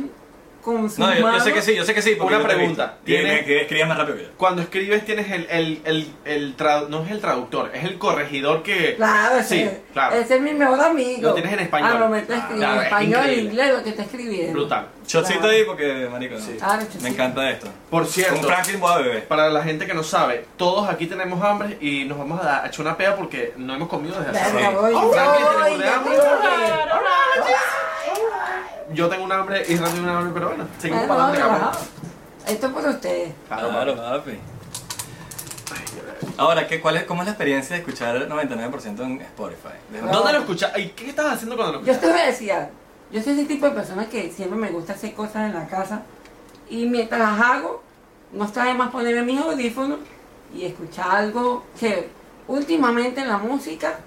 [0.62, 2.14] con sus No, yo, yo sé que sí, yo sé que sí.
[2.18, 2.85] porque Una yo te he pregunta.
[2.87, 2.99] visto.
[3.05, 4.29] Tiene ¿Tiene- que escribes más rápido que yo.
[4.37, 8.62] Cuando escribes tienes el, el, el, el trad- no es el traductor, es el corregidor
[8.62, 8.97] que...
[8.97, 10.16] Claro, Sí, ese, claro.
[10.16, 11.23] ese es mi mejor amigo.
[11.29, 11.92] Lo tienes en español.
[11.92, 13.51] Al momento de escribir Claro, en es español, en increíble.
[13.51, 14.53] inglés, lo que está escribiendo.
[14.53, 14.88] Brutal.
[15.07, 15.55] Shotcito Claro.
[15.55, 16.40] ahí porque, marico, no.
[16.40, 16.59] Sí.
[17.03, 17.68] Me encanta esto.
[17.88, 19.29] Por Con cierto, Franklin voy a beber.
[19.29, 22.64] para la gente que no sabe, todos aquí tenemos hambre y nos vamos a, dar-
[22.64, 24.77] a echar una pea porque no hemos comido desde hace Verga, Sí.
[24.77, 26.18] voy, Oh, Franklin, tenemos ya hambre.
[26.18, 26.49] tengo que-
[28.92, 31.59] Yo tengo un hambre y Randy tiene un hambre, pero bueno, seguimos Bueno, para adelante,
[31.61, 31.79] cabrón.
[32.46, 33.35] Esto es por ustedes.
[33.48, 34.38] Claro, Claro, papi.
[36.38, 39.74] Ahora, ¿qué, cuál es, ¿cómo es la experiencia de escuchar el 99% en Spotify?
[40.12, 40.72] ¿Dónde lo escuchas?
[40.79, 42.07] ¿Y qué estabas haciendo cuando lo Yo escuchaste?
[42.07, 42.70] te voy a decir algo.
[43.11, 46.03] Yo soy ese tipo de persona que siempre me gusta hacer cosas en la casa.
[46.70, 47.82] Y mientras las hago,
[48.32, 49.99] no está de más ponerme mis audífonos
[50.55, 52.09] y escuchar algo chévere.
[52.47, 53.99] Últimamente en la música,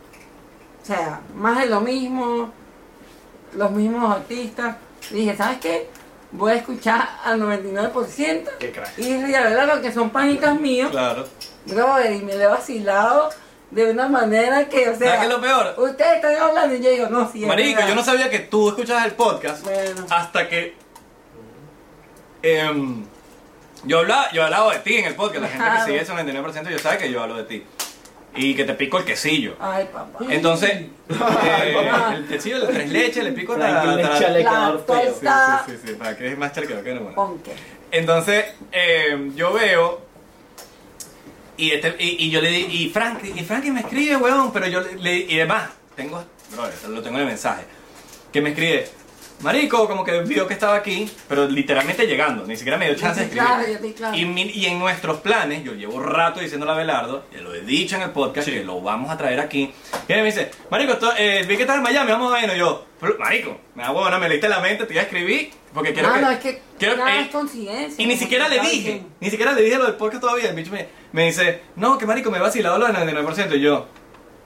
[0.82, 2.52] o sea, más de lo mismo,
[3.54, 4.76] los mismos artistas.
[5.10, 5.90] Dije, ¿sabes qué?
[6.32, 8.50] Voy a escuchar al 99%.
[8.60, 8.98] Qué crack.
[8.98, 11.26] Y la verdad, que son panitas míos, Claro.
[11.66, 13.30] brother, y me lo he vacilado
[13.70, 15.76] de una manera que, o sea, ¿Sabes qué es lo peor?
[15.78, 17.42] ustedes están hablando y yo digo, no, sí.
[17.44, 20.06] es Marico, yo no sabía que tú escuchabas el podcast Bueno.
[20.10, 20.76] hasta que
[22.44, 23.06] em,
[23.84, 25.42] Yo hablaba, yo he hablado de ti en el podcast.
[25.42, 27.66] La gente que sigue ese 99% yo sabe que yo hablo de ti.
[28.34, 29.56] Y que te pico el quesillo.
[29.60, 30.20] Ay, papá.
[30.30, 30.72] Entonces,
[31.10, 31.76] eh,
[32.16, 33.84] el quesillo de las tres leches, le pico la...
[33.84, 34.78] La- sí, La feo.
[34.80, 35.64] tosta.
[35.66, 37.02] sí, sí, sí, para que es más charquero que no.
[37.02, 37.16] bueno.
[37.16, 37.52] Ponque.
[37.92, 40.02] Entonces, eh, yo veo.
[41.58, 42.60] Y, este, y, y yo le di.
[42.70, 44.52] Y Frank, y Frankie me escribe, weón.
[44.54, 44.96] Pero yo le.
[44.96, 46.24] le- y además, tengo.
[46.54, 47.64] Brother, lo tengo en el mensaje.
[48.32, 48.88] Que me escribe.
[49.42, 53.22] Marico, como que vio que estaba aquí, pero literalmente llegando, ni siquiera me dio chance
[53.22, 53.48] de escribir.
[53.48, 54.16] claro, yo estoy claro.
[54.18, 57.62] Y, mi- y en nuestros planes, yo llevo rato diciéndole a Belardo, ya lo he
[57.62, 59.74] dicho en el podcast, que lo vamos a traer aquí.
[60.08, 62.56] Y él me dice, Marico, esto- eh, vi que estás en Miami, vamos a ver.
[62.56, 65.50] Y yo, "Pero, Marico, me da huevona, me leíste la mente, te iba a escribir,
[65.74, 66.22] porque quiero Ah, que.
[66.22, 69.10] no, es que quiero- nada eh, es y ni siquiera le dije, diciendo.
[69.20, 70.50] ni siquiera le dije lo del podcast todavía.
[70.50, 73.56] El bicho me, me dice, no, que marico, me he vacilado lo del 99%.
[73.56, 73.88] Y yo,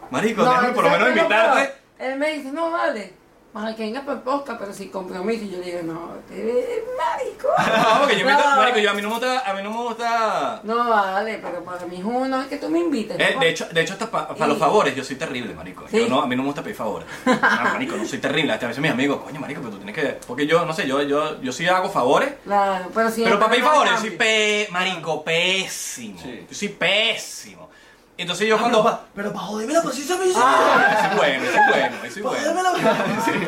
[0.09, 1.61] marico, déjame por lo ¿sabes menos invitarte.
[1.65, 1.75] peor?
[1.97, 3.13] Él me dice, no, vale.
[3.55, 5.45] Para que venga por podcast, pero sin compromiso.
[5.45, 6.65] Y yo le digo, no, te ves
[6.97, 7.47] marico.
[7.93, 8.55] No, porque yo, invito- No.
[8.57, 10.59] marico, yo a mí no me gusta, a mí no me gusta.
[10.63, 13.17] No, vale, pero para mí es uno es que tú me invites.
[13.17, 13.39] Eh, ¿no?
[13.39, 15.83] de hecho, de hecho hasta para Y- los favores yo soy terrible, marico.
[15.83, 16.05] Yo Sí.
[16.09, 17.07] no, a mí no me gusta pedir favores.
[17.25, 18.51] No, marico, no soy terrible.
[18.51, 20.19] Hasta a veces mis amigos, coño, marico, pero tú tienes que.
[20.27, 22.33] Porque yo, no sé, yo, yo, yo sí hago favores.
[22.43, 26.19] Claro, pero si Pero para pedir favores, yo soy pe, marico, pésimo.
[26.21, 26.45] Sí.
[26.49, 27.64] Yo soy pésimo.
[28.17, 28.81] Entonces yo Ah, cuando.
[28.81, 30.39] pero, pa- pero para joderme la paciencia me dice.
[30.41, 32.69] Ah, ese es bueno, ese es bueno, es bueno.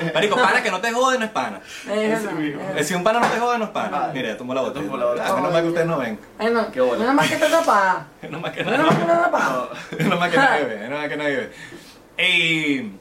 [0.06, 1.62] la Marico, pana que no te jode no es pana.
[1.90, 2.84] Es Eh.
[2.84, 4.10] Si un pana no te jode no es pana.
[4.14, 4.86] Mira, ya tomó la botella.
[4.86, 5.34] tomó la botella.
[5.36, 6.20] Menos mal que ustedes no ven.
[6.38, 7.00] Bueno, Qué bola.
[7.00, 8.08] menos mal que te tapa.
[8.22, 9.70] Menos mal que Menos mal que nadie te tapa.
[10.00, 10.78] Menos mal que nadie ve.
[10.80, 12.24] Menos mal que nadie ve.
[12.24, 12.92] Y...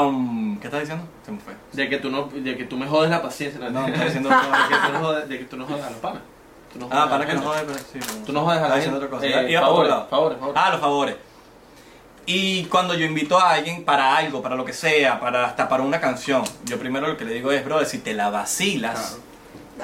[0.00, 1.04] Um, ¿Qué estás diciendo?
[1.26, 1.52] Se me fue.
[1.72, 3.60] De que tú no, de que tú me jodes la paciencia.
[3.60, 5.84] No, No, de estás diciendo que otra tú no jodes, de que tú no jodes
[5.84, 6.22] a los panas.
[6.72, 7.98] Tú no jodes Ah, a para que no pero sí.
[8.26, 8.96] Tú no jodes a la gente.
[8.96, 9.26] otra cosa.
[9.26, 10.62] Eh, Iba favores, favores, favores.
[10.62, 11.16] Ah, los favores.
[12.26, 15.82] Y cuando yo invito a alguien para algo, para lo que sea, para hasta para
[15.82, 19.16] una canción, yo primero lo que le digo es, brother, si te la vacilas,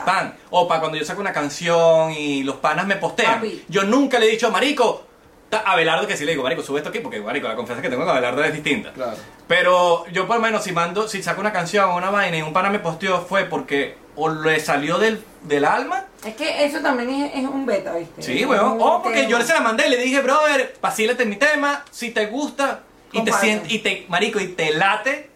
[0.05, 0.37] pan.
[0.51, 3.65] O para cuando yo saco una canción y los panas me postean, Papi.
[3.69, 5.05] yo nunca le he dicho, marico,
[5.49, 7.81] ta- a Belardo que sí le digo, marico, sube esto aquí, porque marico, la confianza
[7.81, 8.93] que tengo con Abelardo es distinta.
[8.93, 9.17] Claro.
[9.49, 12.43] Pero yo por lo menos si mando, si saco una canción o una vaina y
[12.43, 16.79] un pana me posteó fue porque o le salió del, del alma, Es que eso
[16.81, 18.23] también es, es un beta, ¿viste?
[18.23, 19.31] sí, weón, o porque tema.
[19.31, 22.81] yo se la mandé y le dije, brother, vacílate mi tema, si te gusta
[23.13, 25.31] y te sientes, y te, marico, y te late,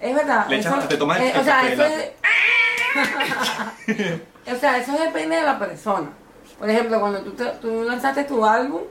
[0.00, 0.46] Es verdad.
[0.48, 2.10] Le echas- eso- te tomas el- eh, el o sea, eso es,
[4.52, 6.10] o sea, eso depende de la persona.
[6.58, 8.82] Por ejemplo, cuando tú, te- tú lanzaste tu álbum,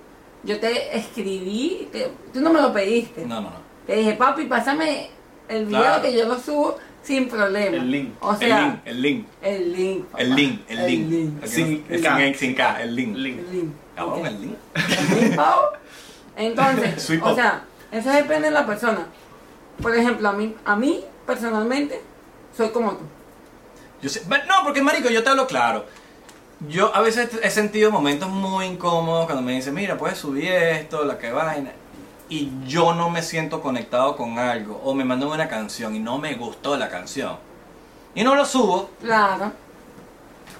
[0.43, 3.25] yo te escribí, te- tú no me lo pediste.
[3.25, 3.71] no, no, no.
[3.87, 5.09] Te dije, papi, pásame
[5.49, 6.01] el video Claro.
[6.01, 7.77] que yo lo subo sin problema.
[7.77, 8.13] El link.
[8.19, 10.05] O sea, el link, el link, el link.
[10.05, 10.21] papá.
[10.21, 11.45] el link, el link.
[11.45, 13.15] Sin sin, sin K, el link.
[13.17, 13.39] Link.
[13.39, 13.73] El link.
[13.95, 14.25] Cabrón, Ok.
[14.27, 14.55] el link.
[14.75, 15.39] El link.
[16.37, 17.35] Entonces, Sweet o pop.
[17.35, 19.07] sea, eso depende de la persona.
[19.81, 22.01] Por ejemplo, a mí, a mí personalmente,
[22.55, 23.03] soy como tú.
[24.01, 25.85] Yo sé- but no, porque marico, yo te hablo claro.
[26.69, 31.03] Yo a veces he sentido momentos muy incómodos cuando me dicen, mira, puedes subir esto,
[31.05, 31.71] la que vaina.
[32.31, 34.79] Y yo no me siento conectado con algo.
[34.85, 37.35] O me mandan una canción y no me gustó la canción.
[38.15, 38.89] Y no lo subo.
[39.01, 39.51] Claro,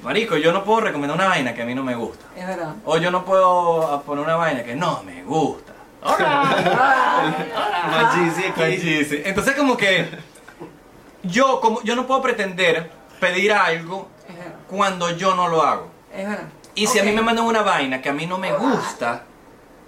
[0.03, 2.25] Marico, yo no puedo recomendar una vaina que a mí no me gusta.
[2.35, 2.73] es verdad.
[2.83, 5.71] O yo no puedo poner una vaina que no me gusta.
[8.57, 9.21] Machisi.
[9.23, 10.09] Entonces como que
[11.23, 12.91] yo como yo no puedo pretender
[13.21, 14.09] pedir algo
[14.69, 15.87] cuando yo no lo hago.
[16.13, 16.49] Es verdad.
[16.75, 19.23] Y si a mí me mandan una vaina que a mí no me gusta,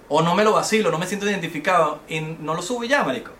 [0.08, 3.02] o no me lo vacilo, no me siento identificado, y no lo subo y ya,
[3.04, 3.30] marico.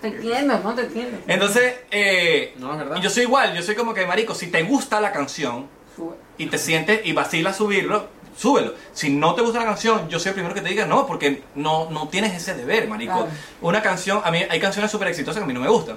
[0.00, 0.74] Te entiendo, ¿no?
[0.74, 1.18] Te entiendo.
[1.26, 2.96] Entonces, eh, No, verdad.
[3.00, 5.66] yo soy igual, yo soy como que, marico, si te gusta la canción
[5.96, 6.16] Sube.
[6.36, 8.74] y te sientes y vacilas subirlo, súbelo.
[8.92, 11.42] Si no te gusta la canción, yo soy el primero que te diga no, porque
[11.54, 13.14] no, no tienes ese deber, marico.
[13.14, 13.28] Claro.
[13.62, 15.96] Una canción, a mí hay canciones súper exitosas que a mí no me gustan.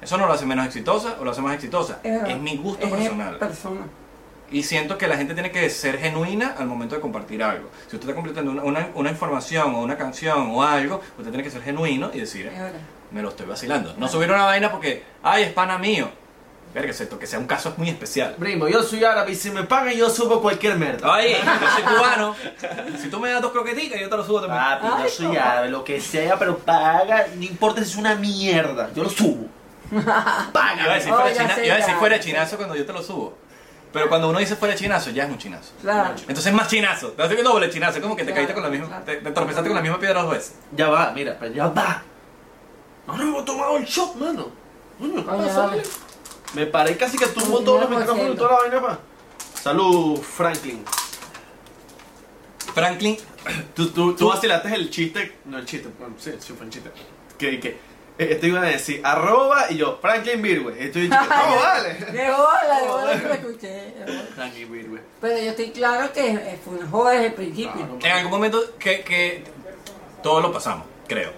[0.00, 2.00] Eso no lo hace menos exitosa o lo hace más exitosa.
[2.02, 3.38] Es, mi gusto Es personal.
[3.38, 3.80] persona.
[4.50, 7.68] Y siento que la gente tiene que ser genuina al momento de compartir algo.
[7.88, 11.42] Si usted está completando una, una- una información o una canción o algo, usted tiene
[11.42, 12.54] que ser genuino y decir, Es
[13.10, 13.94] me lo estoy vacilando.
[13.98, 16.08] No subir una vaina porque, ay, es pana mío.
[16.74, 18.34] Verga, excepto que sea un caso muy especial.
[18.38, 21.08] Primo, yo soy árabe y si me pagan yo subo cualquier merda.
[21.14, 22.34] Ay, yo soy cubano.
[23.00, 24.60] Si tú me das dos croquetitas, yo te lo subo también.
[24.62, 25.52] Papi, Ay, yo soy papá.
[25.52, 29.46] árabe, lo que sea, pero paga, no importa si es una mierda, yo lo subo.
[29.90, 30.94] Yo iba a Paga.
[30.94, 33.02] decir, fuera, ya china- sé, yo iba a decir fuera chinazo cuando yo te lo
[33.02, 33.38] subo.
[33.92, 35.72] Pero cuando uno dice fuera chinazo, ya es un chinazo.
[35.80, 36.10] Claro.
[36.20, 37.08] Entonces es más chinazo.
[37.12, 37.96] Te hace doble chinazo.
[37.98, 38.86] Es como que te Claro, caíste con la misma.
[38.88, 39.04] claro.
[39.04, 40.54] Te, te tropezaste con la misma piedra dos veces.
[40.72, 42.02] Ya va, mira, pero ya va.
[43.06, 44.50] No, no me he tomado el shot, mano.
[46.54, 47.98] Me paré casi que tumbo todos los 99%.
[48.00, 48.98] micrófonos y toda la vaina, pa.
[49.62, 50.84] Salud, Franklin.
[52.74, 53.16] Franklin,
[53.74, 56.90] Tú, tú, tú vacilaste el chiste, no el chiste, bueno, sí, sí fue un chiste.
[57.38, 57.78] Que, que
[58.18, 60.72] Esto iba a decir arroba y yo, Franklin Virgüe.
[60.78, 61.94] Estoy diciendo, no, vale.
[62.12, 63.94] De bola, de bola que lo escuché.
[64.34, 65.00] Franklin Virgüe.
[65.20, 67.98] Pero yo estoy claro que eh, fue una joda desde el principio.
[68.02, 69.44] En algún momento que, que
[70.22, 71.30] todos lo pasamos, creo.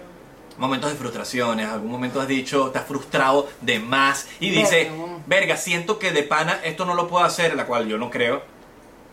[0.56, 5.18] Momentos de frustraciones, algún momento has dicho, estás frustrado de más y dices, Verga.
[5.26, 8.42] verga, siento que de pana esto no lo puedo hacer, la cual yo no creo.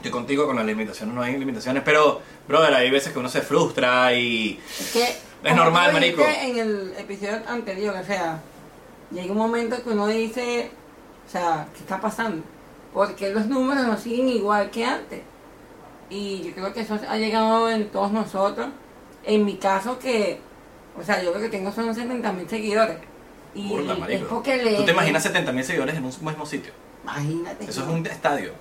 [0.05, 3.41] Estoy contigo con las limitaciones, no hay limitaciones, pero, brother, hay veces que uno se
[3.41, 4.61] frustra y...
[4.79, 6.21] Es que, Es como normal, marico.
[6.21, 8.39] En el episodio anterior, o sea,
[9.09, 10.69] llega un momento que uno dice,
[11.27, 12.43] o sea, ¿qué está pasando?
[12.93, 15.21] Porque los números no siguen igual que antes.
[16.11, 18.67] Y yo creo que eso ha llegado en todos nosotros.
[19.23, 20.39] En mi caso, que,
[20.99, 22.97] o sea, yo lo que tengo son 70 mil seguidores.
[23.55, 24.27] Y Burda, es marico.
[24.27, 24.75] porque le.
[24.75, 26.73] ¿Tú te imaginas 70 mil seguidores en un mismo sitio?
[27.01, 27.65] Imagínate.
[27.65, 28.53] Eso es un estadio.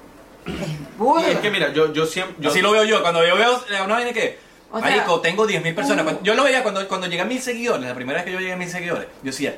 [0.99, 1.29] burda.
[1.29, 2.37] Y es que mira, yo, yo siempre.
[2.41, 3.03] Yo, Así lo veo yo.
[3.03, 4.39] Cuando yo veo una vaina que,
[4.71, 6.05] O sea, marico, tengo 10.000 personas.
[6.05, 8.39] Cuando- yo lo veía cuando, cuando llegué a 1.000 seguidores, la primera vez que yo
[8.41, 9.57] llegué a 1.000 seguidores, yo decía,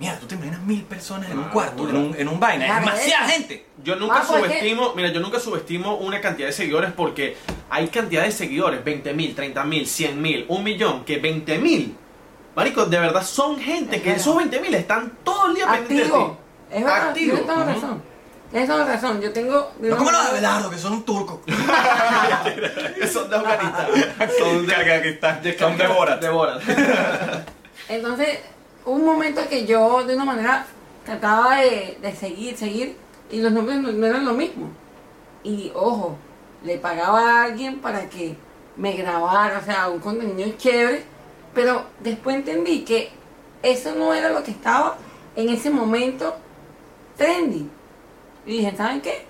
[0.00, 2.66] mira, tú te imaginas 1.000 personas en un Ah, cuarto, en un, en un vaina.
[2.66, 3.66] Es demasiada gente.
[3.82, 7.36] Yo nunca Ah, pues, subestimo, mira, yo nunca subestimo una cantidad de seguidores porque
[7.70, 11.96] hay cantidad de seguidores, 20 mil, 30 mil, 100 mil, un millón, que 20 mil,
[12.54, 14.20] marico, de verdad son gente Es que verdad.
[14.22, 16.24] esos 20 mil están todo el día pendientes de ti.
[16.70, 17.32] Es verdad, Activo.
[17.34, 18.02] tienes toda la razón.
[18.50, 19.20] Tienes toda la razón.
[19.20, 19.72] Yo tengo.
[19.78, 21.40] de No una como los de Abelardo, que son turcos.
[23.12, 23.86] son de Afganistán.
[24.38, 26.20] son de Kazajistán, de son de Borat.
[26.20, 26.62] De Borat.
[27.88, 28.38] Entonces,
[28.84, 30.66] hubo un momento que yo de una manera
[31.04, 32.96] trataba de, de seguir, seguir,
[33.30, 34.70] y los números no, no eran lo mismo.
[35.44, 36.16] Y ojo,
[36.64, 38.36] le pagaba a alguien para que
[38.76, 41.02] me grabara, o sea, un contenido chévere,
[41.54, 43.10] pero después entendí que
[43.62, 44.96] eso no era lo que estaba
[45.36, 46.36] en ese momento
[47.16, 47.77] trending.
[48.48, 49.24] Y dije, ¿saben qué?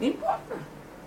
[0.00, 0.54] No importa.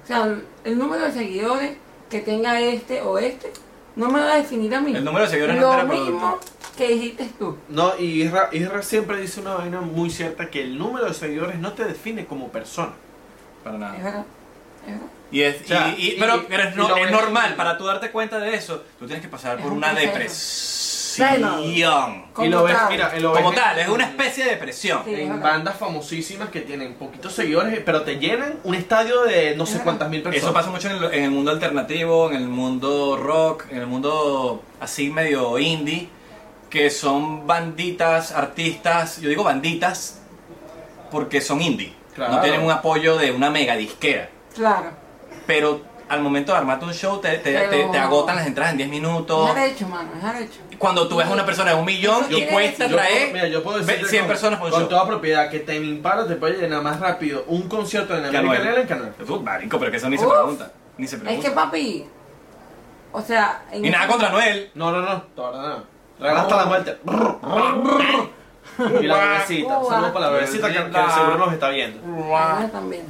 [0.04, 1.78] O sea, el, número de seguidores
[2.10, 3.52] que tenga este o este
[3.96, 4.94] no me va a definir a mí.
[4.96, 6.40] El número de seguidores no Lo altera el mismo
[6.78, 7.58] que dijiste tú.
[7.70, 11.58] No, y Isra, Isra siempre dice una vaina muy cierta que el número de seguidores
[11.60, 12.92] no te define como persona.
[13.64, 13.94] Para Es nada.
[13.98, 14.26] verdad.
[14.86, 15.08] Es verdad.
[15.32, 17.86] Y es, O sea, y- y- pero, y- pero es, no- es normal, para tú
[17.86, 20.10] darte cuenta de eso, tú tienes que pasar Es por un una proceso.
[21.20, 22.26] Depresión.
[22.34, 22.89] Como y lo ves, tal.
[22.91, 25.01] mira, y lo ves Como tal, es una especie de depresión.
[25.05, 25.13] Sí.
[25.13, 29.65] es en bandas famosísimas que tienen poquitos seguidores, pero te llenan un estadio de no
[29.65, 30.43] sé cuántas mil personas.
[30.43, 33.88] Eso pasa mucho en el, en el mundo alternativo, en el mundo rock, en el
[33.88, 36.09] mundo así medio indie,
[36.70, 40.22] que son banditas, artistas, yo digo banditas
[41.11, 42.34] porque son indie, Claro.
[42.34, 44.91] no tienen un apoyo de una mega disquera, Claro.
[45.47, 48.72] pero al momento de armarte un show te, te- Pero- te- te agotan las entradas
[48.72, 49.49] en 10 minutos.
[49.49, 50.60] Es derecho, mano, es derecho.
[50.78, 53.62] Cuando tú ves a una persona de un millón y cuesta Yo traer mira, yo
[53.64, 54.89] puedo ve- decirte 100 con- personas por con show.
[54.89, 58.64] toda propiedad que Tame Impala te puede llenar más rápido un concierto en América.
[58.64, 59.14] Latina que Anuel.
[59.28, 60.34] Uf, marico, pero que eso ni se Uf.
[60.34, 60.72] pregunta.
[60.97, 61.47] Ni se Es pregunta.
[61.49, 62.05] que papi,
[63.12, 63.64] o sea...
[63.72, 64.72] en y nada contra Noel.
[64.76, 65.84] No, no, no, todavía.
[66.20, 66.97] Regala hasta la muerte.
[69.01, 69.70] y la bebecita.
[69.88, 72.01] Saludos para la bebecita que, que seguro nos está viendo.
[72.72, 73.03] También.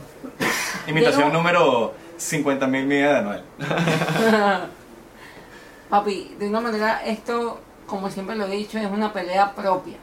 [0.88, 3.43] Imitación número 50 mil millas de Noel.
[5.89, 9.97] Papi, de una manera, esto, como siempre lo he dicho, es una pelea propia.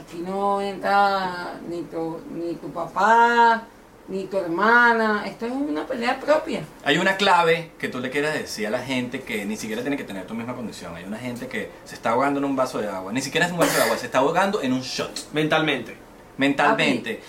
[0.00, 3.62] Aquí no entra ni tu, ni tu papá,
[4.08, 5.22] ni tu hermana.
[5.24, 6.62] Esto es una pelea propia.
[6.84, 9.96] Hay una clave que tú le quieras decir a la gente que ni siquiera tiene
[9.96, 10.96] que tener tu misma condición.
[10.96, 13.12] Hay una gente que se está ahogando en un vaso de agua.
[13.12, 15.32] Ni siquiera es un vaso de agua, se está ahogando en un shot.
[15.32, 15.96] Mentalmente.
[16.36, 17.22] Mentalmente.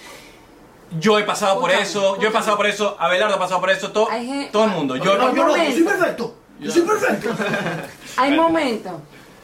[0.99, 3.91] Yo he pasado por eso, yo he pasado por eso, Abelardo ha pasado por eso,
[3.91, 4.95] todo, Hay gen- todo el mundo.
[4.95, 6.35] Yo no, no, yo no, yo soy perfecto.
[6.59, 7.29] Yo soy perfecto.
[8.17, 8.93] Hay momentos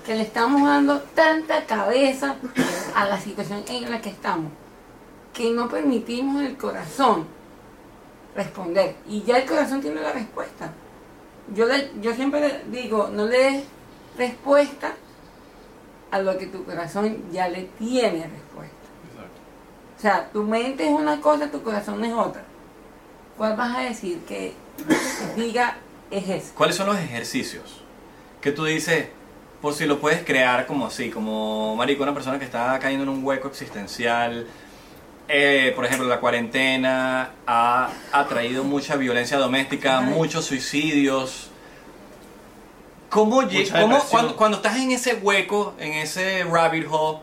[0.05, 2.35] que le estamos dando tanta cabeza
[2.95, 4.51] a la situación en la que estamos
[5.33, 7.25] que no permitimos el corazón
[8.35, 8.95] responder.
[9.07, 10.71] Y ya el corazón tiene la respuesta.
[11.53, 13.63] Yo, le- yo siempre le digo, no le des
[14.17, 14.93] respuesta
[16.11, 18.75] a lo que tu corazón ya le tiene respuesta.
[20.01, 22.41] O sea, tu mente es una cosa, tu corazón es otra.
[23.37, 24.55] ¿Cuál vas a decir que
[25.35, 25.77] diga
[26.09, 26.53] es ese?
[26.55, 27.81] ¿Cuáles son los ejercicios
[28.41, 29.09] que tú dices,
[29.61, 33.09] por si lo puedes crear como así, como marico, una persona que está cayendo en
[33.09, 34.47] un hueco existencial?
[35.33, 40.05] eh, por ejemplo, la cuarentena ha, ha traído mucha violencia doméstica, Ay.
[40.07, 41.51] muchos suicidios.
[43.09, 43.41] ¿Cómo,
[43.71, 47.19] cómo- cuando, cuando estás en ese hueco, en ese rabbit hole,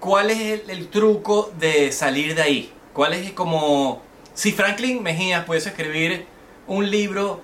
[0.00, 2.72] cuál es el, el truco de salir de ahí?
[2.92, 4.02] ¿Cuál es como...
[4.34, 6.26] Si Franklin Mejías pudiese escribir
[6.66, 7.40] un libro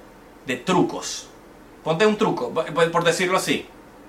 [0.46, 1.28] de trucos,
[1.84, 3.66] ponte un truco, por, por decirlo así,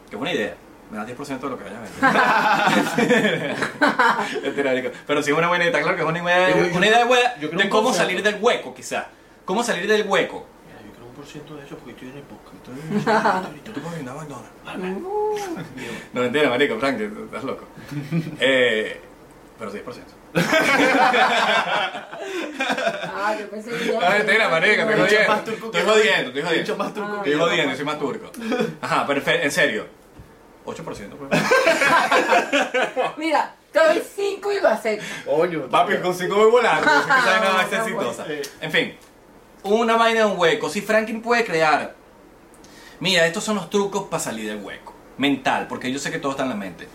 [0.10, 0.56] que es una idea.
[0.92, 3.56] Me das 10% de lo que vayas a vender.
[5.08, 7.06] Pero si es una buena idea, claro que es una idea, una idea
[7.40, 9.08] de un cómo salir del hueco, quizá.
[9.46, 10.46] ¿Cómo salir del hueco?
[11.16, 13.66] De eso porque estoy en el podcast.
[13.66, 14.50] Yo te puedo brindar McDonald's.
[15.06, 15.38] Uh,
[16.14, 17.66] No, mentira, marico, Frank, estás loco.
[18.40, 19.00] Eh,
[19.60, 19.84] pero 10%.
[23.16, 24.00] ah, yo pensé que ya.
[24.00, 25.28] No, mentira, marico, estoy jodiendo.
[25.28, 26.76] más Estoy jodiendo, estoy jodiendo.
[26.78, 27.18] más turco Ah.
[27.18, 28.32] Estoy jodiendo, soy más turco.
[28.82, 29.86] Ajá, pero en serio.
[30.66, 31.42] 8%, pues.
[33.18, 35.06] Mira, te doy 5 y lo acepto.
[35.26, 36.84] Coño, Papi, con 5 voy volando.
[36.84, 38.24] Sé que esa vaina va a ser No, exitosa.
[38.26, 38.54] pues.
[38.62, 38.96] En fin,
[39.64, 40.70] una vaina de un hueco.
[40.70, 41.96] Si Franklin puede crear.
[43.00, 44.94] Mira, estos son los trucos para salir del hueco.
[45.18, 46.88] Mental, porque yo sé que todo está en la mente.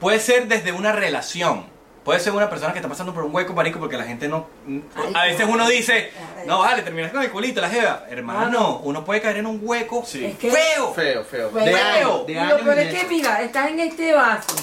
[0.00, 1.66] Puede ser desde una relación.
[2.04, 4.46] Puede ser una persona que está pasando por un hueco, marico, porque la gente no...
[4.94, 6.10] Ay, a veces uno dice,
[6.46, 8.04] no, vale, terminas con el culito, la jeva.
[8.10, 10.22] Hermano, uno puede caer en un hueco Sí.
[10.26, 10.92] Es que- feo.
[10.92, 11.50] Feo, feo.
[11.50, 11.64] Feo.
[11.64, 12.60] De años, Y de lo años.
[12.60, 14.54] peor y es que, mira, estás en este vaso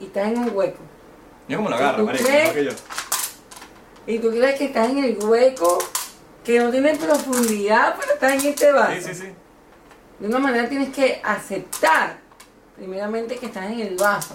[0.00, 0.78] y estás en un hueco.
[1.48, 2.42] Yo como lo agarro, ¿Tú marico, crees?
[2.54, 2.70] mejor que yo.
[4.06, 5.78] Y tú crees que estás en el hueco
[6.44, 8.92] que no tiene profundidad, pero estás en este vaso.
[8.94, 9.32] Sí, sí, sí.
[10.20, 12.18] De una manera tienes que aceptar,
[12.76, 14.34] primeramente, que estás en el vaso.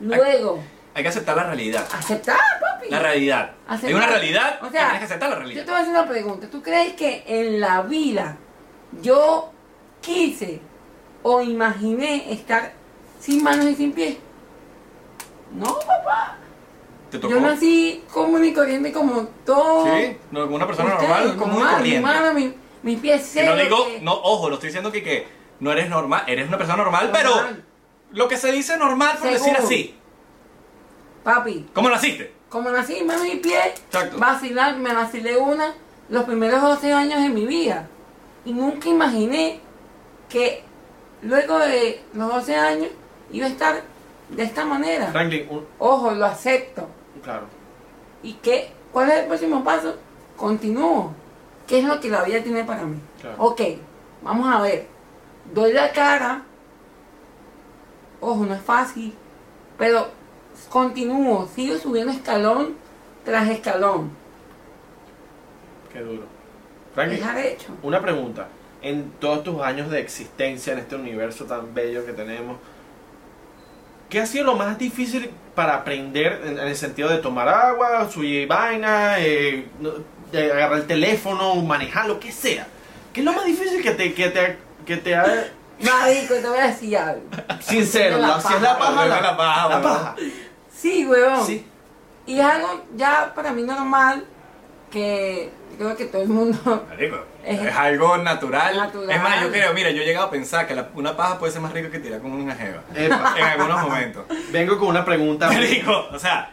[0.00, 0.62] Luego,
[0.94, 1.86] Hay que aceptar la realidad.
[1.92, 2.88] aceptar, papi.
[2.90, 3.52] La realidad.
[3.68, 3.88] Aceptar.
[3.90, 5.66] Hay una realidad O sea, tienes que aceptar la Yo te realidad.
[5.66, 6.46] voy a hacer una pregunta.
[6.50, 8.36] ¿Tú crees que en la vida
[9.02, 9.52] yo
[10.00, 10.60] quise
[11.22, 12.72] o imaginé estar
[13.20, 14.16] sin manos y sin pies?
[15.52, 16.38] No, papá.
[17.10, 17.34] ¿Te tocó?
[17.34, 19.84] Yo nací común y corriente como todo.
[19.86, 21.98] Sí, no, como una persona normal, común y normal, corriente.
[21.98, 25.02] Mi mano, mi, mis pies Que no digo, que- no, ojo, lo estoy diciendo que,
[25.02, 25.26] que
[25.60, 27.22] no eres normal, eres una persona normal, Normal.
[27.22, 27.62] pero
[28.12, 29.94] lo que se dice normal por decir así.
[31.24, 32.32] Papi, ¿Cómo naciste?
[32.48, 34.18] como nací sin manos y pies, Exacto.
[34.18, 35.72] vacilar, me vacilé una
[36.08, 37.88] los primeros 12 años de mi vida.
[38.44, 39.60] Y nunca imaginé
[40.28, 40.64] que
[41.22, 42.88] luego de los 12 años
[43.30, 43.82] iba a estar
[44.30, 45.08] de esta manera.
[45.12, 46.88] Franklin, un- Ojo, lo acepto.
[47.22, 47.46] Claro.
[48.22, 48.72] ¿Y qué?
[48.92, 49.96] ¿Cuál es el próximo paso?
[50.36, 51.12] Continúo.
[51.66, 52.98] ¿Qué es lo que la vida tiene para mí?
[53.20, 53.36] Claro.
[53.38, 53.60] Ok,
[54.22, 54.86] vamos a ver.
[55.52, 56.42] Doy la cara.
[58.20, 59.14] Ojo, no es fácil.
[59.78, 60.08] Pero
[60.68, 61.48] continúo.
[61.54, 62.74] Sigo subiendo escalón
[63.24, 64.10] tras escalón.
[65.92, 66.40] Qué duro.
[66.96, 67.72] Hecho.
[67.82, 68.48] una pregunta.
[68.82, 72.56] En todos tus años de existencia en este universo tan bello que tenemos,
[74.10, 78.08] ¿qué ha sido lo más difícil para aprender en, en el sentido de tomar agua,
[78.10, 79.66] subir vaina, eh,
[80.34, 82.66] agarrar el teléfono, manejar, lo que sea?
[83.12, 85.24] ¿Qué es lo más difícil que te, que te, que te ha...
[85.80, 87.22] Marico, te voy a decir algo.
[87.60, 88.94] Sincero, La la- si es la paja.
[88.94, 90.16] paja, La paja, la paja.
[90.70, 91.46] Sí, huevón.
[91.46, 91.66] Sí.
[92.26, 94.24] Y es algo ya para mí normal
[94.90, 96.58] que creo que todo el mundo...
[96.88, 98.76] Marico, Es- es, algo natural.
[98.76, 99.10] Natural.
[99.10, 101.52] Es más, yo creo, mira, yo he llegado a pensar que la- una paja puede
[101.52, 102.82] ser más rica que tirar con una jeva.
[102.94, 104.24] Epa, En algunos momentos.
[104.52, 105.46] vengo con una pregunta.
[105.48, 106.50] Marico, o sea,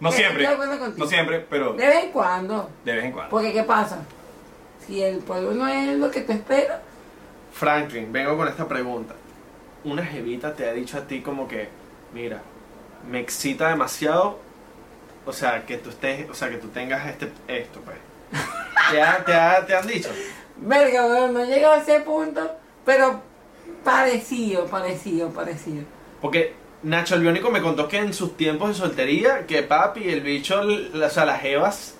[0.00, 0.48] no Estoy siempre.
[0.96, 2.70] No siempre, pero De vez en cuando.
[2.84, 3.30] de vez en cuando.
[3.30, 3.98] Porque ¿qué pasa?
[4.86, 6.78] Si el pueblo no es lo que tú esperas,
[7.52, 9.14] Franklin, vengo con esta pregunta.
[9.84, 11.68] Una jevita te ha dicho a ti como que,
[12.14, 12.40] mira,
[13.08, 14.38] me excita demasiado,
[15.26, 17.96] o sea, que tú estés, o sea, que tú tengas este, esto, pues.
[18.90, 20.10] ¿Te, ha- te, ha- te han dicho?
[20.60, 22.50] verga, weón, no he llegado a ese punto,
[22.84, 23.20] pero
[23.84, 25.84] parecido, parecido, parecido.
[26.20, 30.20] Porque Nacho el Biónico me contó que en sus tiempos de soltería, que papi, el
[30.20, 31.94] bicho, o sea, las jevas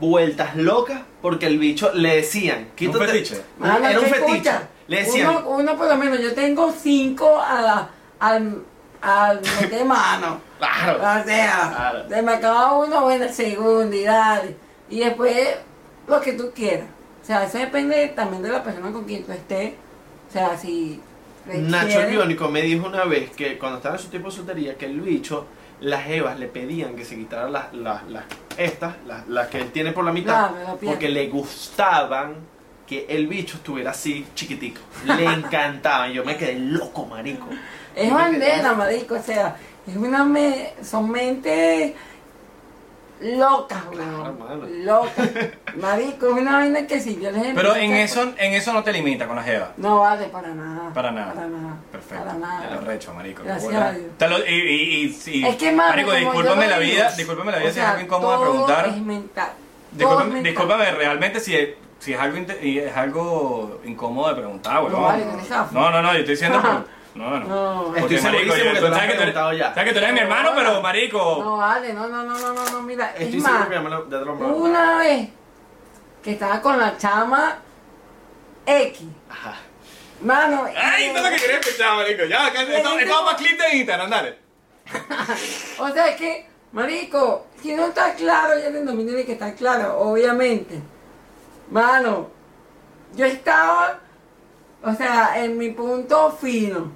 [0.00, 3.06] vueltas locas, porque el bicho le decían, quítate.
[3.06, 3.42] fetiche?
[3.58, 4.32] Mano, Era un ¿qué fetiche.
[4.36, 4.62] escucha?
[4.88, 7.90] Le decían, Uno, uno por lo menos, yo tengo cinco a la,
[8.20, 8.62] al,
[9.00, 10.40] al meter mano.
[10.58, 12.08] claro, O sea, Claro.
[12.08, 14.56] se me acaba uno, bueno, el segundo y dale.
[14.90, 15.34] Y después
[16.06, 16.86] lo que tú quieras.
[17.22, 19.72] O sea, eso depende también de la persona con quien tú estés.
[20.28, 21.00] O sea, si...
[21.46, 24.74] Nacho el Biónico me dijo una vez que cuando estaba en su tiempo de soltería,
[24.76, 25.46] que el bicho,
[25.80, 28.24] las evas le pedían que se quitaran las, las, las
[28.56, 30.50] estas, las, las que él tiene por la mitad,
[30.84, 32.34] porque le gustaban
[32.86, 34.80] que el bicho estuviera así chiquitico.
[35.04, 36.12] Le encantaban.
[36.12, 37.46] Yo me quedé loco, marico.
[37.94, 39.56] Es bandera, marico, o sea,
[39.86, 41.92] es una me- son mentes
[43.18, 44.66] Claro, mano.
[44.84, 45.28] Locas.
[45.76, 48.92] Marico, es una vaina que si yo les Pero en eso, en eso no te
[48.92, 49.72] limita con la jeva.
[49.76, 50.92] No vale para nada.
[50.92, 51.32] Para nada.
[51.32, 51.76] Para nada.
[51.90, 52.24] Perfecto.
[52.24, 52.68] Para nada.
[52.68, 53.42] Te lo recho, marico.
[53.44, 54.04] Gracias a Dios.
[54.18, 55.46] Te lo- y, y, y- sí.
[55.46, 58.50] Es que, marico, discúlpame la vida, discúlpame la vida o si es algo incómodo de
[58.50, 58.88] preguntar.
[58.88, 59.50] Es mental.
[59.92, 60.42] Discúlpame, mental.
[60.44, 64.92] discúlpame realmente si es, si es algo es algo incómodo de preguntar, weón.
[64.92, 65.90] No, vale, no.
[65.90, 66.60] No, no, yo estoy diciendo
[67.16, 67.46] No, no.
[67.46, 67.84] No.
[67.84, 69.74] Porque, Estoy segurísimo yo- que tú lo has preguntado ya.
[69.74, 71.38] Sabes que tú eres mi hermano, pero marico.
[71.42, 73.90] No vale, no, no, no, no, no, no, mira, Estoy es seguro más, que me
[73.90, 75.28] lo, ya te lo una vez
[76.22, 77.58] que estaba con la chama
[78.66, 79.54] X, Ajá.
[80.20, 82.24] mano, Ay, no es lo que quería escuchar, marico.
[82.24, 84.38] Ya, acá, va para clip de Instagram, dale.
[85.78, 89.98] o sea es que, marico, si no está claro, ya te dominé que está claro,
[89.98, 90.80] obviamente,
[91.70, 92.30] Mano,
[93.14, 93.98] yo estaba,
[94.82, 96.92] o sea, en mi punto fino.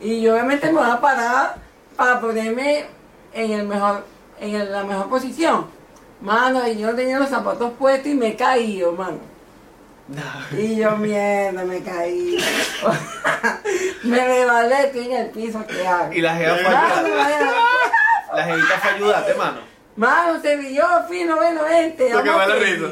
[0.00, 1.56] Y yo obviamente me voy a parar
[1.96, 2.86] para ponerme
[3.32, 4.04] en el mejor,
[4.40, 5.66] en el- la mejor posición.
[6.20, 9.18] Mano, y yo tenía los zapatos puestos y me he caído, mano.
[10.58, 12.36] Y yo, mierda, me caí.
[14.02, 16.12] me rebalé, estoy en el piso, ¿qué hago?
[16.12, 16.64] Y la jeva fue.
[18.36, 19.58] La jevita fue ayudarte, mano.
[19.96, 22.10] Mano, se vio fino, bueno, vente.
[22.10, 22.86] Lo que vamos va la a risa.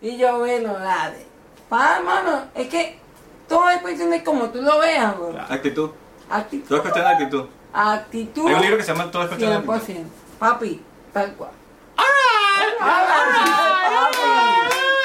[0.00, 1.16] Y yo, bueno, dale.
[1.68, 2.96] Pa, mano, es que
[3.48, 5.34] todo es cuestión de como tú lo veas, bro.
[5.48, 5.90] Actitud.
[6.30, 6.66] Actitud.
[6.68, 7.44] Todo es cuestión de actitud.
[7.72, 8.48] Actitud.
[8.48, 9.94] Hay un libro que se llama Todo es cuestión de actitud.
[9.94, 10.04] 100%.
[10.38, 11.50] Papi, tal cual.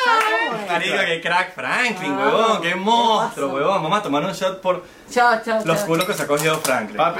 [0.05, 0.67] ¿Sabes cómo es?
[0.71, 3.83] Marico, qué crack Franklin, Ah, huevón, qué ¿qué monstruo, huevón.
[3.83, 5.87] Vamos a tomar un shot por Chao, chao, los chao.
[5.87, 6.97] culos que se ha cogido Franklin.
[6.97, 7.19] Papi.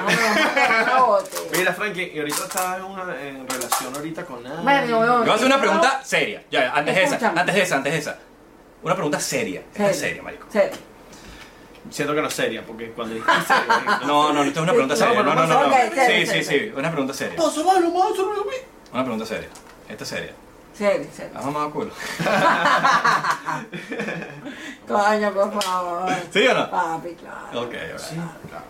[0.87, 4.61] Vamos, Mira, Frankie, y ahorita estás en, una, en relación ahorita con nada.
[4.61, 6.43] Bueno, Yo voy a hacer una pregunta seria.
[6.51, 8.17] Ya, ya, antes de esa, antes de esa, antes de esa.
[8.83, 9.61] Una pregunta seria.
[9.73, 10.45] Esta es seria, marico.
[10.49, 10.77] Serio.
[11.89, 14.07] Siento que no es seria, porque cuando dijiste serio.
[14.07, 15.23] No, no, esto es una pregunta seria.
[15.23, 15.67] no, No, no, no.
[15.69, 16.05] no.
[16.07, 16.71] Sí, sí, sí.
[16.75, 17.35] Una pregunta seria.
[17.37, 17.49] Pasa.
[18.93, 19.47] Una pregunta seria.
[19.87, 20.33] Esta es seria.
[20.79, 21.31] Serio, serio.
[21.37, 21.91] ¿Has mamado culo?
[24.87, 26.09] Coño, por favor.
[26.33, 26.71] ¿Sí o no?
[26.71, 27.61] Papi, claro.
[27.63, 28.01] Ok, ok.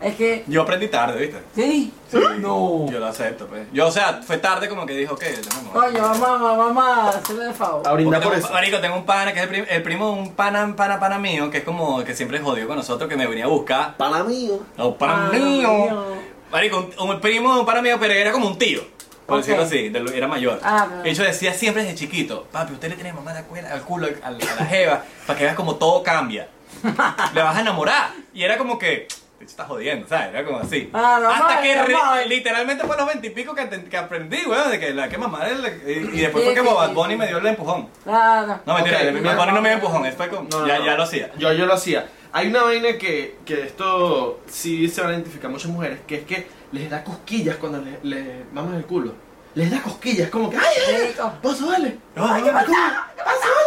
[0.01, 1.41] Es que, Yo aprendí tarde, ¿viste?
[1.55, 1.93] sí.
[2.39, 2.87] No.
[2.89, 3.67] Yo lo acepto, pues.
[3.71, 5.91] Yo, o sea, fue tarde como que dijo, ok, déjame mamar.
[5.91, 7.87] Coño, mamá, mamá, hazme el favor.
[7.87, 8.49] A brindar por eso.
[8.51, 11.19] Marico, tengo un pana que es el, prim- el primo de un pana, pana, pana
[11.19, 13.95] mío, que es como que siempre jodió con nosotros, que me venía a buscar.
[13.97, 14.59] Para mío.
[14.77, 15.71] No, pana mío.
[15.71, 16.03] mío.
[16.51, 18.81] Marico, un, un primo de un pana mío, pero era como un tío.
[19.29, 19.45] Por Ok.
[19.45, 20.59] decirlo así, de lo- era mayor.
[20.63, 21.07] Ah, no.
[21.07, 24.07] Y yo decía siempre desde chiquito, papi, usted le tiene mamá al culo, al culo
[24.23, 26.47] al- a la jeva, para que veas como todo cambia.
[27.33, 28.09] le vas a enamorar.
[28.33, 29.07] Y era como que,
[29.37, 30.29] te estás jodiendo, ¿sabes?
[30.29, 30.89] Era como así.
[30.93, 34.69] Ah, no, Hasta no, que re- literalmente fue a los veintipico que, que aprendí, weón,
[34.69, 37.13] de que la que la- y, y después Sí, fue que sí, Bad sí, Bunny
[37.13, 37.17] sí.
[37.19, 37.89] me dio el empujón.
[38.03, 38.59] Claro.
[38.65, 39.35] No, mentira, Ok, Bad mira.
[39.35, 40.85] Bunny no me dio empujón, él fue como, No, no, ya, no.
[40.85, 41.31] ya lo hacía.
[41.37, 42.05] Yo, yo lo hacía.
[42.31, 46.23] Hay una vaina que, que esto sí se van a identificar muchas mujeres, que es
[46.25, 49.13] que les da cosquillas cuando le, le mamas el culo.
[49.55, 51.15] Les da cosquillas, como que, ¡ay, ay, ay!
[51.41, 51.97] ¡Pasa, vale!
[52.15, 53.07] Ay, ¿qué pasa?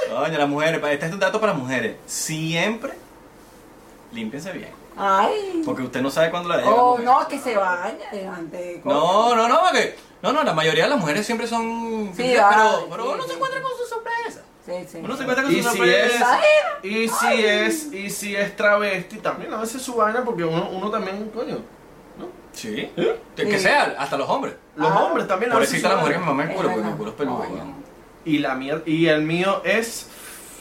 [0.08, 1.96] Coño, las mujeres, este es un dato para mujeres.
[2.06, 2.92] Siempre
[4.12, 4.70] límpiense bien.
[4.96, 5.62] Ay.
[5.64, 6.70] Porque usted no sabe cuándo la deja.
[6.70, 7.04] Oh, mujer.
[7.04, 8.82] no, que se baña delante.
[8.84, 9.96] No, no, no, porque.
[10.22, 12.12] No, no, la mayoría de las mujeres siempre son.
[12.14, 13.28] Sí, pero, pero sí, uno sí.
[13.30, 13.81] se encuentra con su.
[14.64, 14.98] Sí, sí.
[15.02, 16.40] Uno se encuentra con Y si sorpresa.
[16.82, 20.68] es, y si es, y si es travesti, también a veces su vaina, porque uno,
[20.70, 21.58] uno también, coño,
[22.18, 22.28] ¿no?
[22.52, 22.92] Sí.
[22.96, 23.20] ¿Eh?
[23.34, 24.54] Que, que sea, hasta los hombres.
[24.76, 25.02] Los Ah.
[25.04, 26.42] hombres también a veces Pobrecita su la mujer que me vaina.
[26.44, 27.46] mama el culo, Es porque mi culo es peludo.
[28.24, 30.06] Y, la mier- y el mío es...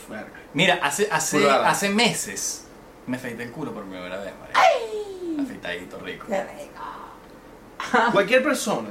[0.10, 0.32] Verga.
[0.54, 2.66] Mira, hace, hace, hace meses
[3.06, 5.42] me afeité el culo por primera vez, marico.
[5.44, 6.26] Afeitadito, rico.
[6.28, 8.12] Qué rico.
[8.12, 8.90] Cualquier persona.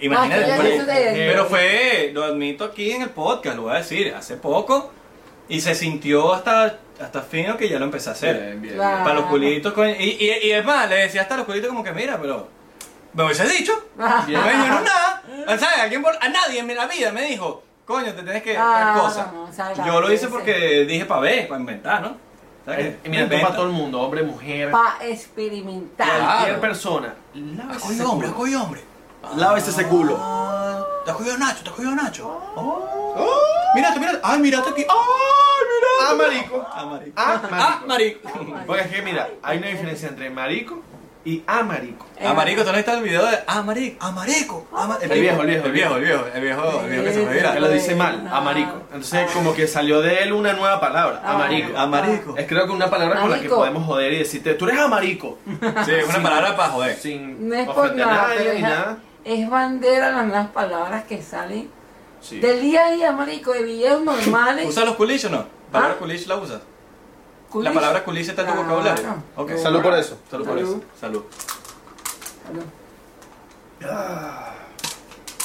[0.00, 3.78] Imagínate, Ah, pero- de- pero fue, lo admito aquí en el podcast, lo voy a
[3.78, 4.92] decir, hace poco
[5.48, 8.36] y se sintió hasta, hasta fino que ya lo empecé a hacer.
[8.40, 9.02] Bien, bien, Claro.
[9.04, 9.94] Para los culitos, coño.
[9.98, 12.48] Y, y, y es más, le decía hasta los culitos como que, mira, pero
[13.14, 13.72] me hubiese dicho.
[14.26, 14.40] Bien.
[14.40, 15.22] No me dijeron nada.
[15.58, 15.78] ¿Sabes?
[15.84, 18.92] ¿A, quién por- a nadie en la vida me dijo, coño, te tienes que Ah,
[18.94, 19.30] tal cosa.
[19.32, 20.30] no, o sea, Yo lo hice sí.
[20.30, 22.16] porque dije para ver, para inventar, ¿no?
[22.70, 26.06] Eh, mira, para todo el mundo, hombre, mujer, Para experimentar.
[26.06, 26.24] Claro.
[26.26, 27.14] cualquier persona.
[27.34, 28.28] ¿Has Lávese ese cogido hombre?
[28.28, 28.42] ¿Has culo.
[28.44, 28.80] cogido hombre?
[29.36, 30.16] Lávese ese culo.
[30.20, 31.62] Ah, ¿Te has cogido Nacho?
[31.62, 32.40] ¿Te has cogido Nacho?
[32.56, 33.14] Oh.
[33.16, 33.74] Oh.
[33.74, 34.20] Mírate, mírate.
[34.22, 34.86] Ay, mírate aquí.
[34.88, 35.98] Ay, mírate.
[36.00, 36.66] Ah, marico.
[36.72, 37.12] Ah, marico.
[37.16, 37.80] Ah, Ah.
[38.66, 40.80] Porque es que mira, hay una diferencia entre marico
[41.24, 42.06] y amarico.
[42.24, 43.96] Ah, marico, ¿tú no viste el video de Ah, marico?
[44.00, 44.66] Ah, marico.
[44.74, 46.24] Ah, ma- El viejo, el viejo, El viejo, el viejo.
[46.34, 48.72] El viejo, el viejo que se fue Que lo dice mal, amarico.
[48.92, 51.32] Entonces como que salió de él una nueva palabra, Ah.
[51.34, 51.72] amarico.
[51.76, 52.34] Ah, marico.
[52.38, 55.38] Es creo que una palabra con la que podemos joder y decirte, tú eres amarico.
[55.84, 56.96] Sí, es una palabra para joder.
[56.96, 58.98] Sin No es por ofender a nada, ni nada.
[59.24, 61.70] Es bandera las nuevas palabras que salen
[62.20, 62.40] Sí.
[62.40, 64.68] del día a día, marico, de videos normales.
[64.68, 65.36] ¿Usas los culiches o no?
[65.38, 65.98] ¿La palabra ¿Ah?
[65.98, 66.60] culiche la usas?
[67.50, 67.64] Culish.
[67.68, 68.68] ¿La palabra culiche está en tu Claro.
[68.68, 69.22] vocabulario?
[69.36, 69.52] Ok.
[69.56, 70.18] Salud por eso.
[70.30, 70.68] Salud por Salud.
[70.70, 70.82] eso.
[71.00, 71.22] Salud.
[72.46, 72.64] Salud.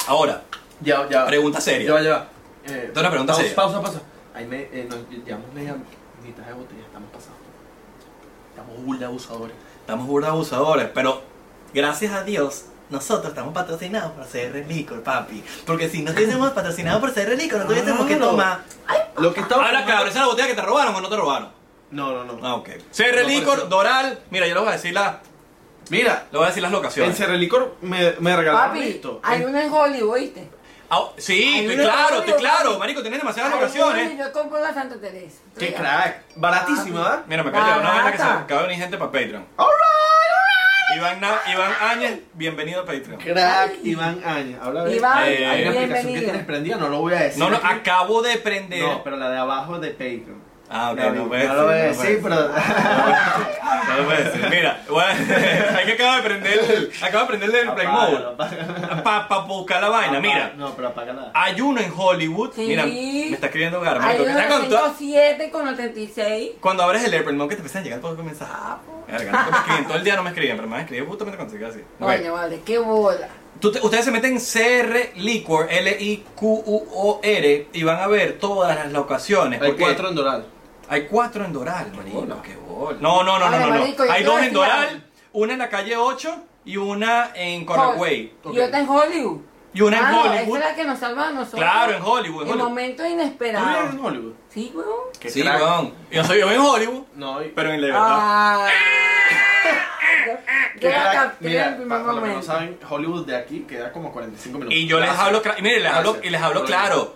[0.06, 0.42] Ahora,
[0.80, 1.26] Ya, ya.
[1.26, 1.86] pregunta seria.
[1.88, 2.28] Ya va, ya va.
[2.66, 3.56] Eh, una pregunta pausa, seria.
[3.56, 4.00] Pausa, pausa.
[4.34, 5.76] Ahí me, eh, nos llevamos media
[6.22, 7.38] mitad de botella, estamos pasando.
[8.50, 9.56] Estamos burda abusadores.
[9.80, 11.22] Estamos burda abusadores, pero
[11.72, 12.64] gracias a Dios,
[12.94, 15.44] nosotros estamos patrocinados por CR Licor, papi.
[15.66, 18.60] Porque si no estuviésemos patrocinados por CR Licor, no tuviésemos que tomar.
[19.18, 21.16] Lo que estaba Ahora, cabrón, ¿esa es la botella que te robaron o no te
[21.16, 21.50] robaron?
[21.90, 22.46] No, no, no.
[22.46, 22.68] Ah, ok.
[22.96, 23.68] CR No Licor.
[23.68, 24.18] Doral.
[24.30, 25.20] Mira, yo les voy a decir, la,
[25.90, 27.16] Mira, les voy a decir las en locaciones.
[27.16, 29.20] Cerrelicor me, me regalaron Papi, esto.
[29.22, 30.48] hay En- una en Hollywood, ¿viste?
[30.90, 32.68] Ah, sí, Hay estoy una claro, estoy claro.
[32.70, 32.78] papi.
[32.78, 34.18] Marico, tienes demasiadas locaciones.
[34.18, 35.38] Yo compro la Santa Teresa.
[35.58, 35.78] Qué Mira.
[35.78, 36.22] crack.
[36.36, 37.22] Baratísima, ¿verdad?
[37.26, 38.42] Mira, me cayó una vaina que se Barata.
[38.44, 39.46] acaba de venir gente para Patreon.
[39.56, 39.83] All right, all
[40.96, 43.18] Iván, Na- Iván Áñez, bienvenido a Patreon.
[43.20, 43.80] Crack Ay.
[43.84, 44.58] Iván Aña.
[44.62, 46.22] Habla de Iván, Eh, Hay una aplicación que bienvenido.
[46.24, 47.38] tienes prendida, no lo voy a decir.
[47.42, 48.82] No, no, acabo de prender.
[48.82, 50.43] No, pero la de abajo de Patreon.
[50.70, 52.48] Ah, ok, no puedes no lo voy a decir, no pero.
[53.88, 54.48] No lo puedes decir.
[54.50, 55.34] Mira, bueno,
[55.76, 58.24] hay que acaba de prender el, acaba de prenderle el play mode.
[59.04, 60.52] Para pa buscar la vaina, mira.
[60.56, 61.30] No, pero apágala.
[61.34, 62.52] Hay uno en Hollywood.
[62.54, 62.62] Sí.
[62.66, 64.08] Mira, me está escribiendo Garma.
[64.08, 66.52] Hay está con to- 107 con 86.
[66.60, 68.54] Cuando abres el Airplane Mode que te empiezan a llegar todos los mensajes.
[68.58, 69.04] Ah, po.
[69.12, 71.06] Verga, no me escriben, todo el día no me escriben, pero me van a escribir
[71.06, 71.80] justamente cuando se queda así.
[72.00, 73.28] Coño, vale, qué bola.
[73.62, 79.62] Ustedes se meten en CR Liquor, L-I-Q-U-O-R, y van a ver todas las locaciones.
[79.62, 80.46] Hay cuatro en Doral.
[80.88, 82.20] Hay cuatro en Doral, marico.
[82.22, 82.36] bola.
[82.42, 82.98] Qué bola.
[83.00, 83.66] No, no, no, no, no.
[83.66, 83.78] no.
[83.80, 84.80] marico, yo Hay te voy dos a en decir algo.
[84.82, 88.34] Doral, una en la calle 8 y una en Correway.
[88.44, 88.54] Ok.
[88.54, 89.40] Y otra en Hollywood.
[89.72, 90.56] Y una en Ah, no, Hollywood.
[90.58, 91.60] Esa es la que nos salva a nosotros.
[91.60, 92.42] Claro, en Hollywood.
[92.42, 92.68] En En Hollywood.
[92.68, 93.92] momentos ¿Tú vives inesperados.
[93.94, 94.32] en Hollywood?
[94.48, 94.88] Sí, weón.
[95.18, 95.60] Qué Sí, crack.
[95.60, 95.94] weón.
[96.12, 98.02] Yo soy yo en Hollywood, No, y- pero en la verdad.
[98.06, 98.66] Ah.
[100.26, 101.14] Yo- Yo la crack.
[101.14, 102.42] capté en Mira, primer para los que no momento.
[102.46, 104.78] saben, Hollywood de aquí queda como 45 minutos.
[104.78, 105.26] Y yo les Gracias.
[105.26, 106.26] hablo, cla- y mire, les hablo, Gracias.
[106.26, 107.14] y les hablo claro.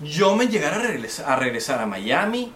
[0.00, 2.52] Yo me llegara a regresar, a regresar a Miami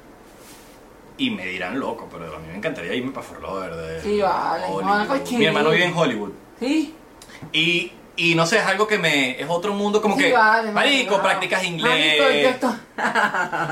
[1.19, 4.01] y me dirán loco, pero a mí me encantaría irme para Fort Lauderdale.
[4.03, 5.39] Sí, vale, no.
[5.39, 6.31] Mi hermano vive en Hollywood.
[6.59, 6.95] Sí.
[7.53, 9.41] Y, y no sé, es algo que me.
[9.41, 10.33] Es otro mundo, como sí, que.
[10.33, 11.23] vale, marico, no.
[11.23, 12.57] practicas Marico, yo inglés.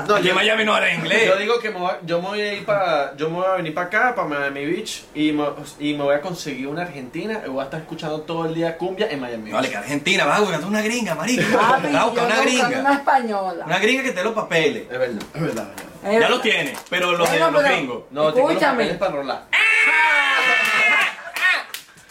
[0.07, 1.27] No, Aquí en yo, Miami no habla inglés.
[1.27, 3.15] yo digo que me voy a- yo me voy a ir para.
[3.15, 5.45] Yo me voy a venir para acá, para Miami Beach, y me,
[5.79, 8.77] y me voy a conseguir una argentina y voy a estar escuchando todo el día
[8.77, 9.53] cumbia en Miami Beach.
[9.53, 11.43] Vale, que Argentina, vas a buscar una gringa, marico.
[11.55, 12.79] Vas a yo buscar una gringa.
[12.79, 13.65] una española.
[13.65, 14.83] Una gringa que te dé los papeles.
[14.91, 15.67] Es verdad, es verdad.
[15.69, 15.90] es verdad.
[16.03, 18.03] Es Ya lo tienes, pero los de los gringos.
[18.11, 18.59] No, Escúchame.
[18.83, 19.43] papeles para rolar.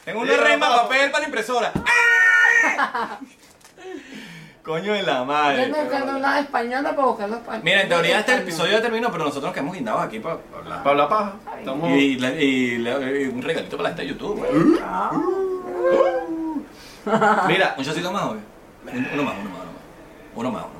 [0.04, 1.72] Tengo una rema papel para la impresora.
[4.62, 5.62] Coño de la Yo madre.
[5.64, 7.64] estoy buscando una española para buscar los papeles.
[7.64, 10.78] Mira, en teoría este episodio ya terminó, pero nosotros nos quedamos guindados aquí para hablar.
[10.82, 11.32] Para hablar paja.
[11.58, 11.90] Estamos...
[11.90, 12.86] Y, y y
[13.32, 14.50] un regalito para la gente de YouTube, güey.
[14.82, 15.10] Ah.
[17.48, 18.38] Mira, Un chocito más, güey.
[18.92, 19.64] Un- Uno más, uno más, uno más.
[20.34, 20.79] Uno más, uno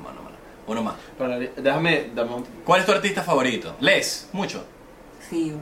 [0.71, 0.95] uno más.
[1.17, 3.75] Para- déjame, dame un- ¿Cuál es tu artista favorito?
[3.79, 4.63] Les, mucho.
[5.29, 5.53] Sí,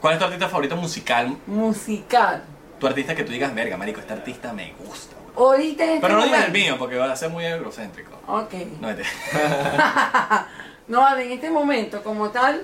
[0.00, 1.36] ¿Cuál es tu artista favorito musical?
[1.46, 2.42] musical.
[2.78, 5.36] Tu artista que tú digas, verga, marico, este artista me gusta, güey.
[5.52, 8.12] Ahorita en este Pero no digas el mío, porque va a ser muy egocéntrico.
[8.26, 8.54] Ok.
[8.80, 9.02] No, este.
[10.88, 12.62] No, vale, en este momento, como tal,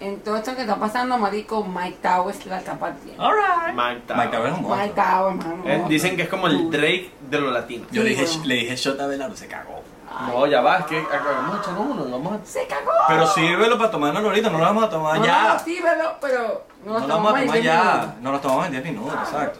[0.00, 3.22] en todo esto que está pasando, marico, Mike Towers la está partiendo.
[3.22, 3.74] Alright.
[3.74, 4.16] Mike Tower.
[4.24, 5.04] Mike Tower es un Mike monstruo.
[5.04, 5.62] Towers, mano.
[5.66, 7.88] Eh, dicen que es como el Drake de los latinos.
[7.90, 8.44] Yo le dije, bueno.
[8.46, 9.81] le dije shot a Belardo, se cagó.
[10.28, 12.44] No, ya va, es que acabamos de echar uno, vamos a...
[12.46, 12.90] Se cagó.
[13.08, 15.54] Pero sírvelo para tomárnoslo ahorita, no lo vamos a tomar No, ya.
[15.54, 18.14] no, sí, pero, pero no, No lo vamos a tomar 10 ya.
[18.20, 19.22] No lo tomamos en 10 minutos, Ah.
[19.24, 19.58] exacto.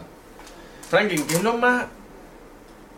[0.89, 1.85] Franklin, ¿qué es lo más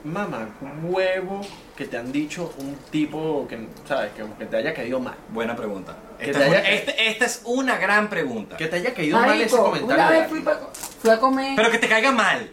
[0.04, 0.48] mamá
[0.82, 1.40] huevo
[1.76, 5.14] que te han dicho un tipo que, sabes, que, que te haya caído mal?
[5.30, 5.94] Buena pregunta.
[6.18, 8.56] Esta es, una, haya- este- esta es una gran pregunta.
[8.56, 9.94] Que te haya caído mal ese Marico, comentario.
[10.04, 10.58] una vez fui, pa-
[11.00, 11.56] fui a comer.
[11.56, 12.50] Pero que te caiga mal.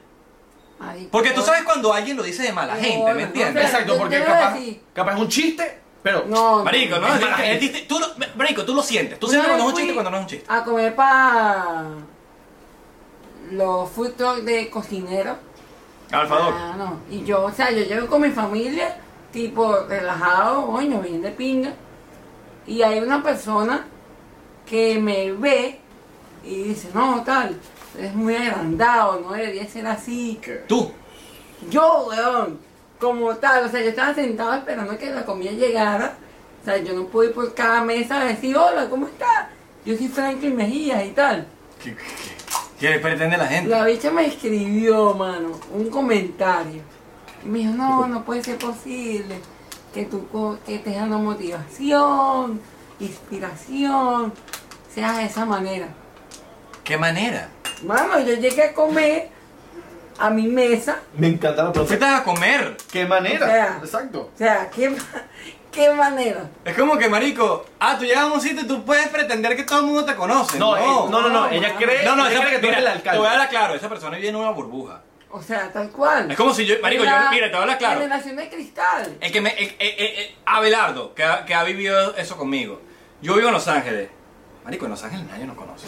[0.82, 3.66] Marico, Porque tú sabes cuando alguien lo dice de mala No, gente, ¿me entiendes?
[3.66, 4.24] Exacto, porque
[4.94, 6.26] capaz, es un chiste, pero...
[6.28, 7.08] No, Marico, ¿no?
[7.08, 7.66] Es Es mala que- gente.
[7.66, 9.20] es disti- tú lo, marico, tú lo sientes.
[9.20, 10.46] Tú sientes cuando es un chiste y cuando no es un chiste.
[10.50, 11.86] A comer para
[13.52, 15.36] los food truck de cocinero.
[16.12, 16.54] Alfa Dog.
[16.56, 17.00] Ah, no.
[17.10, 18.98] Y yo, o sea, yo llego con mi familia,
[19.32, 21.74] tipo, relajado, coño, bien de pinga.
[22.68, 23.86] Y hay una persona
[24.66, 25.80] que me ve
[26.44, 27.58] y dice, no, tal,
[28.00, 30.40] es muy agrandado, no debería ser así.
[30.42, 30.64] ¿Qué?
[30.68, 30.92] Tú.
[31.70, 32.60] Yo, weón,
[33.00, 36.16] como tal, o sea, yo estaba sentado esperando que la comida llegara.
[36.62, 39.48] O sea, yo no pude ir por cada mesa a decir, hola, ¿cómo estás?
[39.86, 41.48] Yo soy Franklin Mejía y tal.
[41.84, 43.70] ¿Qué, qué- qué pretende la gente?
[43.70, 46.82] La bicha me escribió, mano, un comentario.
[47.44, 49.40] Y me dijo, no, no puede ser posible
[49.94, 50.28] que tú
[50.66, 52.62] que te dando motivación,
[53.00, 54.34] inspiración,
[54.94, 55.88] seas de esa manera.
[56.84, 57.50] ¿Qué manera?
[57.84, 59.30] Mano, yo llegué a comer
[60.20, 61.88] a mi mesa, Me encanta la Tú pregunta.
[61.88, 62.78] fuiste a comer.
[62.92, 63.46] ¿Qué manera?
[63.46, 64.32] O sea, Exacto.
[64.34, 64.96] o sea, ¿qué,
[65.72, 66.48] qué manera?
[66.64, 69.64] Es como que, marico, ah, tú llegas a un sitio y tú puedes pretender que
[69.64, 70.60] todo el mundo te conoce.
[70.60, 71.76] No, eh, no, no, no, no, ella no.
[71.80, 73.28] cree, No, no, ella esa- cree que tú mira, eres el Te voy a alcalde.
[73.30, 75.02] hablar claro, esa persona vive en una burbuja.
[75.34, 76.30] O sea, tal cual.
[76.30, 78.02] Es como si yo, marico, yo, mira, te voy a hablar claro.
[78.02, 79.18] Generación de cristal.
[79.22, 82.82] El que me, el- el- el- el- Abelardo, que ha, que ha vivido eso conmigo.
[83.22, 84.10] Yo vivo en Los Ángeles.
[84.64, 85.88] Marico, en Los Ángeles nadie nos conoce.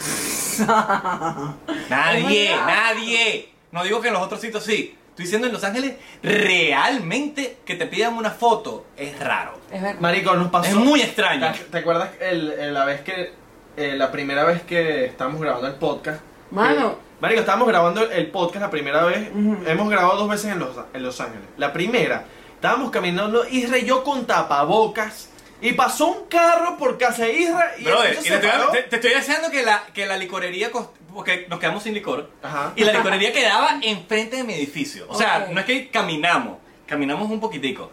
[1.88, 3.48] nadie, nadie.
[3.72, 4.96] No digo que en los otros sitios sí.
[5.10, 5.94] Estoy diciendo en Los Ángeles,
[6.24, 9.58] realmente que te pidan una foto es raro.
[9.70, 10.00] Es verdad.
[10.00, 10.70] Marico, nos pasó...
[10.70, 11.52] Es muy extraño.
[11.52, 13.32] ¿Te- ¿Te acuerdas el, el- la vez que...
[13.76, 16.20] eh, la primera vez que estábamos grabando el podcast?
[16.50, 16.94] Mano.
[16.96, 19.30] Que- marico, estábamos grabando el podcast la primera vez.
[19.66, 21.46] Hemos grabado dos veces en Los, en Los Ángeles.
[21.58, 22.24] La primera,
[22.56, 25.30] estábamos caminando y yo con tapabocas.
[25.64, 28.50] Y pasó un carro por casa de Isra y Brother, eso y se te, estoy,
[28.50, 28.70] paró.
[28.70, 32.30] te- te estoy diciendo que la, que la licorería cost- porque nos quedamos sin licor.
[32.42, 32.72] Ajá.
[32.76, 35.06] Y la licorería quedaba enfrente de mi edificio.
[35.08, 37.90] O sea, no es que caminamos, caminamos un poquitico.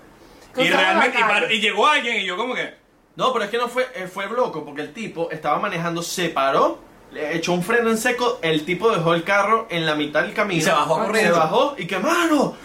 [0.57, 1.33] Y realmente, y, calle.
[1.33, 2.75] paró- y llegó alguien y yo como que...
[3.15, 6.29] No, pero es que no fue, eh, fue loco, porque el tipo estaba manejando, se
[6.29, 6.79] paró,
[7.11, 10.33] le echó un freno en seco, el tipo dejó el carro en la mitad del
[10.33, 10.59] camino.
[10.59, 11.37] Y se bajó Se corriendo.
[11.37, 12.55] bajó y que, mano,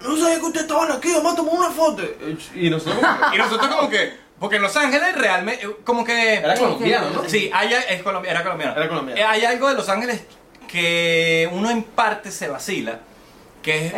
[0.00, 2.02] no sabía que ustedes estaban aquí, vamos a tomar una foto.
[2.54, 4.30] Y nosotros como que- Y nosotros como que...
[4.40, 6.34] Porque en Los Ángeles realmente, como que...
[6.34, 7.28] Era colombiano, ¿no?
[7.28, 8.72] Sí, hay, es colombi- era colombiano.
[8.74, 9.20] Era colombiano.
[9.20, 10.22] Eh, Hay algo de Los Ángeles
[10.66, 13.00] que uno en parte se vacila,
[13.62, 13.92] que es,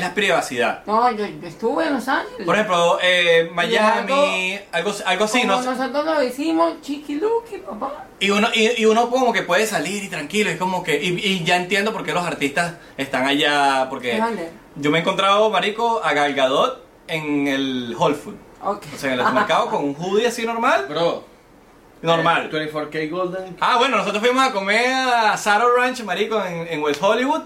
[0.00, 0.82] la privacidad.
[0.86, 2.44] No, yo, yo estuve en Los Ángeles.
[2.44, 5.62] Por ejemplo, eh, Miami, algo- algo, algo así, Como ¿no?
[5.62, 8.06] nosotros lo hicimos, chiquiluki, papá.
[8.18, 11.10] Y uno, y, y uno como que puede salir y tranquilo, es como que, y,
[11.24, 14.20] y ya entiendo por qué los artistas están allá, porque.
[14.78, 18.84] Yo me he encontrado, marico, a Gal Gadot en el Whole Food, Ok.
[18.94, 21.24] o sea, en el supermercado con un hoodie así normal, Bro.
[22.02, 22.50] normal.
[22.52, 23.56] eh, 24K Golden.
[23.60, 27.42] Ah, bueno, nosotros fuimos a comer a Saddle Ranch, marico, en, en West Hollywood.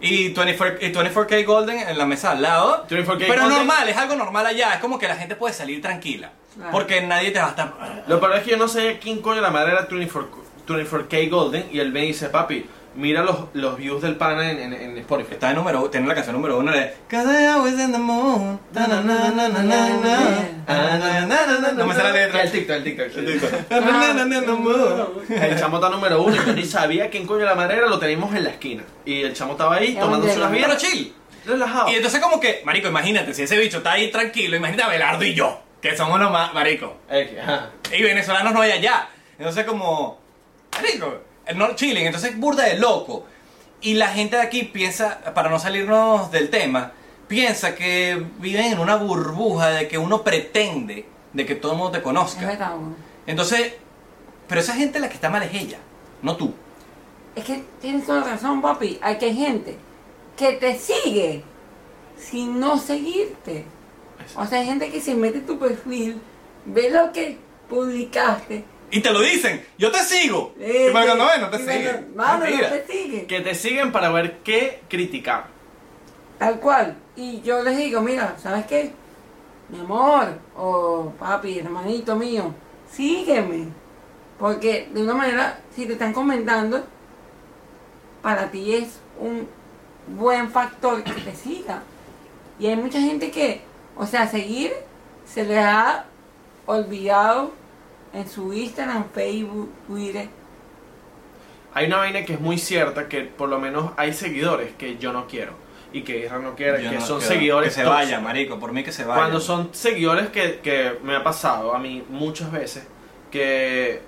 [0.00, 2.84] Y 24, y 24K Golden en la mesa al lado.
[2.90, 3.48] 24K Pero Golden.
[3.58, 4.74] normal, es algo normal allá.
[4.74, 6.30] Es como que la gente puede salir tranquila.
[6.56, 6.72] Claro.
[6.72, 8.04] Porque nadie te va a estar.
[8.06, 10.28] Lo peor es que yo no sabía quién coño la madre era 24,
[10.66, 11.68] 24K Golden.
[11.72, 12.66] Y él me dice, papi,
[12.96, 15.34] mira los, los views del pana en, en, en Spotify.
[15.34, 16.94] Está en número tiene la canción número uno de.
[20.66, 21.26] Ah.
[21.76, 22.42] No me sale la letra.
[22.42, 23.16] El TikTok, el TikTok.
[23.16, 23.70] El TikTok.
[23.70, 25.46] Na.
[25.46, 27.98] El chamo está número uno y yo ni sabía quién coño la madre era, lo
[27.98, 28.82] teníamos en la esquina.
[29.04, 30.82] Y el chamo estaba ahí ¿Y a tomándose unas Pero bielas.
[30.82, 31.14] chill.
[31.46, 31.90] Relajado.
[31.90, 35.24] Y entonces como que, marico, imagínate, si ese bicho está ahí tranquilo, imagínate a Belardo
[35.24, 36.96] y yo, que somos los más, marico.
[37.92, 39.08] Y venezolanos no hay allá.
[39.38, 40.18] Entonces como,
[40.74, 41.18] marico,
[41.54, 43.24] no chilling, entonces burda de loco.
[43.80, 46.92] Y la gente de aquí piensa, para no salirnos del tema,
[47.28, 51.92] piensa que viven en una burbuja de que uno pretende de que todo el mundo
[51.92, 52.46] te Es conozca.
[52.46, 52.94] verdad, güey.
[53.26, 53.74] Entonces,
[54.48, 55.78] pero esa gente la que está mal es ella,
[56.22, 56.54] no tú.
[57.34, 58.98] Es que tienes toda razón, papi.
[59.02, 59.76] Hay que gente
[60.36, 61.42] que te sigue
[62.16, 63.64] sin no seguirte.
[64.36, 66.20] O sea, hay gente que se mete en tu perfil,
[66.64, 67.38] ve lo que
[67.68, 68.64] publicaste.
[68.96, 70.54] Y te lo dicen, yo te sigo.
[70.60, 72.12] eh, y cuando no, no te y siguen.
[72.14, 72.70] cuando- Mano, no Mentira.
[72.70, 73.26] te sigue.
[73.26, 75.46] Que te siguen para ver qué criticar.
[76.38, 76.96] Tal cual.
[77.16, 78.92] Y yo les digo, mira, ¿sabes qué?
[79.68, 82.54] Mi amor, o papi, hermanito mío,
[82.92, 83.66] sígueme.
[84.38, 86.84] Porque de una manera, si te están comentando,
[88.22, 89.48] para ti es un
[90.16, 91.82] buen factor que te siga.
[92.60, 93.60] Y hay mucha gente que,
[93.96, 94.72] o sea, seguir
[95.26, 96.04] se le ha
[96.66, 97.52] olvidado
[98.14, 100.28] en su Instagram, Facebook, Twitter.
[101.74, 105.12] Hay una vaina que es muy cierta, que por lo menos hay seguidores que yo
[105.12, 105.52] no quiero.
[105.92, 108.58] Y que Isra no quiere, Yo que no son quiero seguidores Que se vayan, marico,
[108.58, 109.22] por mí que se vayan.
[109.22, 112.84] Cuando son seguidores que, que me ha pasado a mí muchas veces,
[113.30, 114.00] que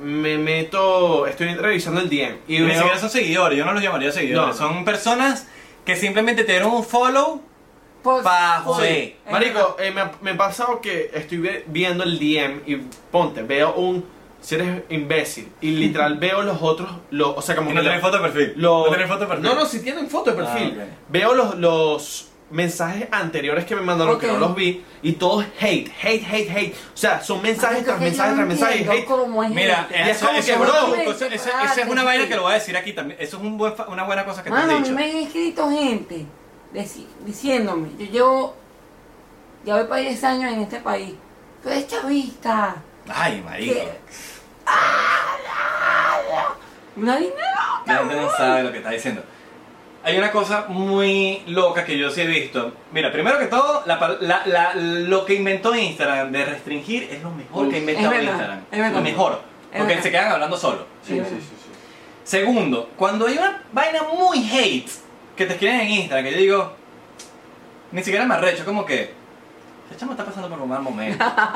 [0.00, 2.74] me meto, estoy revisando el DM y ni veo...
[2.74, 4.48] siquiera son seguidores, yo no los llamaría seguidores.
[4.48, 4.52] No.
[4.54, 5.46] Son personas
[5.84, 7.40] que simplemente te dieron un follow
[8.02, 9.16] Por- Pa' por- joder.
[9.26, 12.76] es Marico, eh, me, ha- me ha pasado que estoy ve- viendo el DM y
[13.10, 14.16] ponte, veo un...
[14.40, 17.88] Si eres imbécil y literal veo los otros, lo, o sea, como Y no que
[17.88, 18.52] tenés lo- foto de perfil.
[18.56, 19.44] lo- no tenés foto de perfil.
[19.44, 20.78] No, no, si tienen foto de perfil.
[20.80, 20.90] Ah, ok.
[21.08, 24.32] Veo los, los mensajes anteriores que me mandaron que Ok.
[24.34, 26.72] no los vi y todos hate, hate, hate, hate.
[26.72, 28.88] O sea, son mensajes tras mensajes tras mensajes.
[28.88, 29.06] Hate.
[29.50, 29.98] Mira, gente.
[29.98, 32.28] Y es eso, como eso que, es una- bro, eso- eso- esa es una vaina
[32.28, 33.20] que lo voy a decir aquí también.
[33.20, 34.94] Eso es un buen fa- una buena cosa que te Mano, a has mí dicho.
[34.96, 36.26] me han escrito gente
[37.24, 38.54] diciéndome, yo llevo,
[39.64, 41.14] ya voy para 10 años en este país,
[41.62, 42.76] tú eres chavista,
[43.10, 43.80] Ay, marico.
[46.96, 47.36] Una dinero.
[47.86, 49.22] La gente no sabe lo que está diciendo.
[50.04, 52.72] Hay una cosa muy loca que yo sí he visto.
[52.92, 57.30] Mira, primero que todo, la la- la- lo que inventó Instagram de restringir es lo
[57.30, 58.60] mejor que ha inventado verdad, Instagram.
[58.70, 58.92] es.
[58.92, 59.32] Lo mejor.
[59.72, 60.02] Es Porque verdad.
[60.02, 60.86] se quedan hablando solo.
[61.06, 61.48] Sí, sí, sí.
[62.24, 64.90] Segundo, cuando hay una vaina muy hate
[65.38, 66.72] que te escriben en Instagram, que yo digo,
[67.92, 69.14] ni siquiera me arrecho, como que,
[69.88, 71.24] ese chamo está pasando por un mal momento.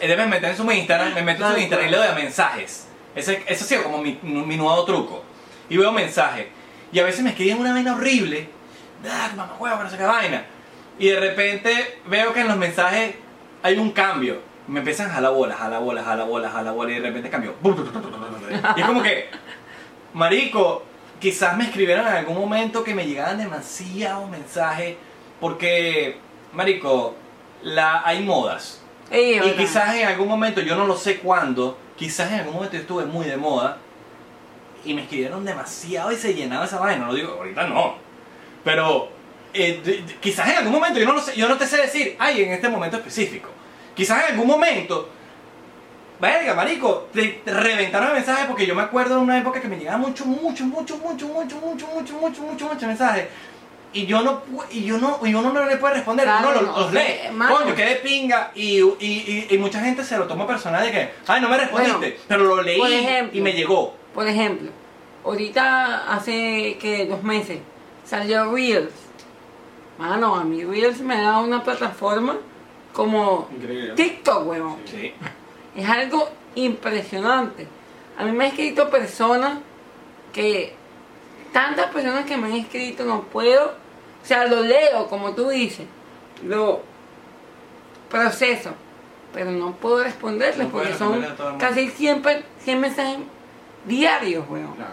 [0.00, 2.88] Debe meter en su Instagram, me meto en su Instagram y le doy a mensajes.
[3.14, 5.22] Ese, ese ha sido como mi, mi nuevo truco.
[5.70, 6.48] Y veo mensajes.
[6.92, 8.48] Y a veces me escriben una vaina horrible.
[9.08, 10.44] Ah, mamá huevo, no sé qué vaina.
[10.98, 13.14] Y de repente veo que en los mensajes
[13.62, 14.42] hay un cambio.
[14.66, 16.92] Me empiezan a jalar bolas, jalar bolas, jalar bolas, jalar bolas.
[16.92, 17.54] Y de repente cambio.
[18.76, 19.30] Y es como que,
[20.12, 20.84] Marico,
[21.24, 24.94] quizás me escribieron en algún momento que me llegaban demasiados mensajes
[25.40, 26.18] porque,
[26.52, 27.14] Marico,
[27.62, 28.82] la, hay modas.
[29.10, 32.74] Ey, Y quizás en algún momento, yo no lo sé cuándo, quizás en algún momento
[32.74, 33.78] yo estuve muy de moda
[34.84, 37.06] y me escribieron demasiado y se llenaba esa vaina.
[37.06, 37.94] No lo digo, ahorita no.
[38.62, 39.08] Pero
[39.54, 41.78] eh, de- de- quizás en algún momento, yo no, lo sé, yo no te sé
[41.78, 43.48] decir, ay, en este momento específico.
[43.94, 45.08] Quizás en algún momento
[46.20, 49.68] verga, marico, te te reventaron el mensaje porque yo me acuerdo de una época que
[49.68, 53.26] me llegaban mucho, mucho, mucho, mucho, mucho, mucho, mucho, mucho, mucho, mucho mensajes.
[53.92, 56.60] Y yo no, pu- y yo no, y uno no le puede responder, Claro, uno
[56.62, 57.30] lo- no, los sea, lee.
[57.36, 57.56] mano.
[57.56, 58.50] Coño, qué de pinga.
[58.54, 61.56] Y, y, y, y mucha gente se lo toma personal de que, ay, no me
[61.58, 63.38] respondiste, Bueno, pero lo leí ejemplo.
[63.38, 63.94] y me llegó.
[64.12, 64.70] Por ejemplo,
[65.24, 67.58] ahorita hace que dos meses
[68.04, 68.90] salió Reels.
[69.98, 72.36] Mano, a mí Reels me da una plataforma
[72.92, 73.92] como Increíble.
[73.94, 74.76] TikTok, weón.
[74.86, 75.12] Sí.
[75.76, 77.66] Es algo impresionante.
[78.16, 79.58] A mí me han escrito personas
[80.32, 80.72] que,
[81.52, 83.66] tantas personas que me han escrito, no puedo,
[84.22, 85.86] o sea, lo leo, como tú dices,
[86.44, 86.80] lo
[88.10, 88.70] proceso,
[89.32, 91.24] pero no puedo responderles No porque son
[91.58, 93.18] casi 100, pe- 100 mensajes
[93.84, 94.74] diarios, weón.
[94.74, 94.92] Claro.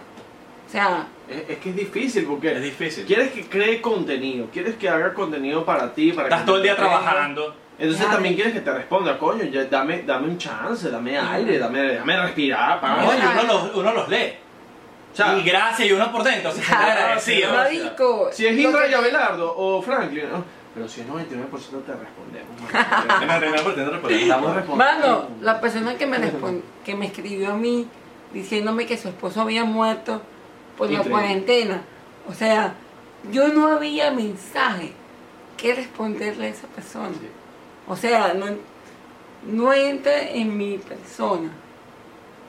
[0.68, 3.06] O sea, Es, es que es difícil porque Es difícil.
[3.06, 6.64] quieres que cree contenido, quieres que haga contenido para ti, para Estás que todo el
[6.64, 7.56] día trabajando.
[7.82, 11.96] Entonces también quieres que te responda, coño, ya, dame, dame un chance, dame aire, dame,
[11.96, 14.34] dame respirar, para No, y uno los, uno los lee.
[15.12, 18.86] O sea, y gracias, y uno por dentro se Claro, sí, marico, si es Indra
[18.86, 20.62] que- y Abelardo o Franklin, ¿no?
[20.74, 22.72] pero si es 99% te respondemos.
[24.56, 24.76] respondiendo.
[24.76, 26.18] Mano, la persona que me
[26.86, 27.88] que me escribió a mí
[28.32, 30.22] diciéndome que su esposo había muerto
[30.78, 31.82] por la cuarentena.
[32.30, 32.76] O sea,
[33.32, 34.94] yo no había mensaje
[35.58, 37.10] que responderle a esa persona.
[37.20, 37.28] Sí.
[37.92, 38.46] O sea, no,
[39.48, 41.50] no entra en mi persona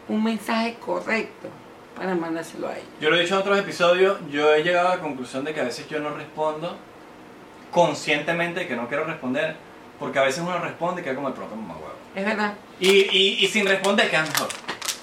[0.09, 1.49] un mensaje correcto
[1.97, 2.87] para mandárselo a ella.
[3.01, 5.61] Yo lo he dicho en otros episodios, yo he llegado a la conclusión de que
[5.61, 6.77] a veces yo no respondo
[7.73, 9.57] conscientemente que no quiero responder,
[9.99, 11.95] porque a veces uno responde y queda como el propio mamá huevo.
[12.15, 12.55] Es verdad.
[12.79, 14.49] Y, y, y sin responder queda mejor.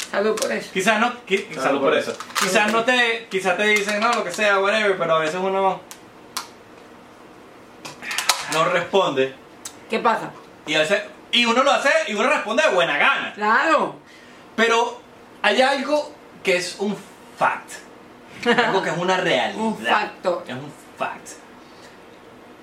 [0.09, 0.69] Salud por eso.
[0.71, 2.13] Quizás no, qui- Salud salud por por eso.
[2.39, 5.81] Quizás no te, quizás te dicen no, lo que sea, whatever, pero a veces uno
[8.53, 9.33] no responde
[9.89, 10.31] ¿Qué pasa?
[10.65, 13.33] y a veces, y uno lo hace y uno responde de buena gana.
[13.33, 13.95] Claro.
[14.55, 15.01] Pero
[15.41, 16.13] hay algo
[16.43, 16.95] que es un
[17.37, 17.71] fact.
[18.45, 19.55] Algo que es una realidad.
[19.59, 20.43] Un facto.
[20.47, 21.27] Es un fact.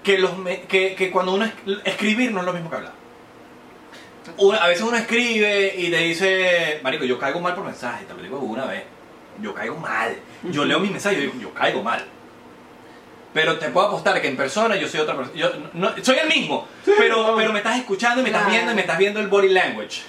[0.02, 1.52] Que, los me- que, que cuando uno es-
[1.84, 2.92] escribir no es lo mismo que hablar.
[4.38, 8.14] Una- a veces uno escribe y te dice, Marico, yo caigo mal por mensaje, te
[8.14, 8.84] lo digo una vez.
[9.40, 10.16] Yo caigo mal.
[10.44, 12.04] Yo leo mis mensajes y digo, yo caigo mal.
[13.36, 15.38] Pero te puedo apostar que en persona yo soy otra persona.
[15.38, 16.66] Yo no- soy el mismo,
[16.96, 18.54] pero, pero me estás escuchando y me estás Claro.
[18.54, 20.00] viendo y me estás viendo el body language.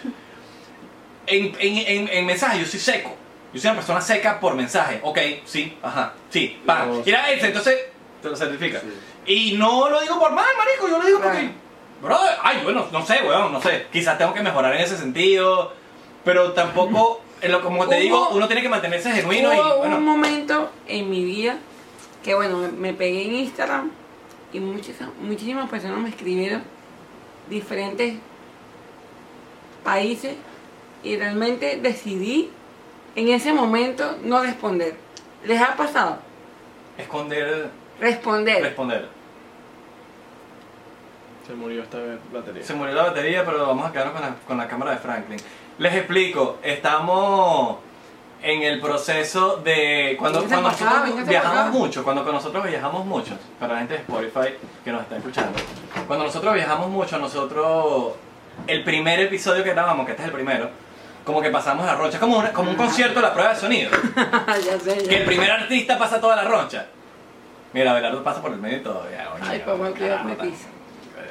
[1.26, 3.14] En, en, en, en mensaje yo soy seco.
[3.54, 5.02] Yo soy una persona seca por mensaje.
[5.04, 6.86] Ok, sí, ajá, sí, pa.
[6.86, 7.78] No, Mira ese, entonces
[8.22, 8.80] te lo certifica.
[8.80, 8.88] Sí.
[9.52, 11.50] Y no lo digo por mal, marico, yo lo digo porque...
[12.02, 13.88] Brother, ay, bueno, no sé, weón, no sé.
[13.92, 15.74] Quizás tengo que mejorar en ese sentido,
[16.24, 17.22] pero tampoco,
[17.62, 21.10] como te Hubo- digo, uno tiene que mantenerse genuino y, Hubo un bueno, momento en
[21.10, 21.58] mi vida
[22.28, 23.90] que, bueno, me, pegué en Instagram
[24.52, 26.62] y muchas, muchísimas personas me escribieron
[27.50, 28.16] diferentes
[29.82, 30.36] países
[31.04, 32.50] y realmente decidí
[33.16, 34.96] en ese momento no responder.
[35.46, 36.18] ¿Les ha pasado?
[36.98, 38.62] esconder, Responder.
[38.62, 39.08] responder.
[41.48, 41.98] Se murió esta
[42.34, 42.62] batería.
[42.62, 45.40] Se murió la batería, pero vamos a quedarnos con la, con la cámara de Franklin.
[45.78, 47.78] Les explico, estamos
[48.42, 51.70] en el proceso de cuando, acá, nosotros viajamos acá.
[51.72, 55.58] mucho, cuando con nosotros viajamos mucho, para la gente de Spotify que nos está escuchando,
[56.08, 58.14] cuando nosotros viajamos mucho, nosotros,
[58.68, 60.70] el primer episodio que grabamos, que este es el primero,
[61.26, 63.92] como que pasamos la roncha, como, una- como un concierto de la prueba de sonido,
[64.66, 65.10] ya sé, ya.
[65.10, 66.86] que el primer artista pasa toda la roncha.
[67.74, 69.04] Mira, Belardo pasa por el medio y todo.
[69.12, 70.68] ya, Ay, papá, que me pisa.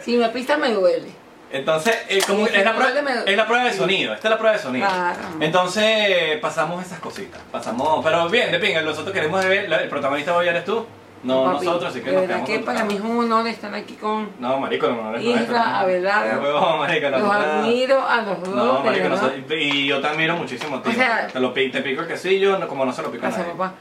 [0.02, 1.10] Si me pisa me duele.
[1.52, 4.56] Entonces, eh, como es, la prueba, es la prueba de sonido, esta es la prueba
[4.56, 4.86] de sonido.
[4.88, 5.18] Claro.
[5.40, 10.48] Entonces, pasamos esas cositas, pasamos, pero bien, de pinga, nosotros queremos ver, el protagonista hoy
[10.48, 10.84] eres tú,
[11.22, 13.74] no Papi, nosotros, así que de nos quedamos que para mí es un honor estar
[13.74, 15.80] aquí con No, marico, no, no Isra.
[15.80, 16.42] Abelardo.
[16.42, 18.48] Huevón, marico, los admiro a los dos.
[18.48, 20.92] No, de marico, nosotros- y yo te admiro muchísimo, tío.
[20.92, 23.30] O sea- te, lo, te pico el quesillo no- como no se lo pico a
[23.30, 23.44] nadie.
[23.44, 23.72] papá.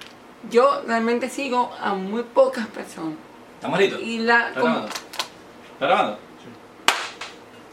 [0.49, 3.13] Yo realmente sigo a muy pocas personas.
[3.55, 4.01] ¿Estamos listos?
[4.01, 4.87] Y la, ¿Está grabando?
[4.87, 6.19] ¿Está grabando?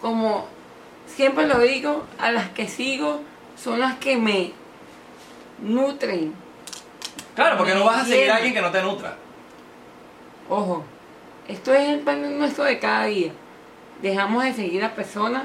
[0.02, 0.46] Como
[1.06, 3.22] siempre lo digo, a las que sigo
[3.56, 4.52] son las que me
[5.62, 6.34] nutren.
[7.34, 9.16] Claro, porque no vas a seguir a alguien que no te nutra.
[10.50, 10.84] Ojo,
[11.48, 13.32] esto es el pan nuestro de cada día.
[14.02, 15.44] Dejamos de seguir a personas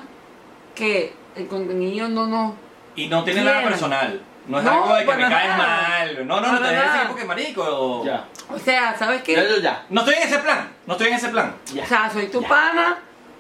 [0.76, 2.54] que el contenido no nos...
[2.96, 4.20] Y no tiene nada personal.
[4.48, 5.58] No es No, algo de que me caes nada.
[5.90, 6.28] mal.
[6.28, 8.04] No, no, no te a decir porque marico.
[8.06, 8.26] Ya.
[8.50, 9.36] O sea, ¿sabes qué?
[9.36, 9.86] Ya, ya, ya.
[9.90, 10.72] No estoy en ese plan.
[10.88, 11.56] No estoy en ese plan.
[11.74, 11.84] Ya.
[11.84, 12.48] O sea, soy tu Ya.
[12.48, 12.98] pana.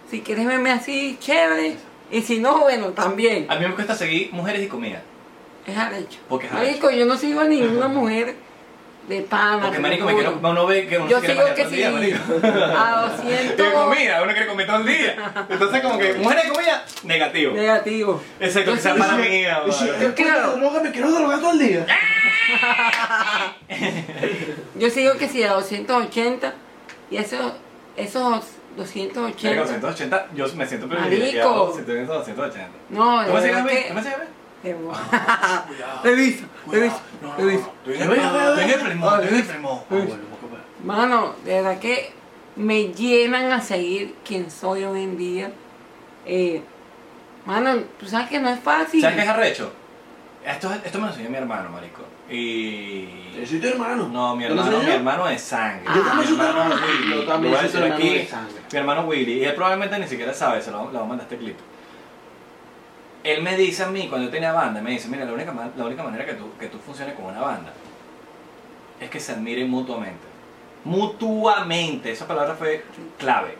[0.09, 1.75] Si quieres verme así, chévere.
[2.11, 3.45] Y si no, bueno, también.
[3.49, 5.01] A mí me cuesta seguir mujeres y comida.
[5.65, 6.19] Es arrecho.
[6.29, 8.35] Porque es Marico, yo no sigo a ninguna mujer
[9.09, 9.63] de pana.
[9.63, 11.77] Porque, marico, me quiero, uno ve que uno Yo se quiere sigo que todo el
[11.77, 11.93] día, sí.
[11.93, 12.19] marico.
[12.77, 15.33] A Y 200 de comida, uno quiere comer todo el día.
[15.49, 17.53] Entonces, como que, mujeres de comida, negativo.
[17.53, 18.21] negativo.
[18.39, 19.61] Exacto, Yo que sea sí- para mía.
[19.67, 19.99] Y si vale.
[19.99, 21.85] después de la droga me quiero drogar todo el día.
[24.79, 26.53] Yo sigo que sí a 280
[27.11, 27.53] y esos,
[28.83, 29.79] esos Marico, 280.
[29.79, 31.07] 280, yo me siento Marico.
[31.07, 31.73] privilegiado.
[31.75, 32.69] Si tengo 280.
[32.89, 33.71] No, ¿Tú me sigues a mí?
[33.87, 34.25] ¿Tú me sigues a mí?
[34.61, 34.97] Qué guay.
[36.03, 37.01] Reviso, reviso,
[37.37, 37.71] reviso.
[37.85, 39.85] Estoy en el estoy primo, estoy en el primo.
[40.83, 42.11] Mano, de verdad que
[42.55, 45.51] me llenan a seguir quien soy hoy en día.
[46.25, 46.61] Eh,
[47.45, 49.01] mano, tú sabes que no es fácil.
[49.01, 49.71] ¿Sabes qué es arrecho?
[50.45, 52.01] Esto, esto me lo enseñó mi hermano, marico.
[52.29, 53.07] Y...
[53.39, 54.09] Yo soy tu hermano.
[54.09, 55.85] No, mi ¿Te lo hermano, mi hermano de sangre.
[55.85, 56.75] Yo también mi soy tu hermano.
[56.75, 57.09] Willy.
[57.09, 58.61] Yo también Lo soy tu hermano de sangre.
[58.71, 59.33] Mi hermano Willy.
[59.33, 61.57] Y él probablemente ni siquiera sabe, se lo, le voy a mandar este clip.
[63.23, 65.85] Él me dice a mí, cuando yo tenía banda, me dice, mira, la única, la
[65.85, 67.73] única manera que tú, que tú funciones con una banda
[68.99, 70.25] es que se admiren mutuamente.
[70.83, 72.85] Mutuamente, esa palabra fue
[73.17, 73.57] clave.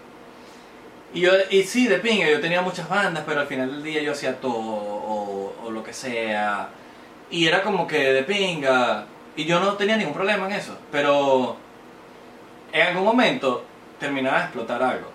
[1.13, 4.01] Y, yo, y sí, de pinga, yo tenía muchas bandas, pero al final del día
[4.01, 6.69] yo hacía todo, o, o lo que sea.
[7.29, 9.05] Y era como que de pinga.
[9.35, 10.77] Y yo no tenía ningún problema en eso.
[10.91, 11.57] Pero
[12.71, 13.63] en algún momento
[13.99, 15.11] terminaba de explotar algo.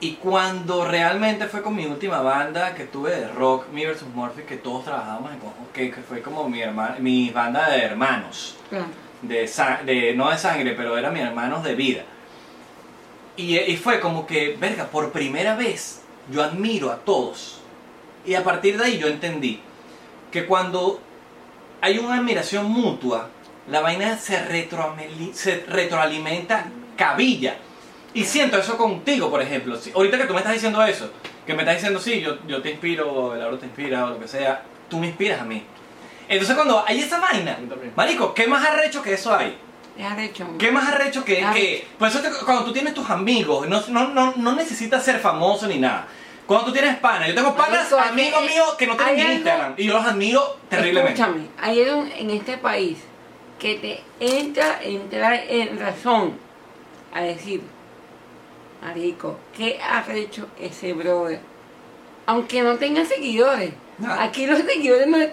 [0.00, 4.02] Y cuando realmente fue con mi última banda que tuve de rock, Me vs.
[4.12, 8.56] Murphy, que todos trabajábamos en conjunto, que, fue como mi, hermana, mi banda de hermanos
[8.68, 8.86] Claro.
[9.22, 9.48] de,
[9.84, 12.02] de no de sangre, pero eran mis hermanos de vida.
[13.36, 17.60] Y, y fue como que, verga, por primera vez yo admiro a todos.
[18.26, 19.60] Y a partir de ahí yo entendí
[20.32, 21.00] que cuando
[21.80, 23.28] hay una admiración mutua,
[23.68, 24.36] la vaina se,
[25.34, 27.56] se retroalimenta cabilla.
[28.14, 29.76] Y siento eso contigo, por ejemplo.
[29.76, 31.10] Si- ahorita que tú me estás diciendo eso,
[31.46, 34.18] que me estás diciendo, sí, yo, yo te inspiro, el Lauro te inspira, o lo
[34.20, 35.62] que sea, tú me inspiras a mí.
[36.28, 37.58] Entonces cuando hay esa vaina,
[37.96, 39.56] marico, ¿qué más arrecho que eso hay?
[39.98, 40.46] Es arrecho.
[40.58, 44.08] ¿Qué más arrecho que, que por eso te- cuando tú tienes tus amigos, no, no,
[44.08, 46.06] no, no necesitas ser famoso ni nada.
[46.46, 49.16] Cuando tú tienes panas, yo tengo panas, Marico, amigos hay- míos que no tienen hay
[49.16, 51.20] ni algo- Instagram y yo los admiro terriblemente.
[51.20, 52.98] Escúchame, hay algo en este país
[53.58, 56.36] que te entra, entra en razón
[57.14, 57.62] a decir,
[58.82, 61.40] Marico, ¿qué ha hecho ese brother?
[62.26, 63.72] Aunque no tenga seguidores.
[63.98, 64.12] No.
[64.12, 65.18] Aquí los seguidores no...
[65.18, 65.24] No,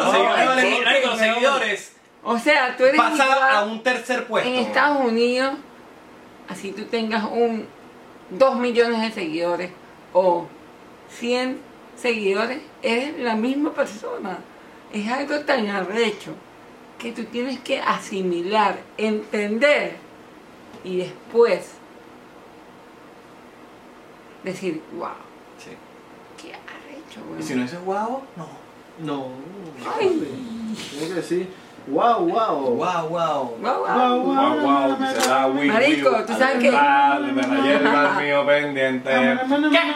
[0.00, 3.64] los No, seguidores, hay valen- gente, marico, los seguidores O sea, tú eres pasa a
[3.64, 4.48] un tercer puesto.
[4.48, 5.54] en Estados Unidos,
[6.48, 7.66] así tú tengas un
[8.30, 9.70] 2 millones de seguidores
[10.12, 10.46] o
[11.10, 11.58] 100
[11.96, 14.38] seguidores, eres la misma persona.
[14.92, 16.32] Es algo tan arrecho
[16.98, 19.96] que tú tienes que asimilar, entender
[20.84, 21.72] y después
[24.44, 25.08] decir, wow,
[25.58, 25.70] Sí.
[26.40, 27.42] qué arrecho, Y weón.
[27.42, 28.48] si no dices wow, no.
[28.98, 29.26] No.
[29.98, 30.08] Ay.
[30.98, 31.48] Tengo que decir,
[31.88, 32.76] wow, wow.
[32.76, 33.08] Wow, wow.
[33.08, 34.22] Wow, wow.
[34.22, 34.96] Wow, Wow,
[35.66, 37.32] Marico, Wii, tú sabes que- Dale,
[37.62, 39.10] lleva el mío pendiente.
[39.10, 39.38] ¿Qué-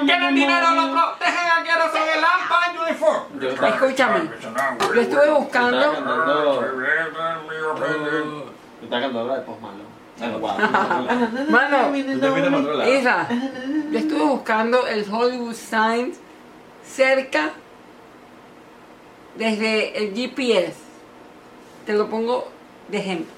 [0.05, 0.67] ¿Quieren dinero?
[0.75, 3.69] Lo protegen aquí ahora son el AMPA en uniforme.
[3.69, 4.21] Escúchame,
[4.95, 5.93] yo estuve buscando...
[5.93, 6.65] Estaba cantando.
[8.83, 9.85] Estaba cantando la de Post Malone.
[10.19, 10.39] No.
[10.39, 10.59] Wow.
[11.51, 11.79] Mano.
[12.87, 13.29] Isra,
[13.91, 16.19] yo estuve buscando el Hollywood Signs
[16.85, 17.51] cerca
[19.37, 20.86] desde el GPS.
[21.87, 22.49] Te lo pongo
[22.89, 23.33] de ejemplo.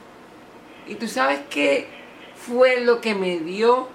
[0.87, 1.87] Y tú sabes qué
[2.35, 3.89] fue lo que me dio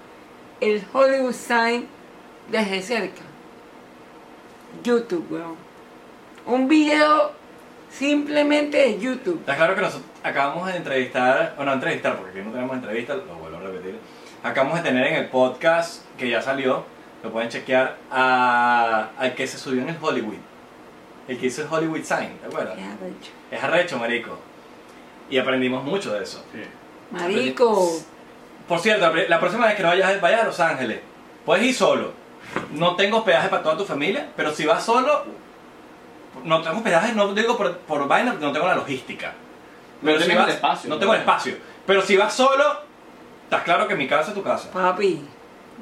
[0.60, 1.86] el Hollywood Sign
[2.50, 3.22] desde cerca.
[4.82, 5.56] YouTube, weón.
[6.46, 7.32] Un video
[7.90, 9.40] simplemente de YouTube.
[9.40, 13.16] Está claro que nosotros acabamos de entrevistar, o no entrevistar, porque aquí no tenemos entrevistas,
[13.26, 13.98] lo vuelvo a repetir.
[14.42, 16.84] Acabamos de tener en el podcast que ya salió,
[17.22, 20.34] lo pueden chequear, a- al que se subió en el Hollywood.
[21.28, 22.76] El que hizo el Hollywood Sign, ¿te acuerdas?
[22.76, 23.30] Ya, arrecho.
[23.50, 24.38] Es arrecho, marico.
[25.30, 26.44] Y aprendimos mucho de eso.
[27.10, 27.90] Marico.
[28.68, 31.00] Por cierto, la próxima vez que no vayas, vayas a Los Ángeles,
[31.44, 32.12] puedes ir solo.
[32.72, 35.24] No tengo hospedaje para toda tu familia, pero si vas solo,
[36.44, 39.32] no tengo hospedaje, no digo por, por vaina, porque no tengo la logística.
[40.02, 41.00] No si vas- el espacio, No ¿no?
[41.00, 41.56] tengo el espacio.
[41.86, 42.64] Pero si vas solo,
[43.44, 44.70] estás claro que mi casa es tu casa.
[44.70, 45.24] Papi,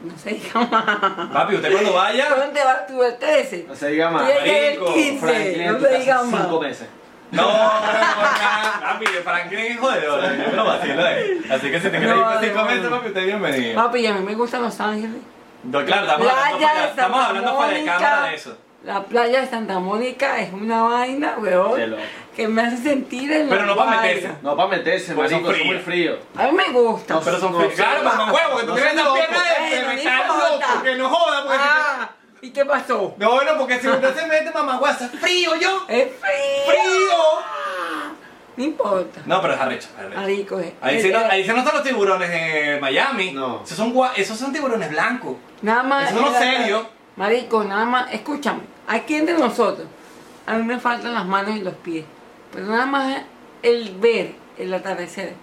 [0.05, 1.31] no se diga más.
[1.33, 3.65] Papi, usted cuando vaya, ¿Dónde vas tú el 13?
[3.69, 4.27] No se diga Tú más.
[4.27, 5.19] llegas el marico, 15.
[5.27, 6.43] Franklin en No se diga más.
[6.43, 6.89] cinco meses.
[7.31, 11.41] no, no, no, papi, Franklin es jodedor, yo me lo vacilo, eh.
[11.51, 12.91] Así que si te quieres ir por No, cinco no, meses, no.
[12.91, 13.74] papi, usted es bienvenido.
[13.83, 15.23] Papi, y a mí me gusta Los Ángeles.
[15.65, 17.97] No, claro, estamos hablando, de estamos hablando de Mónica.
[17.99, 18.59] cámara de eso.
[18.84, 21.94] La playa de Santa Mónica es una vaina, weón,
[22.34, 24.02] que me hace sentir en Pero no pa' vaina.
[24.02, 24.30] meterse.
[24.42, 26.18] No, para meterse, Porque son marico, son muy fríos.
[26.36, 27.14] A mí me gusta.
[27.14, 27.74] No, Pero son No, fríos.
[27.74, 29.88] Claro, mamá huevo, que tú No tienes seas la pierna loco.
[29.88, 32.10] de estás loco, que no joda, porque Ah,
[32.40, 33.14] ¿y qué pasó?
[33.18, 36.64] No, bueno, porque si usted se mete mamá guasa, frío yo, Es frío.
[36.66, 37.18] frío.
[38.56, 39.20] No importa.
[39.26, 39.88] No, pero es arrecho.
[39.96, 40.20] es arrecho.
[40.20, 40.74] Marico, eh.
[40.80, 43.30] Ahí sí, no, ahí sí no están los tiburones de Miami.
[43.32, 43.62] No.
[43.64, 45.36] Esos son, gua- esos son tiburones blancos.
[45.62, 46.10] Nada más.
[46.10, 46.86] Eso no es era- serio.
[47.16, 48.12] Marico, nada más.
[48.12, 48.60] Escúchame.
[48.86, 49.86] Aquí entre nosotros.
[50.47, 52.05] A mí me faltan las manos y los pies.
[52.52, 53.22] Pero nada más
[53.62, 55.34] el ver el atardecer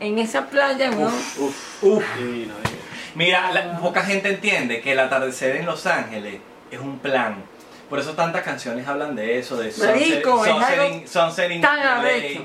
[0.00, 1.12] en esa playa, weón.
[1.14, 2.04] Uf, Uf.
[2.16, 2.76] divino, divino.
[3.14, 6.40] Mira, la- poca gente entiende que el atardecer en Los Ángeles
[6.70, 7.36] es un plan.
[7.88, 11.60] Por eso tantas canciones hablan de eso, de sunset, Marico, sunset algo in- sunset in
[11.60, 12.44] tan arrecho.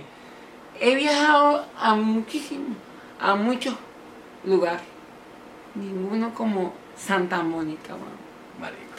[0.80, 2.78] He viajado a muchísimos,
[3.20, 3.76] a muchos
[4.46, 4.82] lugares.
[5.76, 8.11] Ninguno como Santa Mónica, weón.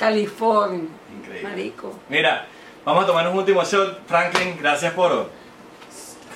[0.06, 0.88] California.
[1.16, 1.48] increíble.
[1.48, 1.94] Marico.
[2.08, 2.46] Mira,
[2.84, 4.00] vamos a tomar un último shot.
[4.06, 5.28] Franklin, gracias por,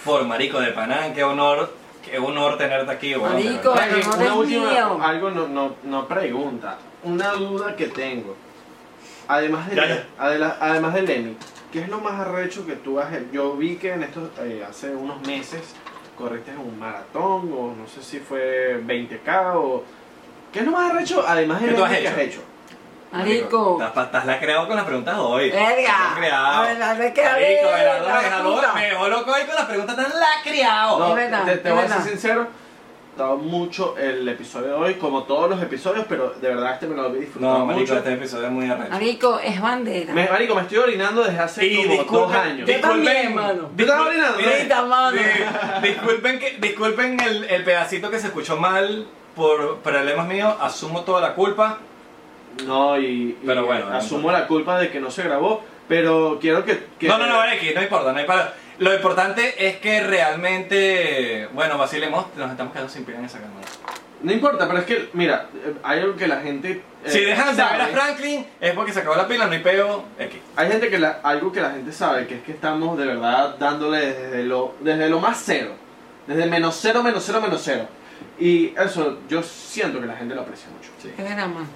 [0.05, 1.13] por Marico de Panán.
[1.13, 1.73] Qué honor,
[2.05, 3.11] qué honor tenerte aquí.
[3.11, 4.99] de Marico, el honor una es última, mío.
[5.03, 8.37] algo no, no, no pregunta, una duda que tengo.
[9.29, 10.05] Además de, Ya, ya.
[10.19, 11.37] adela- además de Lenny,
[11.73, 13.27] ¿qué es lo más arrecho que tú has hecho?
[13.33, 15.75] Yo vi que en estos, eh, hace unos meses
[16.17, 19.83] corriste en un maratón, o no sé si fue 20k, o...
[20.53, 22.41] ¿Qué es lo más arrecho además de ¿Qué tú has que has hecho?
[23.13, 23.83] Marico.
[23.83, 25.51] Estás, estás la creado con las preguntas hoy.
[25.51, 25.75] Verga.
[25.81, 26.47] Estás lacreado.
[26.47, 27.79] A ver, a ver, ¿qué Marico, haré?
[27.79, 30.99] Belardo La me dejó, me loco hoy con las preguntas tan lacreado.
[30.99, 32.11] No, Es verdad, te, te es voy a ser verdad.
[32.11, 32.47] sincero,
[33.13, 36.97] estaba mucho el episodio de hoy, como todos los episodios, pero de verdad este me
[36.97, 37.97] lo he disfrutado No, marico, mucho.
[37.97, 38.91] este episodio es muy arrecho.
[38.91, 40.13] Marico, es bandera.
[40.13, 42.69] Me, marico, me estoy orinando desde hace Y como disculpen, dos años.
[42.69, 43.71] Yo también, mano.
[43.75, 44.39] ¿Tú estás orinando?
[44.39, 45.19] Ahorita, mano.
[45.81, 50.55] disculpen, que, disculpen el, el pedacito que se escuchó mal por problemas míos.
[50.61, 51.79] Asumo toda la culpa.
[52.65, 56.39] No, y, y Pero bueno, no asumo la culpa de que no se grabó, pero
[56.41, 56.85] quiero que...
[56.99, 58.55] que- No, no, no, X, no importa, no para.
[58.79, 63.67] Lo importante es que realmente, bueno, vacilemos, nos estamos quedando sin pila en esa cámara.
[64.23, 66.83] No importa, pero es que, mira, eh, hay algo que la gente...
[67.05, 67.73] eh, si dejan de sabe.
[67.79, 70.41] ver a Franklin, es porque se acabó la pila, no hay peo, X.
[70.57, 73.57] Hay gente que la- algo que la gente sabe, que es que estamos de verdad
[73.59, 75.73] dándole desde lo, desde lo más cero.
[76.27, 77.87] Desde menos cero, menos cero, menos cero.
[78.39, 80.91] Y eso yo siento que la gente lo aprecia mucho.
[81.03, 81.67] Sí, Es verdad, mano.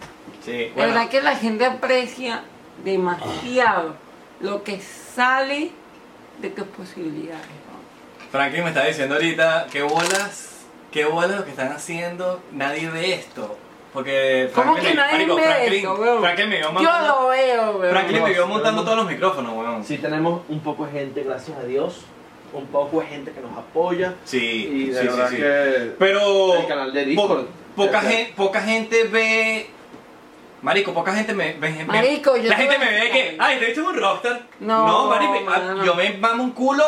[0.45, 0.93] sí, Es bueno.
[0.93, 2.43] verdad que la gente aprecia
[2.85, 3.97] demasiado
[4.41, 5.71] lo que sale
[6.41, 7.47] de tus posibilidades.
[8.31, 10.51] Franklin me está diciendo ahorita, qué bolas,
[10.93, 13.57] qué bolas lo que están haciendo, nadie ve esto.
[13.93, 16.21] Porque ¿Cómo que nadie marico, ve Franklin, esto, weón?
[16.21, 17.91] Franklin me vio Yo montando, lo veo, weón.
[17.91, 19.85] Franklin me vio montando todos los micrófonos, weón.
[19.85, 22.03] Sí tenemos un poco de gente, gracias a Dios,
[22.53, 24.15] un poco de gente que nos apoya.
[24.25, 25.43] Sí, Y de sí, verdad sí, sí.
[25.43, 25.93] que...
[25.99, 27.45] Pero El canal de Discord.
[27.77, 29.71] po- poca, gente, poca gente ve.
[30.63, 31.85] Marico, poca gente me ve.
[31.87, 33.37] Marico, yo la te gente me ve que.
[33.39, 34.43] Ay, te viste un rockstar.
[34.61, 35.85] No, marico, mano.
[35.85, 36.85] yo me mamo un culo.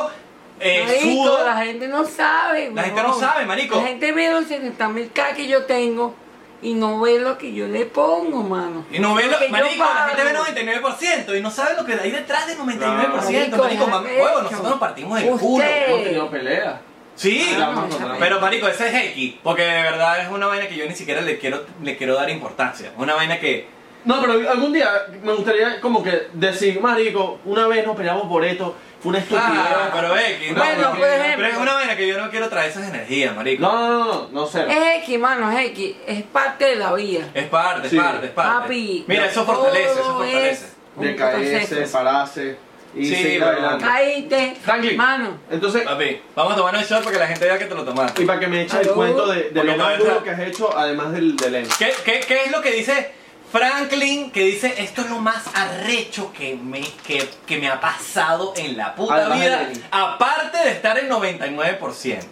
[0.60, 1.44] Eh, Marico, sudo.
[1.44, 2.70] la gente no sabe.
[2.74, 3.76] La gente no sabe, marico.
[3.76, 6.14] La gente ve los 70 mil K que yo tengo
[6.62, 8.84] y no ve lo que yo le pongo, mano.
[8.90, 10.44] Y no ve lo, que yo marico, la gente ve pago.
[10.46, 13.56] 99% y no sabe lo que hay detrás del 99%.
[13.58, 15.56] Marico, mami, huevo, nosotros nos partimos el culo.
[15.56, 16.74] Usted- Hemos tenido peleas.
[17.14, 17.86] Sí, Ah,
[18.18, 21.20] pero marico, ese es X, porque de verdad es una vaina que yo ni siquiera
[21.20, 22.90] le quiero, le quiero dar importancia.
[22.96, 23.66] Una vaina que
[24.04, 24.88] No, pero algún día
[25.22, 29.44] me gustaría como que decir, marico, una vez nos peleamos por esto, fue una estupidez.
[29.48, 31.36] Ah, pero X, no, Bueno, porque- por ejemplo.
[31.36, 33.62] pero es una vaina que yo no quiero traer esas energías, marico.
[33.62, 34.62] No, no, no, no, no sé.
[34.68, 35.96] Es X, mano, es X.
[36.06, 37.26] Es parte de la vida.
[37.34, 37.96] Es parte, Sí.
[37.98, 38.60] es parte, es parte.
[38.62, 40.50] Papi, Mira, eso fortalece, eso todo fortalece.
[40.50, 41.92] es De caerse, proceso.
[41.98, 42.56] pararse
[42.94, 43.84] y Sí, seguir pero- adelante.
[43.84, 44.96] Caíste, Franklin.
[44.96, 45.38] mano.
[45.50, 47.84] Entonces, Papi, vamos a tomar un shot para que la gente vea que te lo
[47.84, 48.22] tomaste.
[48.22, 50.24] y para que me eches el cuento de, de Porque lo no más entra- duro
[50.24, 51.68] que has hecho, además del del N.
[51.78, 53.10] ¿Qué, qué, qué es lo que dice
[53.52, 54.30] Franklin?
[54.30, 58.78] Que dice, esto es lo más arrecho que me, que, que me ha pasado en
[58.78, 59.62] la puta Además de vida.
[59.64, 59.84] Lenny.
[59.90, 62.24] Aparte de estar en 99%.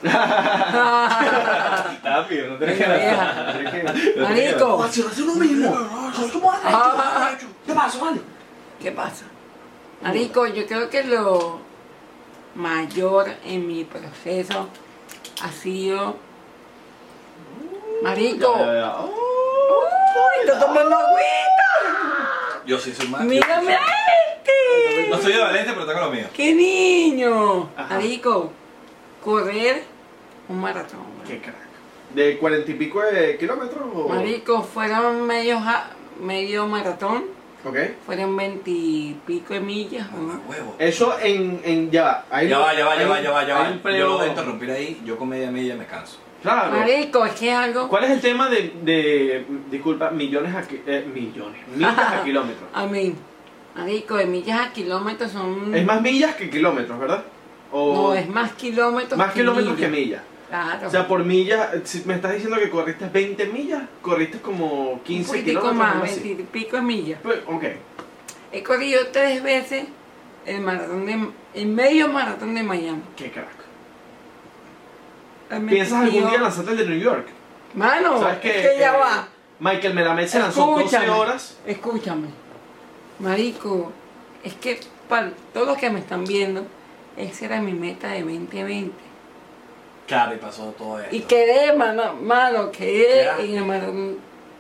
[2.03, 3.55] Papi, no Venga, vieja.
[4.17, 4.83] Marico.
[4.83, 5.77] hace lo mismo.
[6.65, 7.33] Ah.
[7.67, 8.21] ¿Qué pasa, vale?
[8.83, 9.25] ¿Qué pasa?
[10.01, 11.61] Marico, yo creo que lo
[12.55, 14.69] mayor en mi proceso
[15.43, 16.17] ha sido.
[18.03, 18.57] Marico.
[19.71, 20.47] ¡Uy!
[20.47, 22.63] ¡Estoy tomando agüita!
[22.67, 23.23] Yo sí soy más.
[23.23, 25.09] ¡Mírame a este!
[25.11, 26.27] No soy de Valencia, pero tengo lo mío.
[26.35, 27.71] ¡Qué niño!
[27.77, 27.95] Ajá.
[27.95, 28.53] Marico,
[29.25, 29.83] correr
[30.49, 31.01] un maratón.
[31.27, 31.55] Qué crack.
[32.15, 33.83] ¿De cuarenta y pico de kilómetros?
[33.95, 35.91] o- Marico, fueron medio, ja-
[36.21, 37.25] medio maratón,
[37.65, 37.77] Ok.
[38.05, 40.11] fueron veintipico de millas.
[40.11, 40.19] ¿no?
[40.19, 40.75] Mamá huevo.
[40.79, 42.25] Eso en, en ya va.
[42.31, 43.93] Hay Ya un- va, ya va, ya va, ya va, ya va.
[43.97, 46.17] Yo lo voy a interrumpir ahí, yo con media milla me canso.
[46.43, 46.77] Claro.
[46.79, 47.89] Marico, es que es algo.
[47.89, 52.69] ¿Cuál es el tema de, de disculpa, millones a eh, millones, millas a kilómetros?
[52.73, 53.15] A mí,
[53.77, 55.75] marico, de millas a kilómetros son.
[55.75, 57.25] Es más millas que kilómetros, ¿verdad?
[57.73, 59.19] O No, es más kilómetros.
[59.19, 60.23] más kilómetros que millas.
[60.49, 60.89] Claro.
[60.89, 65.01] O sea, por millas, si me estás diciendo que corriste 20 millas, corriste como un
[65.01, 65.75] 15 poquitico kilómetros.
[65.77, 66.21] más, algo así.
[66.23, 67.21] veintipico de millas.
[67.23, 67.65] Pues, ok.
[68.53, 69.85] He corrido tres veces
[70.47, 71.29] el maratón de.
[71.55, 73.03] el medio maratón de Miami.
[73.17, 73.60] Qué crack.
[75.59, 77.27] Me ¿Piensas algún día lanzarte el de New York?
[77.75, 78.53] Mano, ¿Sabes es qué?
[78.53, 79.29] que ya Eh, va.
[79.59, 81.57] Michael Melamed se lanzó 12 Escúchame, horas.
[81.67, 82.29] Escúchame.
[83.19, 83.93] Marico,
[84.43, 86.67] es que para todos los que me están viendo,
[87.17, 88.93] esa era mi meta de 2020.
[90.07, 91.15] Claro, y pasó todo esto.
[91.15, 94.17] Y quedé, mano, mano quedé en el maratón,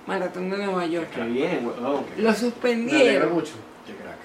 [0.07, 1.09] maratón de Nueva York.
[1.15, 1.65] Qué bien.
[1.81, 3.33] Lo Me alegra suspendieron.
[3.33, 3.53] mucho.
[3.87, 4.19] Qué crack.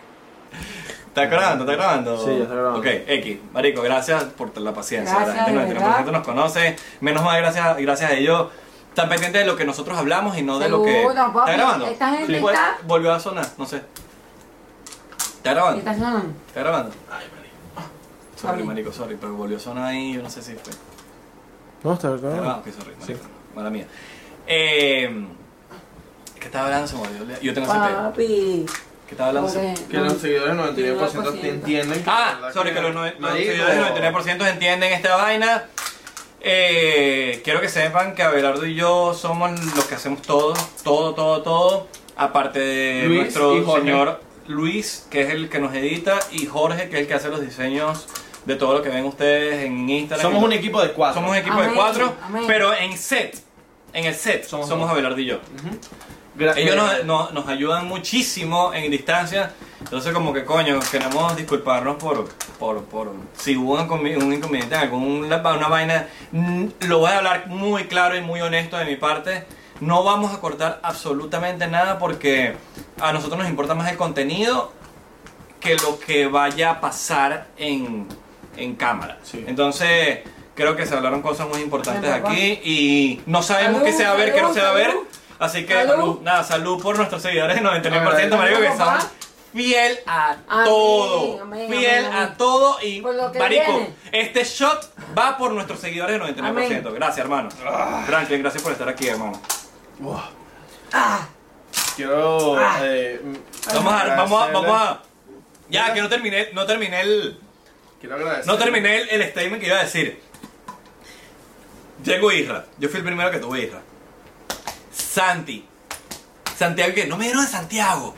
[1.16, 1.64] ¿Está grabando?
[1.64, 2.18] ¿Está grabando?
[2.26, 2.80] Sí, ya está grabando.
[2.80, 3.40] Ok, X.
[3.54, 5.16] Marico, gracias por la paciencia.
[5.16, 6.12] Gracias, la gente de 99% verdad.
[6.12, 6.76] nos conoce.
[7.00, 8.48] Menos mal, gracias, gracias a ellos.
[8.90, 11.04] Están pendientes de lo que nosotros hablamos y no de lo que.
[11.04, 11.86] ¿Está grabando?
[11.88, 13.82] Esta gente Sí, pues, está- Volvió a sonar, no sé.
[15.38, 15.82] ¿Está grabando?
[15.84, 16.34] ¿Qué está sonando?
[16.48, 16.92] ¿Está grabando?
[17.10, 17.92] Ay, marico.
[18.36, 20.74] Sorry, marico, sorry, pero volvió a sonar ahí, yo no sé si fue.
[21.82, 22.58] No, está ¿Está grabando?
[22.58, 23.26] Ok, sorry, marico.
[23.56, 23.88] Mala mía.
[24.48, 25.28] Eh,
[26.38, 26.88] ¿Qué estaba hablando?
[26.90, 27.40] Se me olvidó.
[27.42, 27.80] Yo tengo ese.
[27.80, 28.66] Papi.
[29.08, 29.52] ¿Qué estaba hablando?
[29.90, 31.44] Que los seguidores 99% te 99%.
[31.50, 32.04] entienden.
[32.04, 35.64] que Ah, verdad sorry, que los, nue- los seguidores del 99% entienden esta vaina.
[36.42, 40.54] Eh, quiero que sepan que Abelardo y yo somos los que hacemos todo,
[40.84, 41.88] todo, todo, todo.
[42.18, 46.96] Aparte de Luis nuestro señor Luis, que es el que nos edita, y Jorge, que
[46.98, 48.08] es el que hace los diseños
[48.46, 50.22] de todo lo que ven ustedes en Instagram.
[50.32, 51.16] Somos un equipo de cuatro.
[51.16, 52.44] Somos un equipo de Amén, cuatro, amén.
[52.48, 53.38] pero en set,
[53.92, 54.90] en el set, somos, Somos.
[54.90, 55.38] Abelardo y yo.
[55.38, 55.80] Gra-
[56.38, 59.54] Ellos eh, nos, nos- nos ayudan muchísimo en distancia.
[59.80, 62.28] Entonces, como que coño, queremos disculparnos por,
[62.60, 63.90] por, por si hubo un,
[64.24, 66.08] un inconveniente en algún la- una vaina.
[66.32, 69.46] Mm, Lo voy a hablar muy claro y muy honesto de mi parte.
[69.82, 72.56] No vamos a cortar absolutamente nada porque
[73.02, 74.72] a nosotros nos importa más el contenido
[75.60, 78.08] que lo que vaya a pasar en,
[78.56, 79.18] en cámara.
[79.24, 79.44] Sí.
[79.48, 80.20] Entonces,
[80.56, 84.16] creo que se hablaron cosas muy importantes aquí y no sabemos qué se va a
[84.16, 84.94] ver, qué no se va a ver.
[85.40, 85.90] Así que, Salud.
[85.96, 86.22] salud.
[86.22, 89.02] nada, salud por nuestros seguidores del 99%, Salud, marico, que papá.
[89.02, 89.10] son
[89.54, 91.42] fiel a Amén, todo.
[91.42, 93.94] amén, fiel amén, a todo y, marico, viene.
[94.12, 96.46] este shot va por nuestros seguidores del 99%.
[96.48, 96.84] Amén.
[96.96, 97.50] Gracias, hermano.
[97.66, 98.04] Ah.
[98.06, 99.42] Franklin, gracias por estar aquí, hermano.
[100.94, 101.28] Ah,
[101.96, 102.58] Quiero.
[102.58, 102.80] Ah.
[102.84, 103.22] eh,
[103.74, 105.02] Vamos a, vamos a, vamos a.
[105.70, 107.40] Ya, que no terminé, no terminé el.
[108.00, 108.46] Quiero agradecer.
[108.48, 110.22] No terminé el, el statement que iba a decir.
[112.04, 112.66] Llegó Isra.
[112.78, 113.82] Yo fui el primero que tuve Isra.
[114.96, 115.66] Santi.
[116.58, 118.16] Santiago, que no me dieron de Santiago.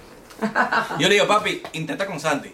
[1.00, 2.54] Yo le digo, papi, intenta con Santi.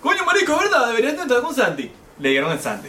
[0.00, 0.88] Coño, marico, ¿verdad?
[0.88, 1.90] Deberías intentar con Santi.
[2.18, 2.88] Le dieron el Santi.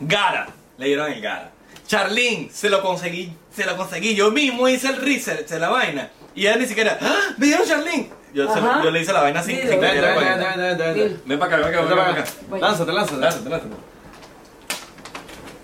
[0.00, 0.48] Gara.
[0.76, 1.50] Le dieron el Gara.
[1.86, 4.14] Charlene, se lo conseguí, se lo conseguí.
[4.14, 6.10] Yo mismo hice el research de la vaina.
[6.34, 7.34] Y ella ni siquiera, ¡Ah!
[7.36, 8.10] ¡Me dieron Charlene!
[8.32, 12.10] Yo, se le hice la vaina sin, Ven, para acá, ven para acá, ven para
[12.10, 12.24] acá.
[12.48, 12.60] Voy.
[12.60, 13.20] Lánzate, lánzate.
[13.20, 13.74] Lánzate, lánzate.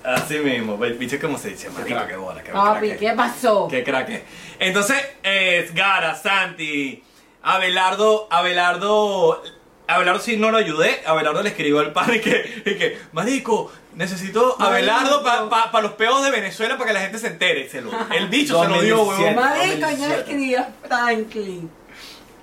[0.05, 2.99] Así mismo, viste cómo se dice, marico, qué bola, qué papi, crack.
[2.99, 3.69] ¿qué pasó?
[3.69, 4.23] Qué crack.
[4.59, 7.03] Entonces, eh, Gara, Santi,
[7.43, 9.43] Abelardo, Abelardo,
[9.87, 14.57] Abelardo sí no lo ayudé, Abelardo le escribió al padre que, y que, marico, necesito
[14.59, 14.65] Marico.
[14.65, 17.69] Abelardo para los peos de Venezuela para que la gente se entere.
[17.69, 19.35] Se lo, el bicho se lo dio, 2017.
[19.35, 19.35] huevón.
[19.35, 20.09] Marico, yo 2017.
[20.09, 21.71] le escribí a Franklin.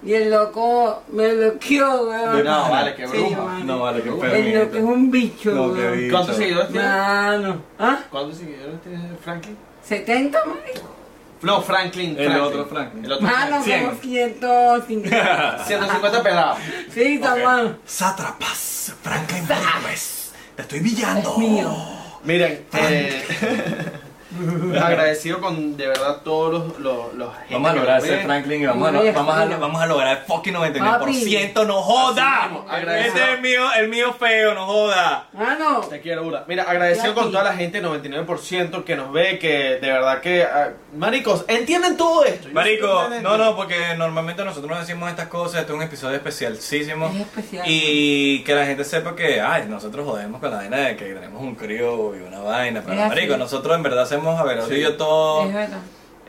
[0.03, 2.44] Y el loco me bloqueó, weón.
[2.44, 3.41] No, vale, qué Sí, bruja.
[3.41, 3.65] mano.
[3.65, 4.60] No, vale, qué El enfermito.
[4.65, 5.98] loco es un bicho, No, weón.
[5.98, 6.11] bicho.
[6.14, 6.88] ¿Cuántos seguidores tiene?
[6.88, 7.61] Mano.
[7.80, 7.99] ¿Ah?
[8.11, 9.57] ¿Cuántos seguidores tiene Franklin?
[9.88, 10.95] ¿70, marico?
[11.41, 12.10] No, Franklin.
[12.11, 12.41] El Franklin.
[12.44, 13.06] otro Franklin.
[13.06, 13.64] El otro Mano, como
[14.02, 15.64] 150.
[15.65, 16.57] 150 pelados.
[16.94, 17.44] Sí, está Ok.
[17.44, 17.76] mano.
[17.86, 21.32] Sátrapas, Franklin Rodríguez, te estoy villando.
[21.32, 21.76] Es mío.
[22.24, 23.24] Miren, eh,
[24.84, 28.23] agradecido con de verdad todos los, los, los gente Vamos a lograr ese.
[28.23, 32.47] Franklin y vamos a, vamos a, vamos a lograr el fucking 99%, no Así joda.
[32.47, 32.65] mismo.
[32.72, 35.27] Este es el mío, el mío feo, no joda.
[35.34, 35.81] Mano.
[35.81, 36.45] Te quiero, Bura.
[36.47, 40.43] Mira, agradecido con toda la gente, 99% que nos ve, que de verdad que...
[40.43, 42.47] ah, maricos, entienden todo esto.
[42.47, 46.15] Yo Marico, no, no, porque normalmente nosotros no decimos estas cosas, este es un episodio
[46.15, 47.07] especialísimo.
[47.07, 47.64] Es especial.
[47.68, 51.41] Y que la gente sepa que, ay, nosotros jodemos con la vaina de que tenemos
[51.41, 52.81] un crío y una vaina.
[52.85, 54.80] Pero, marico, nosotros en verdad hacemos, a ver, Sí.
[54.82, 55.45] yo todo.
[55.48, 55.80] Es verdad.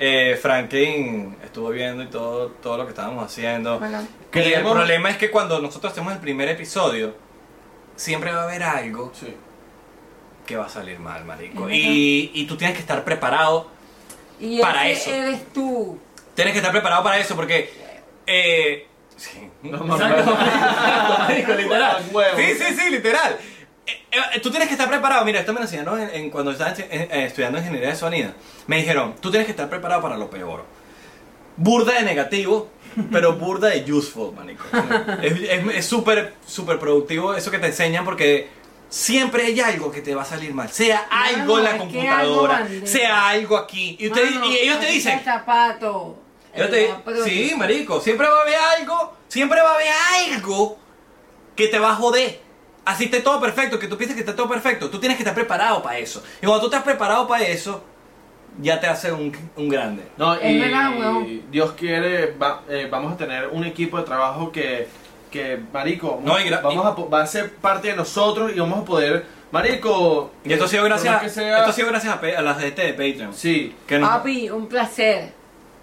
[0.01, 3.79] Eh, Franklin estuvo viendo y todo, todo lo que estábamos haciendo.
[3.81, 4.07] Bueno.
[4.33, 7.15] Y el problema es que cuando nosotros hacemos el primer episodio,
[7.97, 9.35] siempre va a haber algo Sí.
[10.47, 11.69] que va a salir mal, marico.
[11.69, 13.69] Y, y tú tienes que estar preparado.
[14.39, 15.27] Y Para ese eso.
[15.27, 15.99] eres tú.
[16.35, 17.73] Tienes que estar preparado para eso porque...
[18.25, 19.51] Eh, sí.
[19.65, 20.25] No, no, Exacto.
[20.27, 20.33] no.
[20.41, 22.05] Exacto, marico, literal.
[22.13, 22.37] Huevo.
[22.37, 23.37] Sí, sí, sí, literal.
[24.11, 25.25] Eh, eh, tú tienes que estar preparado.
[25.25, 28.31] Mira, esto me lo enseñaron en- en- cuando estaba en- eh, estudiando ingeniería de sonido.
[28.67, 30.65] Me dijeron, tú tienes que estar preparado para lo peor.
[31.57, 32.71] Burda de negativo,
[33.13, 34.65] pero burda de useful, manico.
[35.75, 38.49] Es súper, súper productivo eso que te enseñan porque
[38.89, 40.71] siempre hay algo que te va a salir mal.
[40.71, 42.87] Sea algo en la algo computadora, bandeja.
[42.87, 43.97] sea algo aquí.
[44.01, 46.19] Y, usted- Mano, y ellos te dicen, el zapato.
[46.55, 47.25] te- El zapato.
[47.25, 49.89] sí, marico, siempre va a haber algo, siempre va a haber
[50.33, 50.79] algo
[51.55, 52.41] que te va a joder.
[52.89, 55.35] Así esté todo perfecto, que tú pienses que está todo perfecto, tú tienes que estar
[55.35, 56.23] preparado para eso.
[56.43, 57.83] Y cuando tú estás preparado para eso,
[58.61, 60.03] ya te hace un, un grande.
[60.17, 61.45] No, y.
[61.51, 64.89] Dios quiere, va- eh, vamos a tener un equipo de trabajo que,
[65.31, 68.85] que marico, No, y vamos a, va a ser parte de nosotros y vamos a
[68.85, 70.33] poder, marico...
[70.45, 72.83] Y esto ha sido gracias, sea- esto ha sido gracias a, a las de este
[72.83, 73.33] de Patreon.
[73.35, 75.38] Sí, Que nos- Papi, un placer.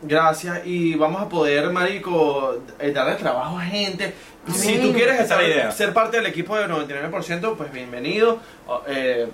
[0.08, 4.14] Gracias y vamos a poder, marico, eh, darle trabajo a gente.
[4.54, 5.72] Si tú quieres Esa es la estar- idea.
[5.72, 8.40] ser parte del equipo del 99%, pues bienvenido.
[8.68, 9.28] Oh, Eh,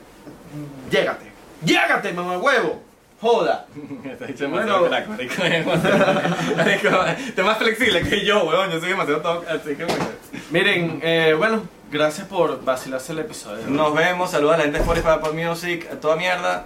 [0.89, 1.25] llégate,
[1.63, 2.81] llégate, mamá huevo.
[3.19, 3.67] Joda.
[4.05, 4.85] Está dicho Bueno.
[4.87, 5.43] crack, marico.
[7.43, 8.71] Más flexible que yo, weón.
[8.71, 10.05] Yo soy demasiado top, así que bueno.
[10.49, 11.61] Miren, eh, bueno,
[11.91, 13.67] gracias por vacilarse el episodio.
[13.67, 16.65] Nos vemos, saludos a la gente de Spotify, Apple Music, toda mierda.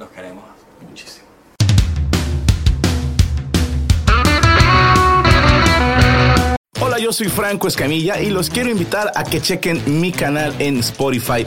[0.00, 0.42] Los queremos
[6.80, 10.78] Hola, yo soy Franco Escamilla y los quiero invitar a que chequen mi canal en
[10.78, 11.44] Spotify,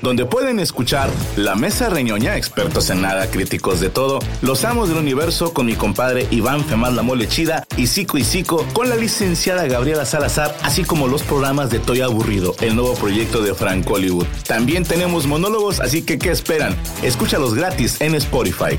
[0.00, 4.98] donde pueden escuchar La Mesa Reñoña, expertos en nada, críticos de todo, Los Amos del
[4.98, 8.94] Universo con mi compadre Iván Femán La Mole Chida y Cico y Cico con la
[8.94, 13.94] licenciada Gabriela Salazar, así como los programas de Toy Aburrido, el nuevo proyecto de Franco
[13.94, 14.26] Hollywood.
[14.46, 16.76] También tenemos monólogos, así que ¿qué esperan?
[17.02, 18.78] Escúchalos gratis en Spotify.